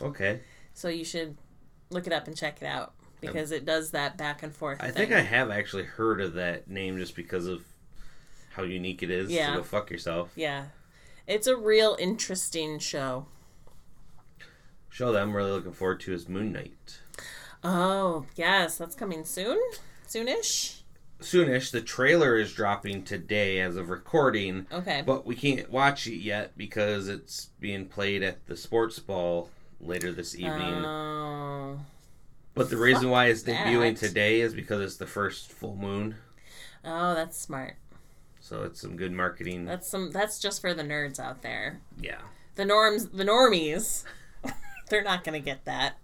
Okay. 0.00 0.40
So 0.74 0.88
you 0.88 1.04
should 1.04 1.36
look 1.90 2.06
it 2.06 2.12
up 2.12 2.26
and 2.26 2.36
check 2.36 2.62
it 2.62 2.66
out 2.66 2.94
because 3.20 3.52
it 3.52 3.64
does 3.64 3.90
that 3.90 4.16
back 4.16 4.42
and 4.42 4.54
forth. 4.54 4.78
I 4.80 4.86
thing. 4.86 4.94
think 5.08 5.12
I 5.12 5.20
have 5.20 5.50
actually 5.50 5.84
heard 5.84 6.20
of 6.20 6.34
that 6.34 6.68
name 6.68 6.96
just 6.96 7.14
because 7.14 7.46
of 7.46 7.62
how 8.50 8.62
unique 8.62 9.02
it 9.02 9.10
is 9.10 9.30
Yeah. 9.30 9.50
to 9.50 9.56
go 9.58 9.62
fuck 9.62 9.90
yourself. 9.90 10.30
Yeah. 10.34 10.66
It's 11.26 11.46
a 11.46 11.56
real 11.56 11.96
interesting 12.00 12.78
show. 12.78 13.26
Show 14.88 15.12
that 15.12 15.22
I'm 15.22 15.34
really 15.34 15.50
looking 15.52 15.72
forward 15.72 16.00
to 16.00 16.12
is 16.12 16.28
Moon 16.28 16.52
Knight. 16.52 17.00
Oh, 17.64 18.26
yes, 18.34 18.76
that's 18.76 18.94
coming 18.94 19.24
soon. 19.24 19.58
Soonish. 20.06 20.80
Soonish, 21.20 21.70
the 21.70 21.80
trailer 21.80 22.36
is 22.36 22.52
dropping 22.52 23.04
today 23.04 23.60
as 23.60 23.76
of 23.76 23.88
recording, 23.88 24.66
Okay. 24.72 25.02
but 25.06 25.24
we 25.24 25.36
can't 25.36 25.70
watch 25.70 26.06
it 26.08 26.16
yet 26.16 26.58
because 26.58 27.08
it's 27.08 27.50
being 27.60 27.86
played 27.86 28.22
at 28.24 28.44
the 28.46 28.56
sports 28.56 28.98
ball 28.98 29.48
later 29.82 30.12
this 30.12 30.34
evening. 30.34 30.84
Oh. 30.84 31.80
but 32.54 32.70
the 32.70 32.76
reason 32.76 33.10
why 33.10 33.26
it's 33.26 33.42
that. 33.42 33.66
debuting 33.66 33.98
today 33.98 34.40
is 34.40 34.54
because 34.54 34.80
it's 34.80 34.96
the 34.96 35.06
first 35.06 35.52
full 35.52 35.76
moon, 35.76 36.14
Oh, 36.84 37.14
that's 37.14 37.38
smart. 37.38 37.74
so 38.40 38.62
it's 38.62 38.80
some 38.80 38.96
good 38.96 39.12
marketing. 39.12 39.64
That's 39.64 39.88
some 39.88 40.10
that's 40.10 40.38
just 40.38 40.60
for 40.60 40.72
the 40.74 40.82
nerds 40.82 41.18
out 41.20 41.42
there. 41.42 41.80
yeah. 42.00 42.20
The 42.54 42.64
norms 42.64 43.08
the 43.08 43.24
normies. 43.24 44.04
They're 44.88 45.02
not 45.02 45.24
going 45.24 45.40
to 45.40 45.44
get 45.44 45.64
that. 45.64 45.94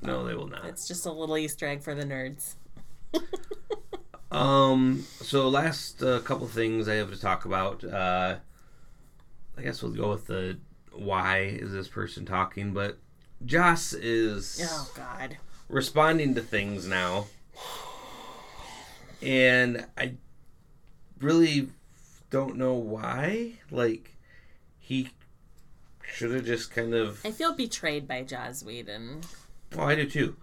No, 0.00 0.24
they 0.26 0.34
will 0.34 0.48
not. 0.48 0.64
It's 0.64 0.88
just 0.88 1.06
a 1.06 1.12
little 1.12 1.36
easter 1.38 1.66
egg 1.66 1.82
for 1.82 1.94
the 1.94 2.04
nerds. 2.04 2.54
Um. 4.30 5.04
So 5.20 5.48
last 5.50 6.02
uh, 6.02 6.20
couple 6.20 6.46
things 6.46 6.88
I 6.88 6.94
have 6.94 7.10
to 7.10 7.20
talk 7.20 7.44
about. 7.44 7.84
Uh, 7.84 8.36
I 9.58 9.62
guess 9.62 9.82
we'll 9.82 9.92
go 9.92 10.08
with 10.10 10.26
the 10.26 10.56
why 10.94 11.38
is 11.40 11.72
this 11.72 11.88
person 11.88 12.24
talking, 12.24 12.72
but 12.72 12.98
Joss 13.44 13.92
is 13.92 14.60
Oh 14.64 14.90
god. 14.94 15.36
responding 15.68 16.34
to 16.34 16.40
things 16.40 16.86
now, 16.86 17.26
and 19.20 19.86
I 19.96 20.14
really 21.20 21.68
don't 22.30 22.56
know 22.56 22.74
why. 22.74 23.54
Like 23.70 24.16
he 24.78 25.10
should 26.04 26.32
have 26.32 26.44
just 26.44 26.70
kind 26.70 26.94
of. 26.94 27.24
I 27.24 27.30
feel 27.30 27.54
betrayed 27.54 28.06
by 28.08 28.22
Joss 28.22 28.62
Whedon. 28.62 29.22
Oh, 29.76 29.82
I 29.84 29.94
do 29.94 30.08
too. 30.08 30.36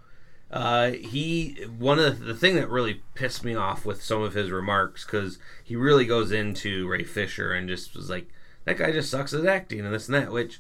Uh, 0.52 0.92
he 0.92 1.52
one 1.78 2.00
of 2.00 2.20
the, 2.20 2.26
the 2.26 2.36
thing 2.36 2.56
that 2.56 2.70
really 2.70 3.04
pissed 3.14 3.44
me 3.46 3.54
off 3.56 3.86
with 3.86 4.02
some 4.04 4.24
of 4.24 4.34
his 4.34 4.50
remarks 4.50 5.06
because 5.06 5.38
he 5.64 5.76
really 5.76 6.06
goes 6.06 6.32
into 6.32 6.88
Ray 6.88 7.04
Fisher 7.04 7.54
and 7.54 7.68
just 7.70 7.96
was 7.96 8.10
like 8.10 8.28
that 8.70 8.78
guy 8.78 8.92
just 8.92 9.10
sucks 9.10 9.34
at 9.34 9.46
acting 9.46 9.80
and 9.82 9.94
this 9.94 10.08
and 10.08 10.16
that. 10.16 10.32
Which 10.32 10.60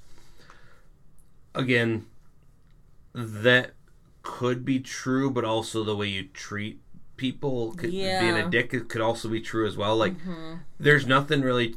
again, 1.53 2.07
that 3.14 3.72
could 4.24 4.66
be 4.66 4.80
true, 4.80 5.30
but 5.30 5.45
also 5.45 5.84
the 5.84 5.95
way 5.95 6.07
you 6.07 6.24
treat 6.34 6.80
people, 7.18 7.74
could, 7.74 7.91
being 7.91 8.03
Yeah. 8.05 8.47
a 8.47 8.49
dick, 8.49 8.74
it 8.74 8.89
could 8.89 9.01
also 9.01 9.30
be 9.30 9.41
true 9.41 9.68
as 9.68 9.78
well. 9.78 9.95
Like 9.95 10.18
mm-hmm. 10.18 10.55
there's 10.80 11.05
nothing 11.05 11.41
really. 11.41 11.76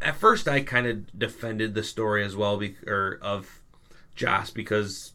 At 0.00 0.16
first, 0.16 0.46
I 0.46 0.60
kind 0.60 0.86
of 0.86 1.18
defended 1.18 1.74
the 1.74 1.82
story 1.82 2.24
as 2.24 2.36
well, 2.36 2.56
be, 2.58 2.76
or 2.86 3.18
of 3.22 3.60
Joss 4.14 4.50
because 4.50 5.14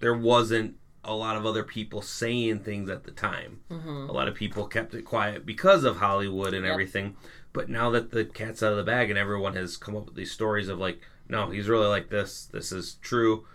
there 0.00 0.14
wasn't 0.14 0.76
a 1.04 1.14
lot 1.14 1.36
of 1.36 1.44
other 1.44 1.62
people 1.62 2.00
saying 2.00 2.60
things 2.60 2.88
at 2.88 3.04
the 3.04 3.10
time. 3.10 3.60
Mm-hmm. 3.70 4.08
A 4.08 4.12
lot 4.12 4.26
of 4.26 4.34
people 4.34 4.66
kept 4.66 4.94
it 4.94 5.02
quiet 5.02 5.44
because 5.44 5.84
of 5.84 5.98
Hollywood 5.98 6.54
and 6.54 6.64
Yep. 6.64 6.72
everything. 6.72 7.16
But 7.54 7.70
now 7.70 7.88
that 7.90 8.10
the 8.10 8.26
cat's 8.26 8.62
out 8.62 8.72
of 8.72 8.76
the 8.76 8.84
bag 8.84 9.08
and 9.08 9.18
everyone 9.18 9.54
has 9.54 9.78
come 9.78 9.96
up 9.96 10.04
with 10.04 10.16
these 10.16 10.32
stories 10.32 10.68
of 10.68 10.78
like, 10.78 11.00
no, 11.28 11.48
he's 11.48 11.68
really 11.68 11.86
like 11.86 12.10
this. 12.10 12.44
This 12.52 12.70
is 12.72 12.96
true. 13.00 13.46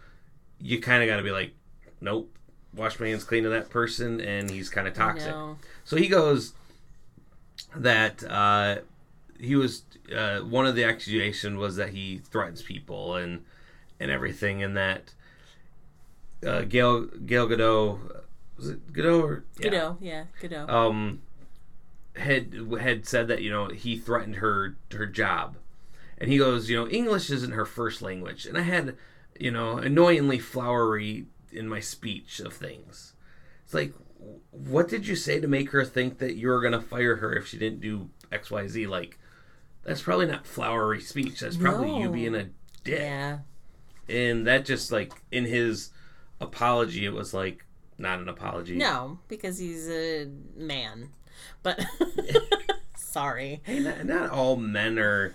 You 0.59 0.81
kind 0.81 1.03
of 1.03 1.07
got 1.07 1.17
to 1.17 1.23
be 1.23 1.29
like, 1.31 1.51
nope. 2.01 2.35
Wash 2.73 2.99
my 2.99 3.07
hands 3.07 3.23
clean 3.23 3.45
of 3.45 3.51
that 3.51 3.69
person, 3.69 4.21
and 4.21 4.49
he's 4.49 4.69
kind 4.69 4.87
of 4.87 4.93
toxic. 4.93 5.33
So 5.83 5.97
he 5.97 6.07
goes 6.07 6.53
that 7.75 8.23
uh, 8.23 8.81
he 9.39 9.55
was 9.55 9.83
uh, 10.15 10.41
one 10.41 10.67
of 10.67 10.75
the 10.75 10.83
accusation 10.83 11.57
was 11.57 11.77
that 11.77 11.89
he 11.89 12.19
threatens 12.19 12.61
people 12.61 13.15
and 13.15 13.43
and 13.99 14.11
everything, 14.11 14.61
and 14.61 14.77
that 14.77 15.13
uh, 16.45 16.61
Gail 16.61 17.05
Gail 17.05 17.47
Gadot 17.47 18.21
was 18.55 18.69
it 18.69 18.93
Gadot 18.93 19.23
or 19.23 19.45
yeah, 19.59 19.69
Gadot, 19.69 19.97
yeah, 19.99 20.23
Gadot. 20.39 20.69
um 20.69 21.21
had 22.15 22.53
had 22.79 23.07
said 23.07 23.27
that 23.27 23.41
you 23.41 23.49
know 23.49 23.67
he 23.67 23.97
threatened 23.97 24.37
her 24.37 24.75
her 24.91 25.05
job, 25.05 25.57
and 26.17 26.29
he 26.31 26.37
goes 26.37 26.69
you 26.69 26.77
know 26.77 26.87
English 26.89 27.29
isn't 27.29 27.53
her 27.53 27.65
first 27.65 28.01
language, 28.01 28.45
and 28.45 28.57
I 28.57 28.61
had 28.61 28.95
you 29.39 29.51
know 29.51 29.77
annoyingly 29.77 30.39
flowery 30.39 31.25
in 31.51 31.67
my 31.67 31.79
speech 31.79 32.39
of 32.39 32.53
things. 32.53 33.13
It's 33.63 33.73
like, 33.73 33.93
what 34.51 34.87
did 34.87 35.07
you 35.07 35.15
say 35.15 35.39
to 35.39 35.47
make 35.47 35.71
her 35.71 35.85
think 35.85 36.17
that 36.19 36.35
you 36.35 36.47
were 36.49 36.61
gonna 36.61 36.81
fire 36.81 37.17
her 37.17 37.33
if 37.35 37.47
she 37.47 37.57
didn't 37.57 37.81
do 37.81 38.09
X 38.31 38.51
Y 38.51 38.67
Z? 38.67 38.87
Like, 38.87 39.17
that's 39.83 40.01
probably 40.01 40.25
not 40.25 40.45
flowery 40.45 41.01
speech. 41.01 41.39
That's 41.39 41.57
probably 41.57 41.99
you 42.01 42.09
being 42.09 42.35
a 42.35 42.49
dick. 42.83 42.99
yeah. 42.99 43.39
And 44.07 44.47
that 44.47 44.65
just 44.65 44.91
like 44.91 45.13
in 45.31 45.45
his 45.45 45.91
apology, 46.41 47.05
it 47.05 47.13
was 47.13 47.33
like 47.33 47.65
not 47.99 48.19
an 48.19 48.27
apology. 48.29 48.75
No, 48.75 49.19
because 49.27 49.59
he's 49.59 49.87
a 49.89 50.27
man. 50.55 51.09
But 51.63 51.83
sorry. 52.95 53.61
Hey, 53.63 53.79
not, 53.79 54.05
not 54.05 54.29
all 54.29 54.55
men 54.55 54.97
are 54.99 55.33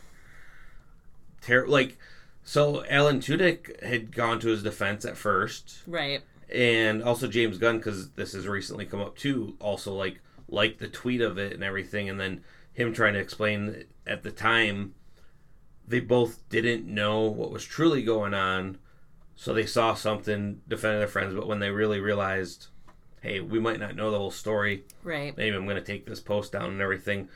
terrible. 1.41 1.73
Like, 1.73 1.99
so 2.45 2.85
Alan 2.87 3.21
Tudyk 3.21 3.83
had 3.83 4.13
gone 4.13 4.41
to 4.41 4.49
his 4.49 4.63
defense 4.63 5.05
at 5.05 5.17
first, 5.17 5.79
Right. 5.87 6.23
and 6.53 7.03
also 7.03 7.27
James 7.27 7.59
Gunn 7.59 7.79
because 7.79 8.11
this 8.11 8.33
has 8.33 8.47
recently 8.47 8.85
come 8.85 9.01
up 9.01 9.17
too. 9.17 9.57
Also, 9.61 9.93
like 9.93 10.21
like 10.49 10.79
the 10.79 10.89
tweet 10.89 11.21
of 11.23 11.39
it 11.39 11.53
and 11.55 11.65
everything, 11.65 12.09
and 12.09 12.21
then 12.21 12.45
him 12.73 12.93
trying 12.93 13.15
to 13.15 13.19
explain 13.21 13.85
at 14.07 14.23
the 14.23 14.31
time 14.31 14.95
they 15.87 16.01
both 16.01 16.47
didn't 16.49 16.87
know 16.87 17.23
what 17.23 17.51
was 17.51 17.65
truly 17.65 18.03
going 18.03 18.35
on, 18.35 18.79
so 19.37 19.53
they 19.55 19.67
saw 19.67 19.95
something 19.95 20.61
defending 20.69 20.99
their 20.99 21.09
friends, 21.09 21.35
but 21.35 21.47
when 21.47 21.61
they 21.61 21.71
really 21.71 22.01
realized, 22.01 22.69
hey, 23.25 23.41
we 23.41 23.59
might 23.59 23.81
not 23.81 23.97
know 23.97 24.11
the 24.11 24.19
whole 24.19 24.31
story, 24.31 24.85
Right. 25.03 25.35
maybe 25.37 25.57
I'm 25.57 25.65
going 25.65 25.77
to 25.77 25.83
take 25.83 26.05
this 26.07 26.21
post 26.21 26.53
down 26.53 26.71
and 26.71 26.81
everything. 26.83 27.29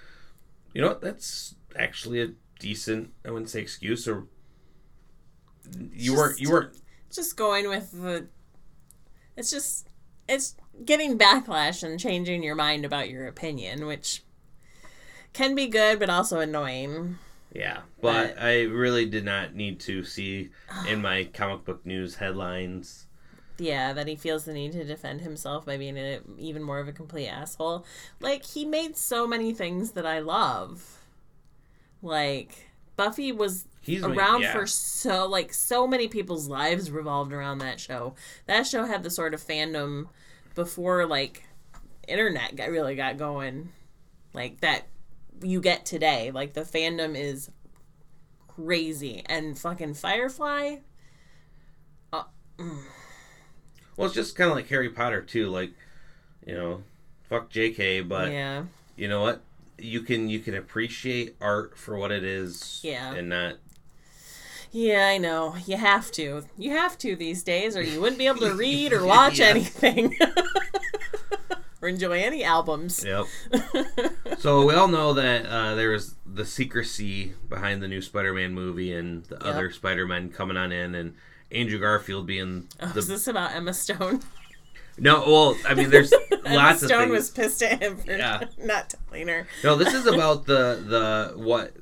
You 0.74 0.82
know 0.82 0.89
what? 0.89 1.01
That's 1.01 1.55
actually 1.76 2.20
a 2.20 2.28
decent. 2.61 3.11
I 3.24 3.30
wouldn't 3.30 3.49
say 3.51 3.61
excuse 3.62 4.07
or. 4.07 4.26
You 5.93 6.14
weren't. 6.14 6.39
You 6.41 6.51
weren't. 6.51 6.76
Just 7.11 7.36
going 7.36 7.68
with 7.68 7.91
the 7.93 8.28
it's 9.36 9.51
just 9.51 9.89
it's 10.28 10.57
getting 10.84 11.18
backlash 11.18 11.82
and 11.82 11.99
changing 11.99 12.43
your 12.43 12.55
mind 12.55 12.84
about 12.84 13.09
your 13.09 13.26
opinion, 13.26 13.86
which 13.86 14.22
can 15.32 15.55
be 15.55 15.66
good 15.68 15.99
but 15.99 16.11
also 16.11 16.39
annoying. 16.41 17.16
Yeah, 17.55 17.80
but, 18.03 18.34
But- 18.36 18.43
I 18.43 18.62
really 18.64 19.07
did 19.07 19.24
not 19.24 19.55
need 19.55 19.80
to 19.80 20.05
see 20.05 20.51
in 20.86 21.01
my 21.01 21.24
comic 21.32 21.64
book 21.64 21.84
news 21.86 22.16
headlines. 22.16 23.07
Yeah, 23.61 23.92
that 23.92 24.06
he 24.06 24.14
feels 24.14 24.44
the 24.44 24.52
need 24.52 24.70
to 24.72 24.84
defend 24.84 25.20
himself 25.20 25.66
by 25.66 25.76
being 25.76 25.98
a, 25.98 26.20
even 26.38 26.62
more 26.62 26.78
of 26.78 26.86
a 26.86 26.92
complete 26.92 27.26
asshole. 27.26 27.84
Like, 28.20 28.44
he 28.44 28.64
made 28.64 28.96
so 28.96 29.26
many 29.26 29.52
things 29.52 29.92
that 29.92 30.06
I 30.06 30.20
love. 30.20 31.00
Like, 32.00 32.68
Buffy 32.96 33.32
was 33.32 33.66
He's 33.80 34.04
around 34.04 34.42
yeah. 34.42 34.52
for 34.52 34.66
so, 34.68 35.26
like, 35.26 35.52
so 35.52 35.88
many 35.88 36.06
people's 36.06 36.46
lives 36.46 36.90
revolved 36.92 37.32
around 37.32 37.59
that 37.59 37.80
show. 37.80 38.14
That 38.46 38.64
show 38.64 38.84
had 38.84 39.02
the 39.02 39.11
sort 39.11 39.34
of 39.34 39.42
fandom 39.42 40.06
before, 40.54 41.04
like, 41.06 41.42
internet 42.06 42.54
got, 42.54 42.70
really 42.70 42.94
got 42.94 43.16
going. 43.16 43.70
Like, 44.34 44.61
that 44.61 44.86
you 45.42 45.61
get 45.61 45.84
today. 45.84 46.30
Like, 46.30 46.52
the 46.52 46.61
fandom 46.61 47.16
is 47.16 47.50
crazy. 48.46 49.24
And 49.26 49.59
fucking 49.59 49.94
Firefly. 49.94 50.76
Uh, 52.12 52.22
mm. 52.56 52.82
Well, 53.99 54.07
it's 54.07 54.14
just 54.14 54.36
kind 54.36 54.49
of 54.49 54.57
like 54.57 54.68
Harry 54.68 54.88
Potter 54.88 55.20
too. 55.20 55.49
Like, 55.49 55.72
you 56.46 56.55
know, 56.55 56.84
fuck 57.28 57.51
J.K., 57.51 58.03
but 58.03 58.30
yeah. 58.30 58.62
you 58.96 59.09
know 59.09 59.20
what? 59.22 59.42
You 59.76 60.03
can 60.03 60.28
you 60.28 60.38
can 60.38 60.55
appreciate 60.55 61.34
art 61.40 61.76
for 61.76 61.96
what 61.99 62.12
it 62.12 62.22
is, 62.22 62.80
Yeah. 62.84 63.12
and 63.14 63.28
not 63.28 63.57
Yeah, 64.70 65.09
I 65.09 65.18
know. 65.18 65.57
You 65.66 65.76
have 65.78 66.12
to. 66.12 66.44
You 66.57 66.70
have 66.70 66.96
to 66.99 67.16
these 67.16 67.42
days, 67.42 67.76
or 67.76 67.82
you 67.82 68.01
wouldn't 68.01 68.18
be 68.18 68.28
able 68.28 68.40
to 68.40 68.55
read 68.66 68.92
or 68.92 69.05
watch 69.05 69.40
Yeah. 69.40 69.46
anything. 69.46 70.16
or 71.82 71.88
enjoy 71.88 72.20
any 72.20 72.44
albums. 72.44 73.05
Yep. 73.05 73.26
so 74.38 74.64
we 74.64 74.74
all 74.74 74.88
know 74.88 75.12
that 75.14 75.44
uh, 75.46 75.74
there 75.74 75.90
was 75.90 76.14
the 76.24 76.44
secrecy 76.44 77.34
behind 77.49 77.82
the 77.82 77.88
new 77.88 78.01
Spider-Man 78.01 78.53
movie 78.55 78.92
and 78.92 79.24
the 79.24 79.44
other 79.44 79.70
Spider-Man 79.72 80.30
coming 80.30 80.57
on 80.57 80.70
in, 80.70 80.94
and 80.94 81.14
Andrew 81.53 81.78
Garfield 81.78 82.26
being 82.26 82.68
Oh, 82.80 82.88
the 82.88 82.99
is 83.01 83.09
this 83.09 83.26
about 83.26 83.55
Emma 83.55 83.72
Stone? 83.74 84.20
no. 84.99 85.20
Well, 85.26 85.57
I 85.66 85.74
mean, 85.74 85.90
there's 85.90 86.12
lots 86.44 86.82
of 86.82 86.88
Stone 86.88 87.11
was 87.11 87.30
pissed 87.30 87.62
at 87.62 87.82
him 87.82 87.96
for 87.96 88.12
Yeah. 88.12 88.44
not 88.59 88.94
telling 89.11 89.28
her. 89.28 89.46
No, 89.64 89.76
this 89.76 89.94
is 89.94 90.07
about 90.12 90.46
the 90.46 90.82
the 90.86 91.32
what 91.38 91.74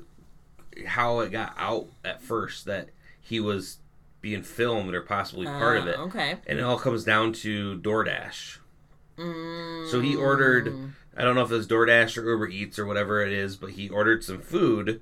how 0.85 1.19
it 1.21 1.31
got 1.31 1.53
out 1.57 1.87
at 2.05 2.21
first 2.21 2.65
that 2.65 2.89
he 3.19 3.39
was 3.39 3.77
being 4.21 4.43
filmed 4.43 4.93
or 4.93 5.01
possibly 5.01 5.45
part 5.45 5.77
of 5.77 5.87
Uh, 5.87 5.89
it, 5.89 5.97
Okay. 5.99 6.35
and 6.47 6.59
it 6.59 6.61
all 6.61 6.77
comes 6.79 7.03
down 7.03 7.33
to 7.33 7.77
DoorDash. 7.79 8.57
So 9.17 9.99
he 10.01 10.15
ordered, 10.15 10.91
I 11.15 11.23
don't 11.23 11.33
know 11.35 11.41
if 11.41 11.49
it 11.51 11.55
was 11.55 11.67
DoorDash 11.67 12.17
or 12.17 12.29
Uber 12.29 12.47
Eats 12.49 12.77
or 12.77 12.85
whatever 12.85 13.21
it 13.25 13.33
is, 13.33 13.55
but 13.55 13.71
he 13.71 13.89
ordered 13.89 14.23
some 14.23 14.39
food, 14.41 15.01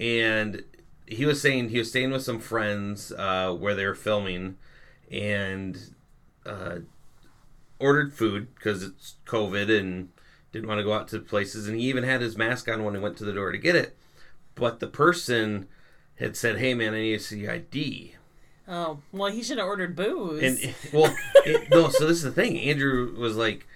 and 0.00 0.64
he 1.06 1.24
was 1.24 1.40
saying 1.40 1.68
he 1.68 1.78
was 1.78 1.90
staying 1.90 2.10
with 2.10 2.22
some 2.22 2.40
friends 2.40 3.12
uh, 3.12 3.52
where 3.52 3.74
they 3.74 3.86
were 3.86 3.94
filming, 3.94 4.56
and 5.10 5.94
uh, 6.44 6.78
ordered 7.78 8.12
food 8.12 8.54
because 8.54 8.82
it's 8.82 9.14
COVID 9.26 9.78
and 9.78 10.08
didn't 10.52 10.68
want 10.68 10.78
to 10.78 10.84
go 10.84 10.92
out 10.92 11.08
to 11.08 11.20
places, 11.20 11.68
and 11.68 11.78
he 11.78 11.86
even 11.88 12.04
had 12.04 12.20
his 12.20 12.36
mask 12.36 12.68
on 12.68 12.84
when 12.84 12.94
he 12.94 13.00
went 13.00 13.16
to 13.18 13.24
the 13.24 13.32
door 13.32 13.52
to 13.52 13.58
get 13.58 13.76
it, 13.76 13.96
but 14.54 14.80
the 14.80 14.86
person 14.86 15.68
had 16.16 16.36
said, 16.36 16.58
"Hey 16.58 16.74
man, 16.74 16.94
I 16.94 16.98
need 16.98 17.18
to 17.18 17.24
see 17.24 17.40
your 17.40 17.52
ID." 17.52 18.14
Oh, 18.68 18.98
well, 19.12 19.30
he 19.30 19.44
should 19.44 19.58
have 19.58 19.66
ordered 19.66 19.94
booze. 19.94 20.42
And 20.42 20.74
well, 20.92 21.14
it, 21.44 21.70
no. 21.70 21.88
So 21.88 22.06
this 22.06 22.16
is 22.16 22.24
the 22.24 22.32
thing. 22.32 22.58
Andrew 22.58 23.14
was 23.16 23.36
like, 23.36 23.66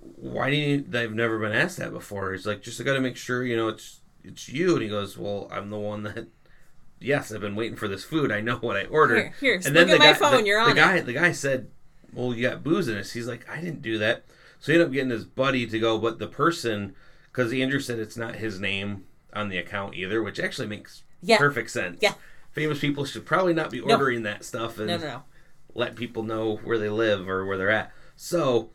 "Why 0.00 0.50
do 0.50 0.56
you? 0.56 0.84
I've 0.94 1.12
never 1.12 1.38
been 1.38 1.52
asked 1.52 1.76
that 1.78 1.92
before." 1.92 2.32
He's 2.32 2.46
like, 2.46 2.62
"Just 2.62 2.80
I 2.80 2.84
got 2.84 2.94
to 2.94 3.00
make 3.00 3.16
sure 3.16 3.44
you 3.44 3.56
know 3.56 3.68
it's 3.68 4.00
it's 4.24 4.48
you." 4.48 4.72
And 4.74 4.82
he 4.82 4.88
goes, 4.88 5.18
"Well, 5.18 5.48
I'm 5.52 5.68
the 5.70 5.78
one 5.78 6.02
that." 6.04 6.28
Yes, 7.00 7.30
I've 7.32 7.40
been 7.40 7.54
waiting 7.56 7.76
for 7.76 7.88
this 7.88 8.04
food. 8.04 8.32
I 8.32 8.40
know 8.40 8.56
what 8.56 8.76
I 8.76 8.84
ordered. 8.84 9.16
Here, 9.18 9.34
here, 9.40 9.54
and 9.64 9.74
look 9.74 9.88
at 9.88 9.98
my 9.98 10.06
guy, 10.06 10.14
phone, 10.14 10.42
The, 10.42 10.46
you're 10.46 10.60
on 10.60 10.74
the 10.74 10.82
on 10.82 10.88
guy, 10.96 11.00
the 11.00 11.12
guy 11.12 11.32
said, 11.32 11.68
"Well, 12.12 12.34
you 12.34 12.48
got 12.48 12.64
booze 12.64 12.88
in 12.88 12.94
this." 12.94 13.12
He's 13.12 13.28
like, 13.28 13.48
"I 13.48 13.60
didn't 13.60 13.82
do 13.82 13.98
that." 13.98 14.24
So 14.60 14.72
he 14.72 14.76
ended 14.76 14.88
up 14.88 14.92
getting 14.94 15.10
his 15.10 15.24
buddy 15.26 15.66
to 15.66 15.78
go, 15.78 15.98
but 15.98 16.18
the 16.18 16.26
person, 16.26 16.94
because 17.26 17.52
Andrew 17.52 17.80
said 17.80 17.98
it's 17.98 18.16
not 18.16 18.36
his 18.36 18.58
name 18.58 19.04
on 19.34 19.50
the 19.50 19.58
account 19.58 19.94
either, 19.94 20.22
which 20.22 20.40
actually 20.40 20.66
makes 20.68 21.02
Yeah. 21.20 21.36
perfect 21.36 21.70
sense. 21.70 21.98
Yeah. 22.00 22.14
Famous 22.52 22.80
people 22.80 23.04
should 23.04 23.26
probably 23.26 23.52
not 23.52 23.70
be 23.70 23.80
ordering 23.80 24.22
that 24.22 24.44
stuff 24.44 24.78
and 24.78 24.86
no, 24.86 24.96
no, 24.96 25.06
no. 25.06 25.22
let 25.74 25.94
people 25.94 26.22
know 26.22 26.56
where 26.64 26.78
they 26.78 26.88
live 26.88 27.28
or 27.28 27.44
where 27.44 27.58
they're 27.58 27.68
at. 27.70 27.92
So 28.16 28.70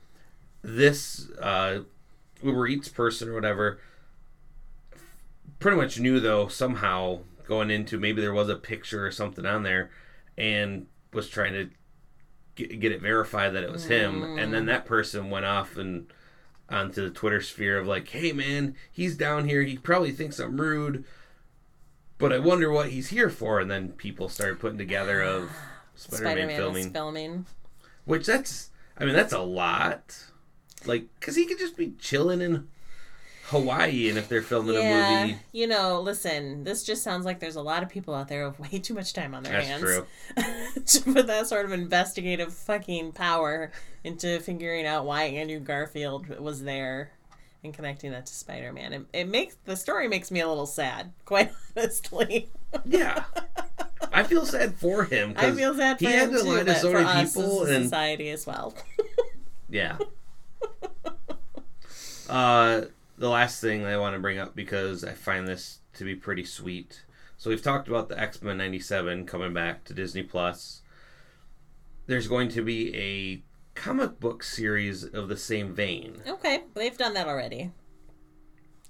this 0.61 1.29
uh, 1.39 1.79
Uber 2.43 2.67
Eats 2.67 2.87
person 2.89 3.29
or 3.29 3.33
whatever 3.33 3.79
pretty 5.59 5.77
much 5.77 5.99
knew 5.99 6.19
though 6.19 6.47
somehow 6.47 7.19
going 7.51 7.69
into 7.69 7.99
maybe 7.99 8.21
there 8.21 8.33
was 8.33 8.47
a 8.47 8.55
picture 8.55 9.05
or 9.05 9.11
something 9.11 9.45
on 9.45 9.63
there 9.63 9.91
and 10.37 10.87
was 11.11 11.27
trying 11.27 11.51
to 11.51 11.69
get, 12.55 12.79
get 12.79 12.93
it 12.93 13.01
verified 13.01 13.53
that 13.53 13.61
it 13.61 13.69
was 13.69 13.87
him 13.87 14.23
and 14.39 14.53
then 14.53 14.67
that 14.67 14.85
person 14.85 15.29
went 15.29 15.45
off 15.45 15.75
and 15.75 16.07
onto 16.69 17.03
the 17.03 17.09
Twitter 17.09 17.41
sphere 17.41 17.77
of 17.77 17.85
like, 17.85 18.07
hey 18.07 18.31
man, 18.31 18.73
he's 18.89 19.17
down 19.17 19.49
here. 19.49 19.63
He 19.63 19.77
probably 19.77 20.13
thinks 20.13 20.39
I'm 20.39 20.59
rude, 20.59 21.03
but 22.17 22.31
I 22.31 22.39
wonder 22.39 22.71
what 22.71 22.91
he's 22.91 23.09
here 23.09 23.29
for. 23.29 23.59
And 23.59 23.69
then 23.69 23.89
people 23.89 24.29
started 24.29 24.59
putting 24.59 24.77
together 24.77 25.21
of 25.21 25.51
Spider-Man, 25.95 26.31
Spider-Man 26.31 26.57
filming, 26.57 26.93
filming. 26.93 27.45
which 28.05 28.25
that's, 28.25 28.71
I 28.97 29.03
mean, 29.03 29.13
that's 29.13 29.33
a 29.33 29.39
lot. 29.39 30.23
Like, 30.85 31.07
cause 31.19 31.35
he 31.35 31.45
could 31.45 31.59
just 31.59 31.75
be 31.75 31.95
chilling 31.99 32.39
in 32.39 32.69
Hawaii, 33.51 34.09
and 34.09 34.17
if 34.17 34.27
they're 34.27 34.41
filming 34.41 34.75
a 34.75 34.79
Yeah, 34.79 35.21
movie, 35.25 35.37
you 35.51 35.67
know, 35.67 36.01
listen, 36.01 36.63
this 36.63 36.83
just 36.83 37.03
sounds 37.03 37.25
like 37.25 37.39
there's 37.39 37.55
a 37.57 37.61
lot 37.61 37.83
of 37.83 37.89
people 37.89 38.13
out 38.15 38.27
there 38.27 38.49
with 38.49 38.59
way 38.59 38.79
too 38.79 38.93
much 38.93 39.13
time 39.13 39.35
on 39.35 39.43
their 39.43 39.53
that's 39.53 39.67
hands. 39.67 39.81
true. 39.83 40.05
to 40.85 41.01
put 41.13 41.27
that 41.27 41.47
sort 41.47 41.65
of 41.65 41.71
investigative 41.71 42.53
fucking 42.53 43.11
power 43.11 43.71
into 44.03 44.39
figuring 44.39 44.85
out 44.85 45.05
why 45.05 45.23
Andrew 45.23 45.59
Garfield 45.59 46.27
was 46.39 46.63
there 46.63 47.11
and 47.63 47.73
connecting 47.73 48.11
that 48.11 48.25
to 48.25 48.33
Spider-Man. 48.33 48.93
It, 48.93 49.05
it 49.13 49.27
makes 49.27 49.55
the 49.65 49.75
story 49.75 50.07
makes 50.07 50.31
me 50.31 50.39
a 50.39 50.47
little 50.47 50.65
sad, 50.65 51.11
quite 51.25 51.51
honestly. 51.77 52.49
Yeah, 52.85 53.25
I 54.11 54.23
feel 54.23 54.45
sad 54.45 54.75
for 54.75 55.03
him. 55.03 55.33
I 55.37 55.51
meel 55.51 55.75
sad 55.75 55.99
for 55.99 56.05
he 56.05 56.11
him 56.11 56.31
had 56.31 56.39
to 56.39 56.43
lie 56.43 56.63
to 56.63 56.75
so 56.75 56.91
many 56.93 57.25
people, 57.25 57.63
and 57.65 57.83
society 57.83 58.29
as 58.29 58.47
well. 58.47 58.73
Yeah. 59.69 59.97
uh, 62.29 62.81
the 63.21 63.29
last 63.29 63.61
thing 63.61 63.85
I 63.85 63.97
want 63.97 64.15
to 64.15 64.19
bring 64.19 64.39
up 64.39 64.55
because 64.55 65.03
I 65.03 65.13
find 65.13 65.47
this 65.47 65.79
to 65.93 66.03
be 66.03 66.15
pretty 66.15 66.43
sweet. 66.43 67.03
So 67.37 67.49
we've 67.51 67.61
talked 67.61 67.87
about 67.87 68.09
the 68.09 68.19
X 68.19 68.41
Men 68.41 68.57
'97 68.57 69.25
coming 69.27 69.53
back 69.53 69.83
to 69.85 69.93
Disney 69.93 70.23
Plus. 70.23 70.81
There's 72.07 72.27
going 72.27 72.49
to 72.49 72.63
be 72.63 72.95
a 72.95 73.43
comic 73.79 74.19
book 74.19 74.43
series 74.43 75.03
of 75.03 75.29
the 75.29 75.37
same 75.37 75.73
vein. 75.73 76.21
okay, 76.27 76.63
they've 76.73 76.97
done 76.97 77.13
that 77.13 77.27
already. 77.27 77.71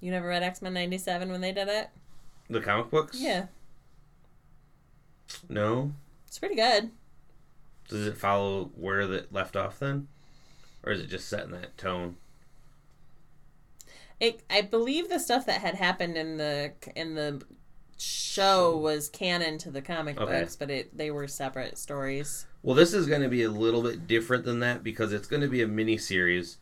You 0.00 0.10
never 0.10 0.26
read 0.28 0.42
X-Men 0.42 0.72
97 0.74 1.30
when 1.30 1.40
they 1.42 1.52
did 1.52 1.68
it? 1.68 1.90
The 2.50 2.60
comic 2.60 2.90
books? 2.90 3.20
Yeah, 3.20 3.46
No. 5.48 5.92
it's 6.26 6.38
pretty 6.38 6.56
good. 6.56 6.90
Does 7.88 8.06
it 8.06 8.16
follow 8.16 8.70
where 8.74 9.02
it 9.02 9.32
left 9.32 9.54
off 9.56 9.78
then, 9.78 10.08
or 10.82 10.90
is 10.92 11.00
it 11.00 11.06
just 11.08 11.28
set 11.28 11.44
in 11.44 11.50
that 11.52 11.76
tone? 11.78 12.16
It, 14.22 14.44
I 14.48 14.60
believe 14.60 15.08
the 15.08 15.18
stuff 15.18 15.46
that 15.46 15.60
had 15.62 15.74
happened 15.74 16.16
in 16.16 16.36
the 16.36 16.72
in 16.94 17.16
the 17.16 17.42
show 17.98 18.76
was 18.76 19.08
canon 19.08 19.58
to 19.58 19.70
the 19.72 19.82
comic 19.82 20.16
Okay. 20.16 20.40
books, 20.40 20.54
but 20.54 20.70
it 20.70 20.96
they 20.96 21.10
were 21.10 21.26
separate 21.26 21.76
stories. 21.76 22.46
Well, 22.62 22.76
this 22.76 22.94
is 22.94 23.08
going 23.08 23.22
to 23.22 23.28
be 23.28 23.42
a 23.42 23.50
little 23.50 23.82
bit 23.82 24.06
different 24.06 24.44
than 24.44 24.60
that 24.60 24.84
because 24.84 25.12
it's 25.12 25.26
going 25.26 25.42
to 25.42 25.48
be 25.48 25.60
a 25.60 25.66
mini 25.66 25.98
series 25.98 26.58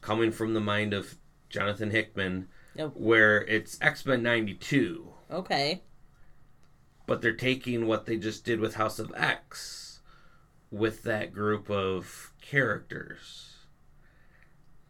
coming 0.00 0.32
from 0.32 0.54
the 0.54 0.60
mind 0.60 0.92
of 0.92 1.16
Jonathan 1.48 1.92
Hickman, 1.92 2.48
Oh. 2.76 2.88
where 2.88 3.42
it's 3.42 3.78
X 3.80 4.04
Men 4.04 4.24
'92, 4.24 5.14
Okay. 5.30 5.84
but 7.06 7.22
they're 7.22 7.32
taking 7.32 7.86
what 7.86 8.06
they 8.06 8.16
just 8.16 8.44
did 8.44 8.58
with 8.58 8.74
House 8.74 8.98
of 8.98 9.12
X 9.16 10.00
with 10.72 11.04
that 11.04 11.32
group 11.32 11.70
of 11.70 12.32
characters. 12.40 13.53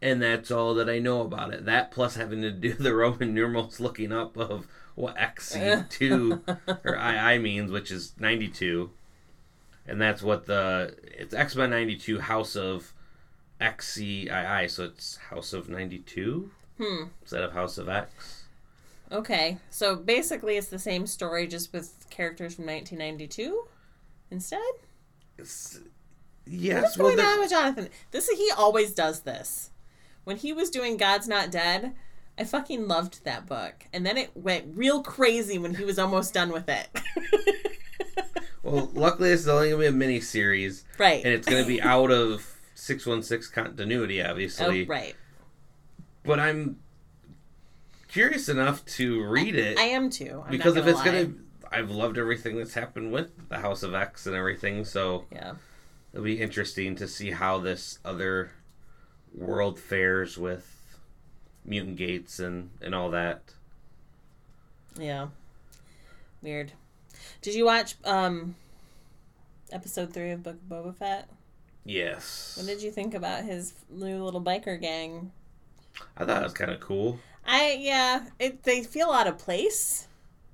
And 0.05 0.21
that's 0.21 0.51
all 0.51 0.75
that 0.75 0.87
I 0.87 0.99
know 0.99 1.21
about 1.21 1.51
it. 1.51 1.65
That 1.65 1.89
plus 1.89 2.15
having 2.15 2.41
to 2.43 2.51
do 2.51 2.73
the 2.73 2.93
Roman 3.01 3.33
numerals 3.33 3.79
looking 3.79 4.11
up 4.11 4.37
of 4.37 4.67
what 4.93 5.15
XC2 5.17 6.59
or 6.85 6.95
II 7.33 7.39
means, 7.39 7.71
which 7.71 7.89
is 7.89 8.13
92. 8.19 8.91
And 9.87 9.99
that's 9.99 10.21
what 10.21 10.45
the 10.45 10.95
it's 11.03 11.33
X 11.33 11.55
Men 11.55 11.71
92 11.71 12.19
House 12.19 12.55
of 12.55 12.93
XCII, 13.59 14.67
so 14.69 14.83
it's 14.85 15.17
House 15.17 15.53
of 15.53 15.69
92 15.69 16.51
Hmm. 16.77 17.03
instead 17.21 17.41
of 17.41 17.53
House 17.53 17.77
of 17.77 17.87
X. 17.89 18.43
Okay. 19.11 19.57
So 19.69 19.95
basically, 19.95 20.57
it's 20.57 20.67
the 20.67 20.77
same 20.79 21.07
story, 21.07 21.47
just 21.47 21.71
with 21.73 22.05
characters 22.09 22.55
from 22.55 22.65
1992 22.65 23.63
instead. 24.29 24.59
It's, 25.37 25.79
yes, 26.45 26.83
What's 26.83 26.97
going 26.97 27.15
the- 27.17 27.23
on 27.23 27.39
with 27.39 27.49
Jonathan? 27.49 27.89
This 28.11 28.27
he 28.29 28.51
always 28.57 28.93
does 28.93 29.21
this. 29.21 29.71
When 30.25 30.37
he 30.37 30.51
was 30.51 30.69
doing 30.69 30.97
God's 30.97 31.27
Not 31.27 31.49
Dead, 31.51 31.93
I 32.37 32.43
fucking 32.43 32.87
loved 32.87 33.23
that 33.23 33.45
book. 33.45 33.85
And 33.93 34.05
then 34.05 34.17
it 34.17 34.31
went 34.35 34.75
real 34.75 35.01
crazy 35.01 35.57
when 35.57 35.75
he 35.75 35.85
was 35.85 35.97
almost 35.97 36.33
done 36.33 36.51
with 36.51 36.67
it. 36.67 36.89
Well, 38.63 38.89
luckily 38.95 39.29
this 39.29 39.41
is 39.41 39.47
only 39.47 39.69
gonna 39.69 39.81
be 39.81 39.85
a 39.85 39.91
mini 39.91 40.19
series, 40.19 40.85
right. 40.97 41.23
and 41.23 41.31
it's 41.31 41.47
gonna 41.47 41.67
be 41.67 41.79
out 41.79 42.09
of 42.09 42.51
six 42.73 43.05
one 43.05 43.21
six 43.21 43.47
continuity, 43.47 44.23
obviously. 44.23 44.85
oh, 44.85 44.87
right. 44.87 45.15
But 46.23 46.39
I'm 46.39 46.79
curious 48.07 48.49
enough 48.49 48.83
to 48.85 49.23
read 49.23 49.55
it 49.55 49.77
I 49.77 49.83
am 49.83 50.09
too. 50.09 50.41
I'm 50.45 50.49
because 50.49 50.77
if 50.77 50.87
it's 50.87 50.97
lie. 50.97 51.05
gonna, 51.05 51.33
I've 51.71 51.91
loved 51.91 52.17
everything 52.17 52.57
that's 52.57 52.73
happened 52.73 53.11
with 53.11 53.49
the 53.49 53.59
House 53.59 53.83
of 53.83 53.93
X 53.93 54.25
and 54.25 54.35
everything, 54.35 54.83
so 54.83 55.25
Yeah. 55.31 55.53
it'll 56.11 56.25
be 56.25 56.41
interesting 56.41 56.95
to 56.95 57.07
see 57.07 57.29
how 57.29 57.59
this 57.59 57.99
other 58.03 58.49
world 59.35 59.79
fares 59.79 60.37
with 60.37 60.97
mutant 61.63 61.97
gates 61.97 62.39
and 62.39 62.69
and 62.81 62.95
all 62.95 63.09
that. 63.11 63.41
Yeah. 64.97 65.27
Weird. 66.41 66.71
Did 67.41 67.55
you 67.55 67.65
watch 67.65 67.95
um 68.03 68.55
episode 69.71 70.13
three 70.13 70.31
of 70.31 70.43
Book 70.43 70.55
of 70.55 70.69
Boba 70.69 70.95
Fett? 70.95 71.29
Yes, 71.87 72.55
What 72.57 72.65
did 72.65 72.81
you 72.81 72.89
think 72.89 73.13
about 73.13 73.43
his 73.43 73.73
new 73.91 74.23
little 74.23 74.41
biker 74.41 74.81
gang? 74.81 75.31
I 76.17 76.25
thought 76.25 76.41
it 76.41 76.45
was 76.45 76.53
kind 76.53 76.71
of 76.71 76.79
cool. 76.79 77.19
I 77.45 77.77
yeah, 77.79 78.25
it 78.39 78.63
they 78.63 78.83
feel 78.83 79.11
out 79.11 79.27
of 79.27 79.37
place 79.37 80.07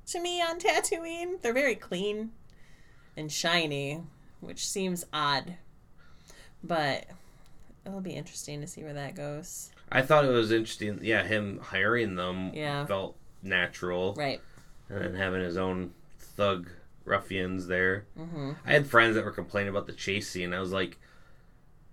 to 0.07 0.19
me 0.19 0.41
on 0.41 0.59
Tatooine. 0.59 1.41
They're 1.41 1.53
very 1.53 1.75
clean 1.75 2.32
and 3.15 3.32
shiny, 3.32 4.01
which 4.41 4.67
seems 4.67 5.05
odd. 5.13 5.55
But 6.63 7.05
it'll 7.86 8.01
be 8.01 8.11
interesting 8.11 8.61
to 8.61 8.67
see 8.67 8.84
where 8.84 8.93
that 8.93 9.15
goes. 9.15 9.71
I 9.91 10.01
thought 10.01 10.25
it 10.25 10.29
was 10.29 10.51
interesting. 10.51 10.99
Yeah, 11.01 11.23
him 11.23 11.59
hiring 11.61 12.15
them 12.15 12.51
Yeah. 12.53 12.86
felt 12.86 13.17
natural, 13.43 14.13
Right. 14.15 14.41
and 14.89 15.01
then 15.03 15.15
having 15.15 15.41
his 15.41 15.57
own 15.57 15.93
thug 16.19 16.69
ruffians 17.05 17.67
there. 17.67 18.05
Mm-hmm. 18.17 18.51
I 18.65 18.71
had 18.73 18.88
friends 18.88 19.15
that 19.15 19.25
were 19.25 19.32
complaining 19.32 19.69
about 19.69 19.88
the 19.88 19.93
chase 19.93 20.29
scene. 20.29 20.53
I 20.53 20.59
was 20.59 20.71
like, 20.71 20.97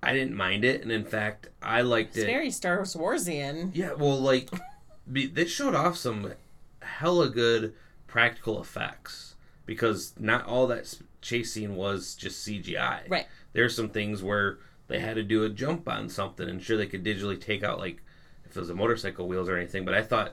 I 0.02 0.12
didn't 0.12 0.36
mind 0.36 0.64
it, 0.64 0.82
and 0.82 0.92
in 0.92 1.04
fact, 1.04 1.48
I 1.60 1.80
liked 1.82 2.10
It's 2.10 2.18
it. 2.24 2.26
very 2.26 2.50
Star 2.50 2.78
Warsian. 2.80 3.70
Yeah, 3.74 3.94
well, 3.94 4.20
like, 4.20 4.48
be, 5.12 5.26
they 5.26 5.46
showed 5.46 5.74
off 5.74 5.96
some 5.96 6.34
hella 6.82 7.28
good 7.30 7.74
practical 8.06 8.60
effects 8.60 9.34
because 9.66 10.14
not 10.18 10.46
all 10.46 10.66
that 10.68 10.94
chase 11.20 11.52
scene 11.52 11.74
was 11.74 12.14
just 12.14 12.46
CGI. 12.46 13.08
Right. 13.08 13.26
There's 13.54 13.74
some 13.74 13.88
things 13.88 14.22
where 14.22 14.58
they 14.88 14.98
had 15.00 15.14
to 15.16 15.22
do 15.22 15.44
a 15.44 15.48
jump 15.48 15.88
on 15.88 16.08
something, 16.08 16.48
and 16.48 16.62
sure 16.62 16.76
they 16.76 16.86
could 16.86 17.04
digitally 17.04 17.40
take 17.40 17.62
out 17.62 17.78
like 17.78 18.02
if 18.44 18.56
it 18.56 18.60
was 18.60 18.70
a 18.70 18.74
motorcycle 18.74 19.28
wheels 19.28 19.48
or 19.48 19.56
anything. 19.56 19.84
But 19.84 19.94
I 19.94 20.02
thought 20.02 20.32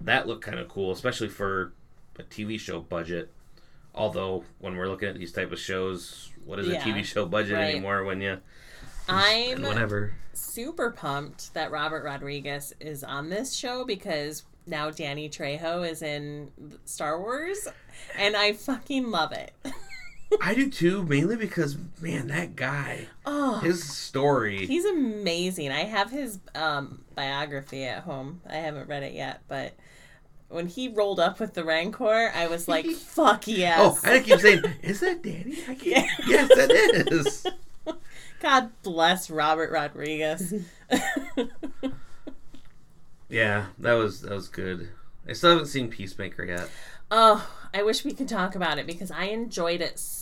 that 0.00 0.26
looked 0.26 0.44
kind 0.44 0.58
of 0.58 0.68
cool, 0.68 0.90
especially 0.92 1.28
for 1.28 1.72
a 2.18 2.22
TV 2.22 2.58
show 2.58 2.80
budget. 2.80 3.30
Although 3.94 4.44
when 4.60 4.76
we're 4.76 4.88
looking 4.88 5.08
at 5.08 5.18
these 5.18 5.32
type 5.32 5.50
of 5.52 5.58
shows, 5.58 6.30
what 6.44 6.58
is 6.58 6.68
Yeah, 6.68 6.80
a 6.80 6.84
TV 6.84 7.04
show 7.04 7.26
budget 7.26 7.54
right. 7.54 7.70
anymore? 7.70 8.04
When 8.04 8.20
you 8.20 8.38
I'm 9.08 9.62
whatever. 9.62 10.14
super 10.32 10.90
pumped 10.90 11.52
that 11.54 11.70
Robert 11.70 12.04
Rodriguez 12.04 12.72
is 12.80 13.02
on 13.02 13.28
this 13.30 13.54
show 13.54 13.84
because 13.84 14.44
now 14.66 14.90
Danny 14.90 15.28
Trejo 15.28 15.88
is 15.88 16.02
in 16.02 16.50
Star 16.84 17.18
Wars, 17.20 17.66
and 18.16 18.36
I 18.36 18.52
fucking 18.52 19.10
love 19.10 19.32
it. 19.32 19.52
I 20.40 20.54
do 20.54 20.70
too, 20.70 21.02
mainly 21.02 21.36
because 21.36 21.76
man, 22.00 22.28
that 22.28 22.54
guy, 22.56 23.08
Oh, 23.26 23.58
his 23.58 23.82
story. 23.84 24.66
he's 24.66 24.84
amazing. 24.84 25.70
I 25.72 25.84
have 25.84 26.10
his 26.10 26.38
um, 26.54 27.04
biography 27.14 27.84
at 27.84 28.04
home. 28.04 28.40
I 28.48 28.56
haven't 28.56 28.88
read 28.88 29.02
it 29.02 29.12
yet, 29.12 29.40
but 29.48 29.74
when 30.48 30.66
he 30.66 30.88
rolled 30.88 31.18
up 31.20 31.40
with 31.40 31.54
the 31.54 31.64
Rancor, 31.64 32.30
I 32.34 32.46
was 32.48 32.68
like, 32.68 32.86
"Fuck 32.90 33.46
yes!" 33.48 33.78
Oh, 33.80 33.98
I 34.10 34.20
keep 34.20 34.38
saying, 34.40 34.62
is 34.82 35.00
that 35.00 35.22
Danny? 35.22 35.58
I 35.68 35.74
keep, 35.74 35.94
Yeah. 35.96 36.06
Yes, 36.26 36.48
it 36.52 37.12
is. 37.12 37.46
God 38.40 38.70
bless 38.82 39.30
Robert 39.30 39.70
Rodriguez. 39.70 40.54
Yeah, 43.28 43.66
that 43.78 43.92
was 43.92 44.22
that 44.22 44.32
was 44.32 44.48
good. 44.48 44.88
I 45.28 45.32
still 45.34 45.50
haven't 45.50 45.66
seen 45.66 45.88
Peacemaker 45.88 46.44
yet. 46.44 46.68
oh, 47.10 47.48
I 47.72 47.82
wish 47.84 48.04
we 48.04 48.12
could 48.12 48.28
talk 48.28 48.54
about 48.56 48.78
it 48.78 48.86
because 48.86 49.10
I 49.12 49.24
enjoyed 49.26 49.80
it 49.80 49.98
so 49.98 50.19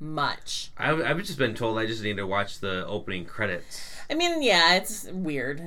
much. 0.00 0.70
I, 0.76 0.90
I've 0.92 1.18
just 1.18 1.38
been 1.38 1.54
told 1.54 1.78
I 1.78 1.86
just 1.86 2.02
need 2.02 2.16
to 2.18 2.26
watch 2.26 2.60
the 2.60 2.86
opening 2.86 3.24
credits. 3.24 3.94
I 4.10 4.14
mean, 4.14 4.42
yeah, 4.42 4.74
it's 4.74 5.04
weird, 5.04 5.62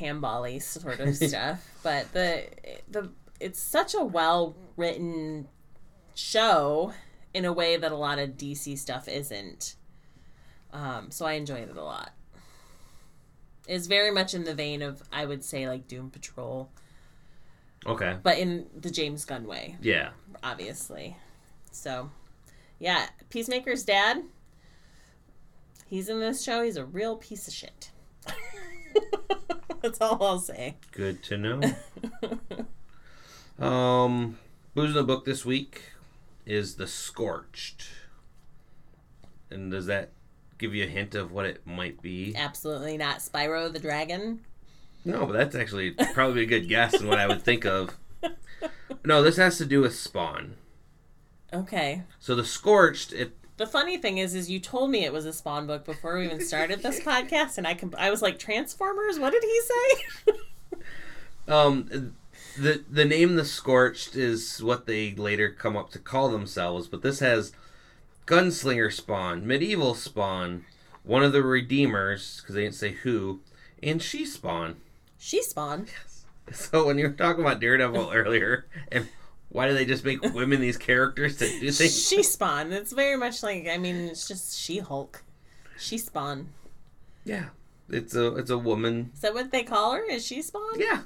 handbally 0.00 0.60
sort 0.62 1.00
of 1.00 1.14
stuff, 1.16 1.64
but 1.82 2.12
the 2.12 2.46
the 2.88 3.10
it's 3.40 3.60
such 3.60 3.94
a 3.94 4.02
well 4.04 4.56
written 4.76 5.48
show 6.14 6.92
in 7.32 7.44
a 7.44 7.52
way 7.52 7.76
that 7.76 7.92
a 7.92 7.96
lot 7.96 8.18
of 8.18 8.30
DC 8.30 8.78
stuff 8.78 9.08
isn't. 9.08 9.76
Um, 10.72 11.10
so 11.10 11.24
I 11.26 11.32
enjoyed 11.34 11.68
it 11.68 11.76
a 11.76 11.82
lot. 11.84 12.12
It's 13.66 13.86
very 13.86 14.10
much 14.10 14.34
in 14.34 14.44
the 14.44 14.54
vein 14.54 14.82
of 14.82 15.02
I 15.12 15.24
would 15.24 15.44
say 15.44 15.68
like 15.68 15.86
Doom 15.88 16.10
Patrol, 16.10 16.70
Okay. 17.86 18.16
but 18.22 18.38
in 18.38 18.66
the 18.78 18.90
James 18.90 19.24
Gunn 19.24 19.46
way, 19.46 19.76
Yeah. 19.80 20.10
obviously. 20.42 21.16
So, 21.70 22.10
yeah, 22.78 23.06
Peacemaker's 23.30 23.84
dad. 23.84 24.22
He's 25.86 26.08
in 26.08 26.20
this 26.20 26.42
show. 26.42 26.62
He's 26.62 26.76
a 26.76 26.84
real 26.84 27.16
piece 27.16 27.46
of 27.46 27.54
shit. 27.54 27.90
That's 29.82 30.00
all 30.00 30.22
I'll 30.22 30.38
say. 30.38 30.76
Good 30.92 31.22
to 31.24 31.36
know. 31.36 31.60
um, 33.64 34.38
booze 34.74 34.90
in 34.90 34.94
the 34.94 35.04
book 35.04 35.24
this 35.24 35.44
week 35.44 35.92
is 36.46 36.76
the 36.76 36.86
Scorched. 36.86 37.88
And 39.50 39.70
does 39.70 39.86
that 39.86 40.10
give 40.58 40.74
you 40.74 40.84
a 40.84 40.88
hint 40.88 41.14
of 41.14 41.32
what 41.32 41.46
it 41.46 41.66
might 41.66 42.00
be? 42.02 42.34
Absolutely 42.36 42.96
not. 42.96 43.18
Spyro 43.18 43.72
the 43.72 43.78
Dragon. 43.78 44.40
No, 45.04 45.26
but 45.26 45.34
that's 45.34 45.54
actually 45.54 45.92
probably 46.14 46.42
a 46.42 46.46
good 46.46 46.68
guess 46.68 46.94
and 46.94 47.08
what 47.08 47.18
I 47.18 47.26
would 47.26 47.42
think 47.42 47.64
of. 47.64 47.96
No, 49.06 49.22
this 49.22 49.36
has 49.36 49.58
to 49.58 49.66
do 49.66 49.82
with 49.82 49.94
Spawn. 49.94 50.54
Okay. 51.54 52.02
So 52.18 52.34
the 52.34 52.44
Scorched, 52.44 53.12
it 53.12 53.36
The 53.56 53.66
funny 53.66 53.96
thing 53.96 54.18
is, 54.18 54.34
is 54.34 54.50
you 54.50 54.58
told 54.58 54.90
me 54.90 55.04
it 55.04 55.12
was 55.12 55.24
a 55.26 55.32
Spawn 55.32 55.66
book 55.66 55.84
before 55.84 56.18
we 56.18 56.24
even 56.24 56.44
started 56.44 56.82
this 56.82 57.00
podcast, 57.04 57.56
and 57.58 57.66
I 57.66 57.74
com- 57.74 57.94
I 57.96 58.10
was 58.10 58.22
like, 58.22 58.38
Transformers. 58.38 59.18
What 59.18 59.32
did 59.32 59.42
he 59.44 59.60
say? 59.60 60.32
um 61.52 62.14
the 62.58 62.84
the 62.90 63.04
name 63.04 63.36
the 63.36 63.44
Scorched 63.44 64.16
is 64.16 64.62
what 64.62 64.86
they 64.86 65.14
later 65.14 65.50
come 65.50 65.76
up 65.76 65.90
to 65.90 65.98
call 65.98 66.28
themselves, 66.30 66.88
but 66.88 67.02
this 67.02 67.20
has 67.20 67.52
Gunslinger 68.26 68.92
Spawn, 68.92 69.46
Medieval 69.46 69.94
Spawn, 69.94 70.64
one 71.02 71.22
of 71.22 71.32
the 71.32 71.42
Redeemers 71.42 72.40
because 72.40 72.54
they 72.54 72.62
didn't 72.62 72.74
say 72.76 72.92
who, 72.92 73.40
and 73.82 74.02
She 74.02 74.24
Spawn. 74.24 74.76
she 75.18 75.42
Spawn. 75.42 75.86
So 76.52 76.86
when 76.86 76.98
you 76.98 77.06
were 77.06 77.12
talking 77.14 77.42
about 77.42 77.58
Daredevil 77.58 78.10
earlier, 78.12 78.66
and 78.92 79.08
why 79.54 79.68
do 79.68 79.74
they 79.74 79.84
just 79.84 80.04
make 80.04 80.20
women 80.34 80.60
these 80.60 80.76
characters 80.76 81.36
to 81.36 81.46
do 81.48 81.70
things? 81.70 82.08
She 82.08 82.24
Spawn. 82.24 82.72
It's 82.72 82.92
very 82.92 83.16
much 83.16 83.40
like 83.44 83.68
I 83.68 83.78
mean, 83.78 83.94
it's 84.08 84.26
just 84.26 84.58
She 84.58 84.78
Hulk. 84.78 85.22
She 85.78 85.96
Spawn. 85.96 86.48
Yeah, 87.24 87.50
it's 87.88 88.16
a 88.16 88.34
it's 88.34 88.50
a 88.50 88.58
woman. 88.58 89.12
Is 89.14 89.20
that 89.20 89.32
what 89.32 89.52
they 89.52 89.62
call 89.62 89.92
her? 89.92 90.02
Is 90.04 90.26
she 90.26 90.42
Spawn? 90.42 90.80
Yeah, 90.80 91.02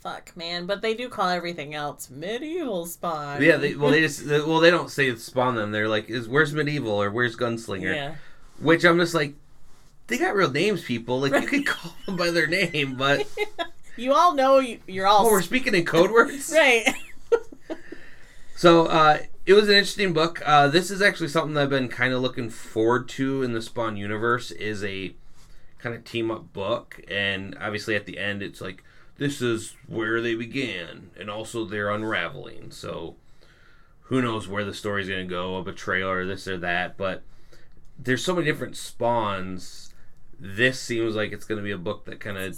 Fuck, 0.00 0.34
man. 0.38 0.64
But 0.64 0.80
they 0.80 0.94
do 0.94 1.10
call 1.10 1.28
everything 1.28 1.74
else 1.74 2.08
medieval 2.08 2.86
Spawn. 2.86 3.42
yeah. 3.42 3.58
They, 3.58 3.74
well, 3.74 3.90
they 3.90 4.00
just 4.00 4.26
they- 4.26 4.40
well 4.40 4.60
they 4.60 4.70
don't 4.70 4.90
say 4.90 5.14
spawn 5.16 5.54
them. 5.56 5.70
They're 5.70 5.86
like, 5.86 6.08
is 6.08 6.26
where's 6.30 6.54
medieval 6.54 7.00
or 7.02 7.10
where's 7.10 7.36
gunslinger? 7.36 7.94
Yeah. 7.94 8.14
Which 8.58 8.84
I'm 8.84 8.98
just 8.98 9.12
like, 9.12 9.34
they 10.06 10.16
got 10.16 10.34
real 10.34 10.50
names, 10.50 10.82
people. 10.82 11.20
Like 11.20 11.34
you 11.34 11.46
could 11.46 11.66
call 11.66 11.92
them 12.06 12.16
by 12.16 12.30
their 12.30 12.46
name, 12.46 12.96
but 12.96 13.26
You 13.96 14.14
all 14.14 14.34
know 14.34 14.58
you, 14.60 14.78
you're 14.86 15.06
all 15.06 15.26
oh, 15.26 15.30
we're 15.30 15.42
speaking 15.42 15.74
in 15.74 15.84
code 15.84 16.10
words. 16.10 16.50
right. 16.56 16.88
So 18.54 18.86
uh, 18.86 19.18
it 19.44 19.54
was 19.54 19.68
an 19.68 19.74
interesting 19.74 20.12
book. 20.12 20.40
Uh, 20.44 20.68
this 20.68 20.90
is 20.90 21.02
actually 21.02 21.28
something 21.28 21.54
that 21.54 21.64
I've 21.64 21.70
been 21.70 21.88
kind 21.88 22.12
of 22.12 22.22
looking 22.22 22.50
forward 22.50 23.08
to 23.10 23.42
in 23.42 23.52
the 23.52 23.62
Spawn 23.62 23.96
universe. 23.96 24.50
Is 24.52 24.84
a 24.84 25.14
kind 25.78 25.94
of 25.94 26.04
team 26.04 26.30
up 26.30 26.52
book, 26.52 27.00
and 27.08 27.56
obviously 27.60 27.96
at 27.96 28.06
the 28.06 28.18
end 28.18 28.42
it's 28.42 28.60
like 28.60 28.84
this 29.16 29.42
is 29.42 29.76
where 29.86 30.20
they 30.20 30.34
began, 30.34 31.10
and 31.18 31.28
also 31.28 31.64
they're 31.64 31.90
unraveling. 31.90 32.70
So 32.70 33.16
who 34.02 34.22
knows 34.22 34.46
where 34.46 34.64
the 34.64 34.74
story's 34.74 35.08
going 35.08 35.26
to 35.26 35.30
go? 35.30 35.56
A 35.56 35.64
betrayal 35.64 36.10
or 36.10 36.26
this 36.26 36.46
or 36.46 36.58
that, 36.58 36.96
but 36.96 37.22
there's 37.98 38.24
so 38.24 38.34
many 38.34 38.46
different 38.46 38.76
spawns. 38.76 39.92
This 40.38 40.80
seems 40.80 41.14
like 41.14 41.32
it's 41.32 41.44
going 41.44 41.58
to 41.58 41.64
be 41.64 41.70
a 41.70 41.78
book 41.78 42.04
that 42.04 42.20
kind 42.20 42.36
of 42.36 42.56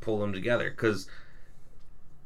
pull 0.00 0.20
them 0.20 0.32
together 0.32 0.70
because 0.70 1.08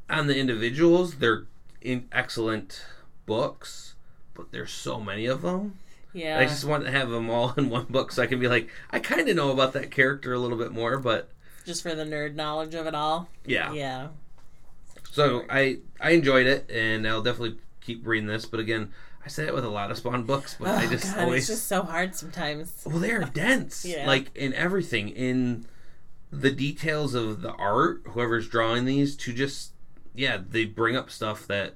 on 0.09 0.27
the 0.27 0.37
individuals 0.37 1.17
they're 1.17 1.47
in 1.81 2.07
excellent 2.13 2.85
books 3.27 3.95
but 4.35 4.51
there's 4.53 4.71
so 4.73 5.01
many 5.01 5.27
of 5.27 5.43
them 5.43 5.79
Yeah. 6.13 6.39
i 6.39 6.45
just 6.45 6.65
want 6.65 6.85
to 6.85 6.91
have 6.91 7.11
them 7.11 7.31
all 7.31 7.53
in 7.57 7.71
one 7.71 7.87
book 7.87 8.13
so 8.13 8.23
i 8.23 8.27
can 8.27 8.39
be 8.41 8.49
like 8.49 8.69
i 8.91 8.99
kind 8.99 9.29
of 9.29 9.37
know 9.37 9.51
about 9.51 9.73
that 9.75 9.91
character 9.91 10.33
a 10.33 10.39
little 10.39 10.59
bit 10.59 10.73
more 10.73 10.99
but 10.99 11.31
Just 11.65 11.83
for 11.83 11.95
the 11.95 12.05
nerd 12.05 12.35
knowledge 12.35 12.75
of 12.75 12.87
it 12.87 12.95
all. 12.95 13.29
Yeah. 13.45 13.73
Yeah. 13.73 14.09
So 15.13 15.45
I 15.51 15.79
I 16.01 16.11
enjoyed 16.13 16.47
it, 16.47 16.71
and 16.71 17.07
I'll 17.07 17.23
definitely 17.23 17.59
keep 17.81 18.07
reading 18.07 18.29
this. 18.29 18.47
But 18.47 18.61
again, 18.61 18.93
I 19.25 19.29
say 19.29 19.45
it 19.47 19.55
with 19.55 19.65
a 19.65 19.69
lot 19.69 19.91
of 19.91 19.99
Spawn 19.99 20.23
books, 20.25 20.57
but 20.59 20.69
I 20.69 20.87
Oh, 20.87 20.89
just 20.89 21.15
God, 21.15 21.25
always 21.25 21.43
it's 21.51 21.59
just 21.59 21.69
so 21.69 21.83
hard 21.83 22.15
sometimes. 22.15 22.73
well 22.87 22.99
they 22.99 23.11
are 23.11 23.25
dense, 23.25 23.85
Yeah. 23.89 24.07
like 24.07 24.35
in 24.37 24.55
everything 24.55 25.09
in 25.11 25.67
the 26.33 26.51
details 26.51 27.15
of 27.15 27.43
the 27.43 27.53
art. 27.53 28.03
Whoever's 28.11 28.49
drawing 28.49 28.85
these 28.85 29.17
to 29.17 29.33
just 29.33 29.73
yeah 30.15 30.39
they 30.49 30.65
bring 30.65 30.97
up 30.97 31.11
stuff 31.11 31.47
that 31.47 31.75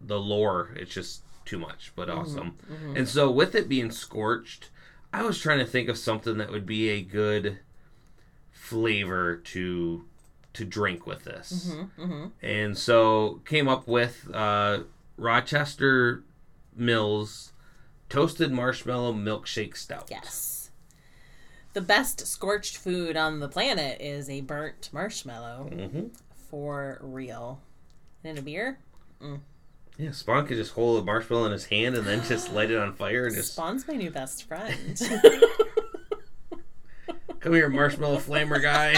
the 0.00 0.18
lore 0.20 0.70
it's 0.76 0.92
just 0.92 1.22
too 1.46 1.58
much, 1.58 1.92
but 1.96 2.08
Mm-hmm, 2.08 2.18
awesome. 2.18 2.58
And 2.94 3.08
so 3.08 3.30
with 3.30 3.54
it 3.54 3.68
being 3.68 3.90
scorched, 3.90 4.68
I 5.12 5.22
was 5.22 5.38
trying 5.38 5.60
to 5.60 5.64
think 5.64 5.88
of 5.88 5.96
something 5.96 6.36
that 6.38 6.50
would 6.50 6.66
be 6.66 6.90
a 6.90 7.00
good 7.00 7.60
flavor 8.52 9.36
to 9.36 10.04
to 10.52 10.64
drink 10.64 11.06
with 11.06 11.24
this. 11.24 11.76
Mm-hmm. 11.98 12.26
And 12.42 12.76
so 12.76 13.40
came 13.44 13.68
up 13.68 13.86
with 13.86 14.28
uh, 14.32 14.80
Rochester 15.16 16.24
Mills 16.74 17.52
toasted 18.08 18.52
marshmallow 18.52 19.12
milkshake 19.12 19.76
stout. 19.76 20.08
Yes. 20.10 20.70
The 21.74 21.82
best 21.82 22.26
scorched 22.26 22.78
food 22.78 23.16
on 23.16 23.40
the 23.40 23.48
planet 23.48 24.00
is 24.00 24.28
a 24.30 24.40
burnt 24.40 24.90
marshmallow 24.92 25.70
hmm 25.72 26.06
for 26.48 26.98
real. 27.02 27.60
And 28.26 28.36
in 28.36 28.42
a 28.42 28.44
beer, 28.44 28.76
Yeah, 29.96 30.10
Spawn 30.10 30.48
could 30.48 30.56
just 30.56 30.72
hold 30.72 31.00
a 31.00 31.04
marshmallow 31.04 31.46
in 31.46 31.52
his 31.52 31.66
hand 31.66 31.94
and 31.94 32.04
then 32.04 32.24
just 32.24 32.52
light 32.52 32.72
it 32.72 32.76
on 32.76 32.92
fire 32.92 33.26
and 33.26 33.36
just 33.36 33.52
Spawn's 33.52 33.86
my 33.86 33.94
new 33.94 34.10
best 34.10 34.48
friend. 34.48 35.00
come 37.38 37.54
here, 37.54 37.68
marshmallow 37.68 38.16
flamer 38.16 38.60
guy. 38.60 38.96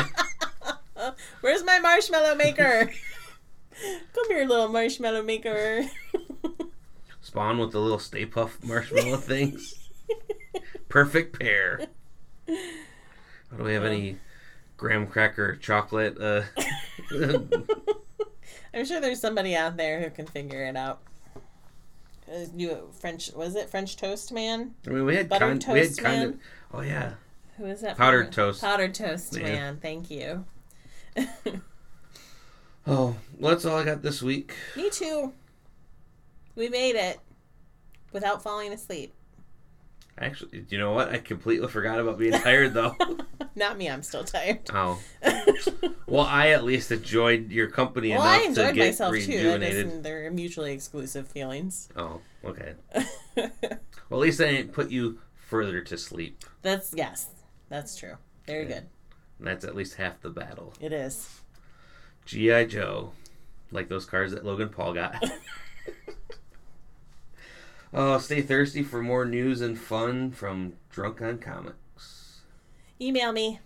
Where's 1.42 1.62
my 1.62 1.78
marshmallow 1.78 2.36
maker? 2.36 2.90
Come 4.14 4.28
here, 4.28 4.46
little 4.46 4.68
marshmallow 4.68 5.22
maker. 5.22 5.84
Spawn 7.20 7.58
with 7.58 7.72
the 7.72 7.80
little 7.80 7.98
Stay 7.98 8.24
Puft 8.24 8.64
marshmallow 8.64 9.18
things. 9.18 9.74
Perfect 10.88 11.38
pair. 11.38 11.86
Do 12.46 12.56
we 13.62 13.74
have 13.74 13.84
any 13.84 14.16
graham 14.78 15.06
cracker 15.06 15.54
chocolate? 15.54 16.16
Uh, 16.18 16.44
I'm 18.74 18.84
sure 18.84 19.00
there's 19.00 19.20
somebody 19.20 19.54
out 19.56 19.76
there 19.76 20.00
who 20.00 20.10
can 20.10 20.26
figure 20.26 20.64
it 20.64 20.76
out. 20.76 21.00
Uh, 22.30 22.44
You 22.54 22.90
French 23.00 23.30
was 23.34 23.54
it 23.56 23.70
French 23.70 23.96
toast 23.96 24.32
man? 24.32 24.74
I 24.86 24.90
mean, 24.90 25.04
we 25.06 25.16
had 25.16 25.28
Buttered 25.28 25.62
kind, 25.64 25.74
we 25.74 25.80
had 25.80 25.88
toast 25.88 26.02
kind 26.02 26.20
man? 26.20 26.28
of. 26.28 26.38
Oh 26.74 26.80
yeah, 26.82 27.12
Who 27.56 27.64
is 27.66 27.80
that? 27.80 27.96
Powdered 27.96 28.30
toast. 28.32 28.60
Powdered 28.60 28.94
toast 28.94 29.34
Yeah. 29.36 29.42
man. 29.44 29.78
Thank 29.80 30.10
you. 30.10 30.44
Oh, 32.90 33.16
well, 33.38 33.50
that's 33.52 33.66
all 33.66 33.76
I 33.76 33.84
got 33.84 34.00
this 34.00 34.22
week. 34.22 34.54
Me 34.74 34.88
too. 34.88 35.34
We 36.54 36.70
made 36.70 36.96
it 36.96 37.18
without 38.12 38.42
falling 38.42 38.72
asleep. 38.72 39.12
Actually, 40.20 40.64
you 40.68 40.78
know 40.78 40.92
what? 40.92 41.10
I 41.10 41.18
completely 41.18 41.68
forgot 41.68 42.00
about 42.00 42.18
being 42.18 42.32
tired, 42.32 42.74
though. 42.74 42.96
Not 43.54 43.78
me. 43.78 43.88
I'm 43.88 44.02
still 44.02 44.24
tired. 44.24 44.60
oh, 44.74 44.98
well, 46.06 46.24
I 46.26 46.48
at 46.48 46.64
least 46.64 46.90
enjoyed 46.90 47.50
your 47.52 47.68
company 47.70 48.10
well, 48.10 48.22
enough 48.22 48.32
I 48.34 48.38
to 48.42 48.48
enjoyed 48.48 48.74
get 48.74 48.86
myself 48.86 49.12
too. 49.14 49.20
Rejuvenated. 49.20 49.86
isn't- 49.86 50.02
They're 50.02 50.30
mutually 50.30 50.72
exclusive 50.72 51.28
feelings. 51.28 51.88
Oh, 51.96 52.20
okay. 52.44 52.74
Well, 54.10 54.20
at 54.20 54.24
least 54.24 54.40
I 54.40 54.50
didn't 54.50 54.72
put 54.72 54.90
you 54.90 55.18
further 55.36 55.82
to 55.82 55.98
sleep. 55.98 56.42
That's 56.62 56.94
yes, 56.96 57.26
that's 57.68 57.94
true. 57.94 58.14
Very 58.46 58.62
Yeah. 58.62 58.68
good. 58.68 58.86
And 59.38 59.46
that's 59.46 59.66
at 59.66 59.74
least 59.76 59.96
half 59.96 60.22
the 60.22 60.30
battle. 60.30 60.72
It 60.80 60.94
is. 60.94 61.28
G.I. 62.24 62.64
Joe. 62.64 63.12
Like 63.70 63.88
those 63.88 64.06
cars 64.06 64.32
that 64.32 64.46
Logan 64.46 64.70
Paul 64.70 64.94
got. 64.94 65.22
Oh, 67.92 68.18
stay 68.18 68.42
thirsty 68.42 68.82
for 68.82 69.02
more 69.02 69.24
news 69.24 69.60
and 69.60 69.78
fun 69.78 70.30
from 70.30 70.74
Drunk 70.90 71.20
on 71.22 71.38
Comics. 71.38 72.40
Email 73.00 73.32
me. 73.32 73.60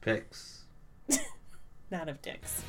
Picks. 0.00 0.64
Not 1.90 2.08
of 2.08 2.22
dicks. 2.22 2.62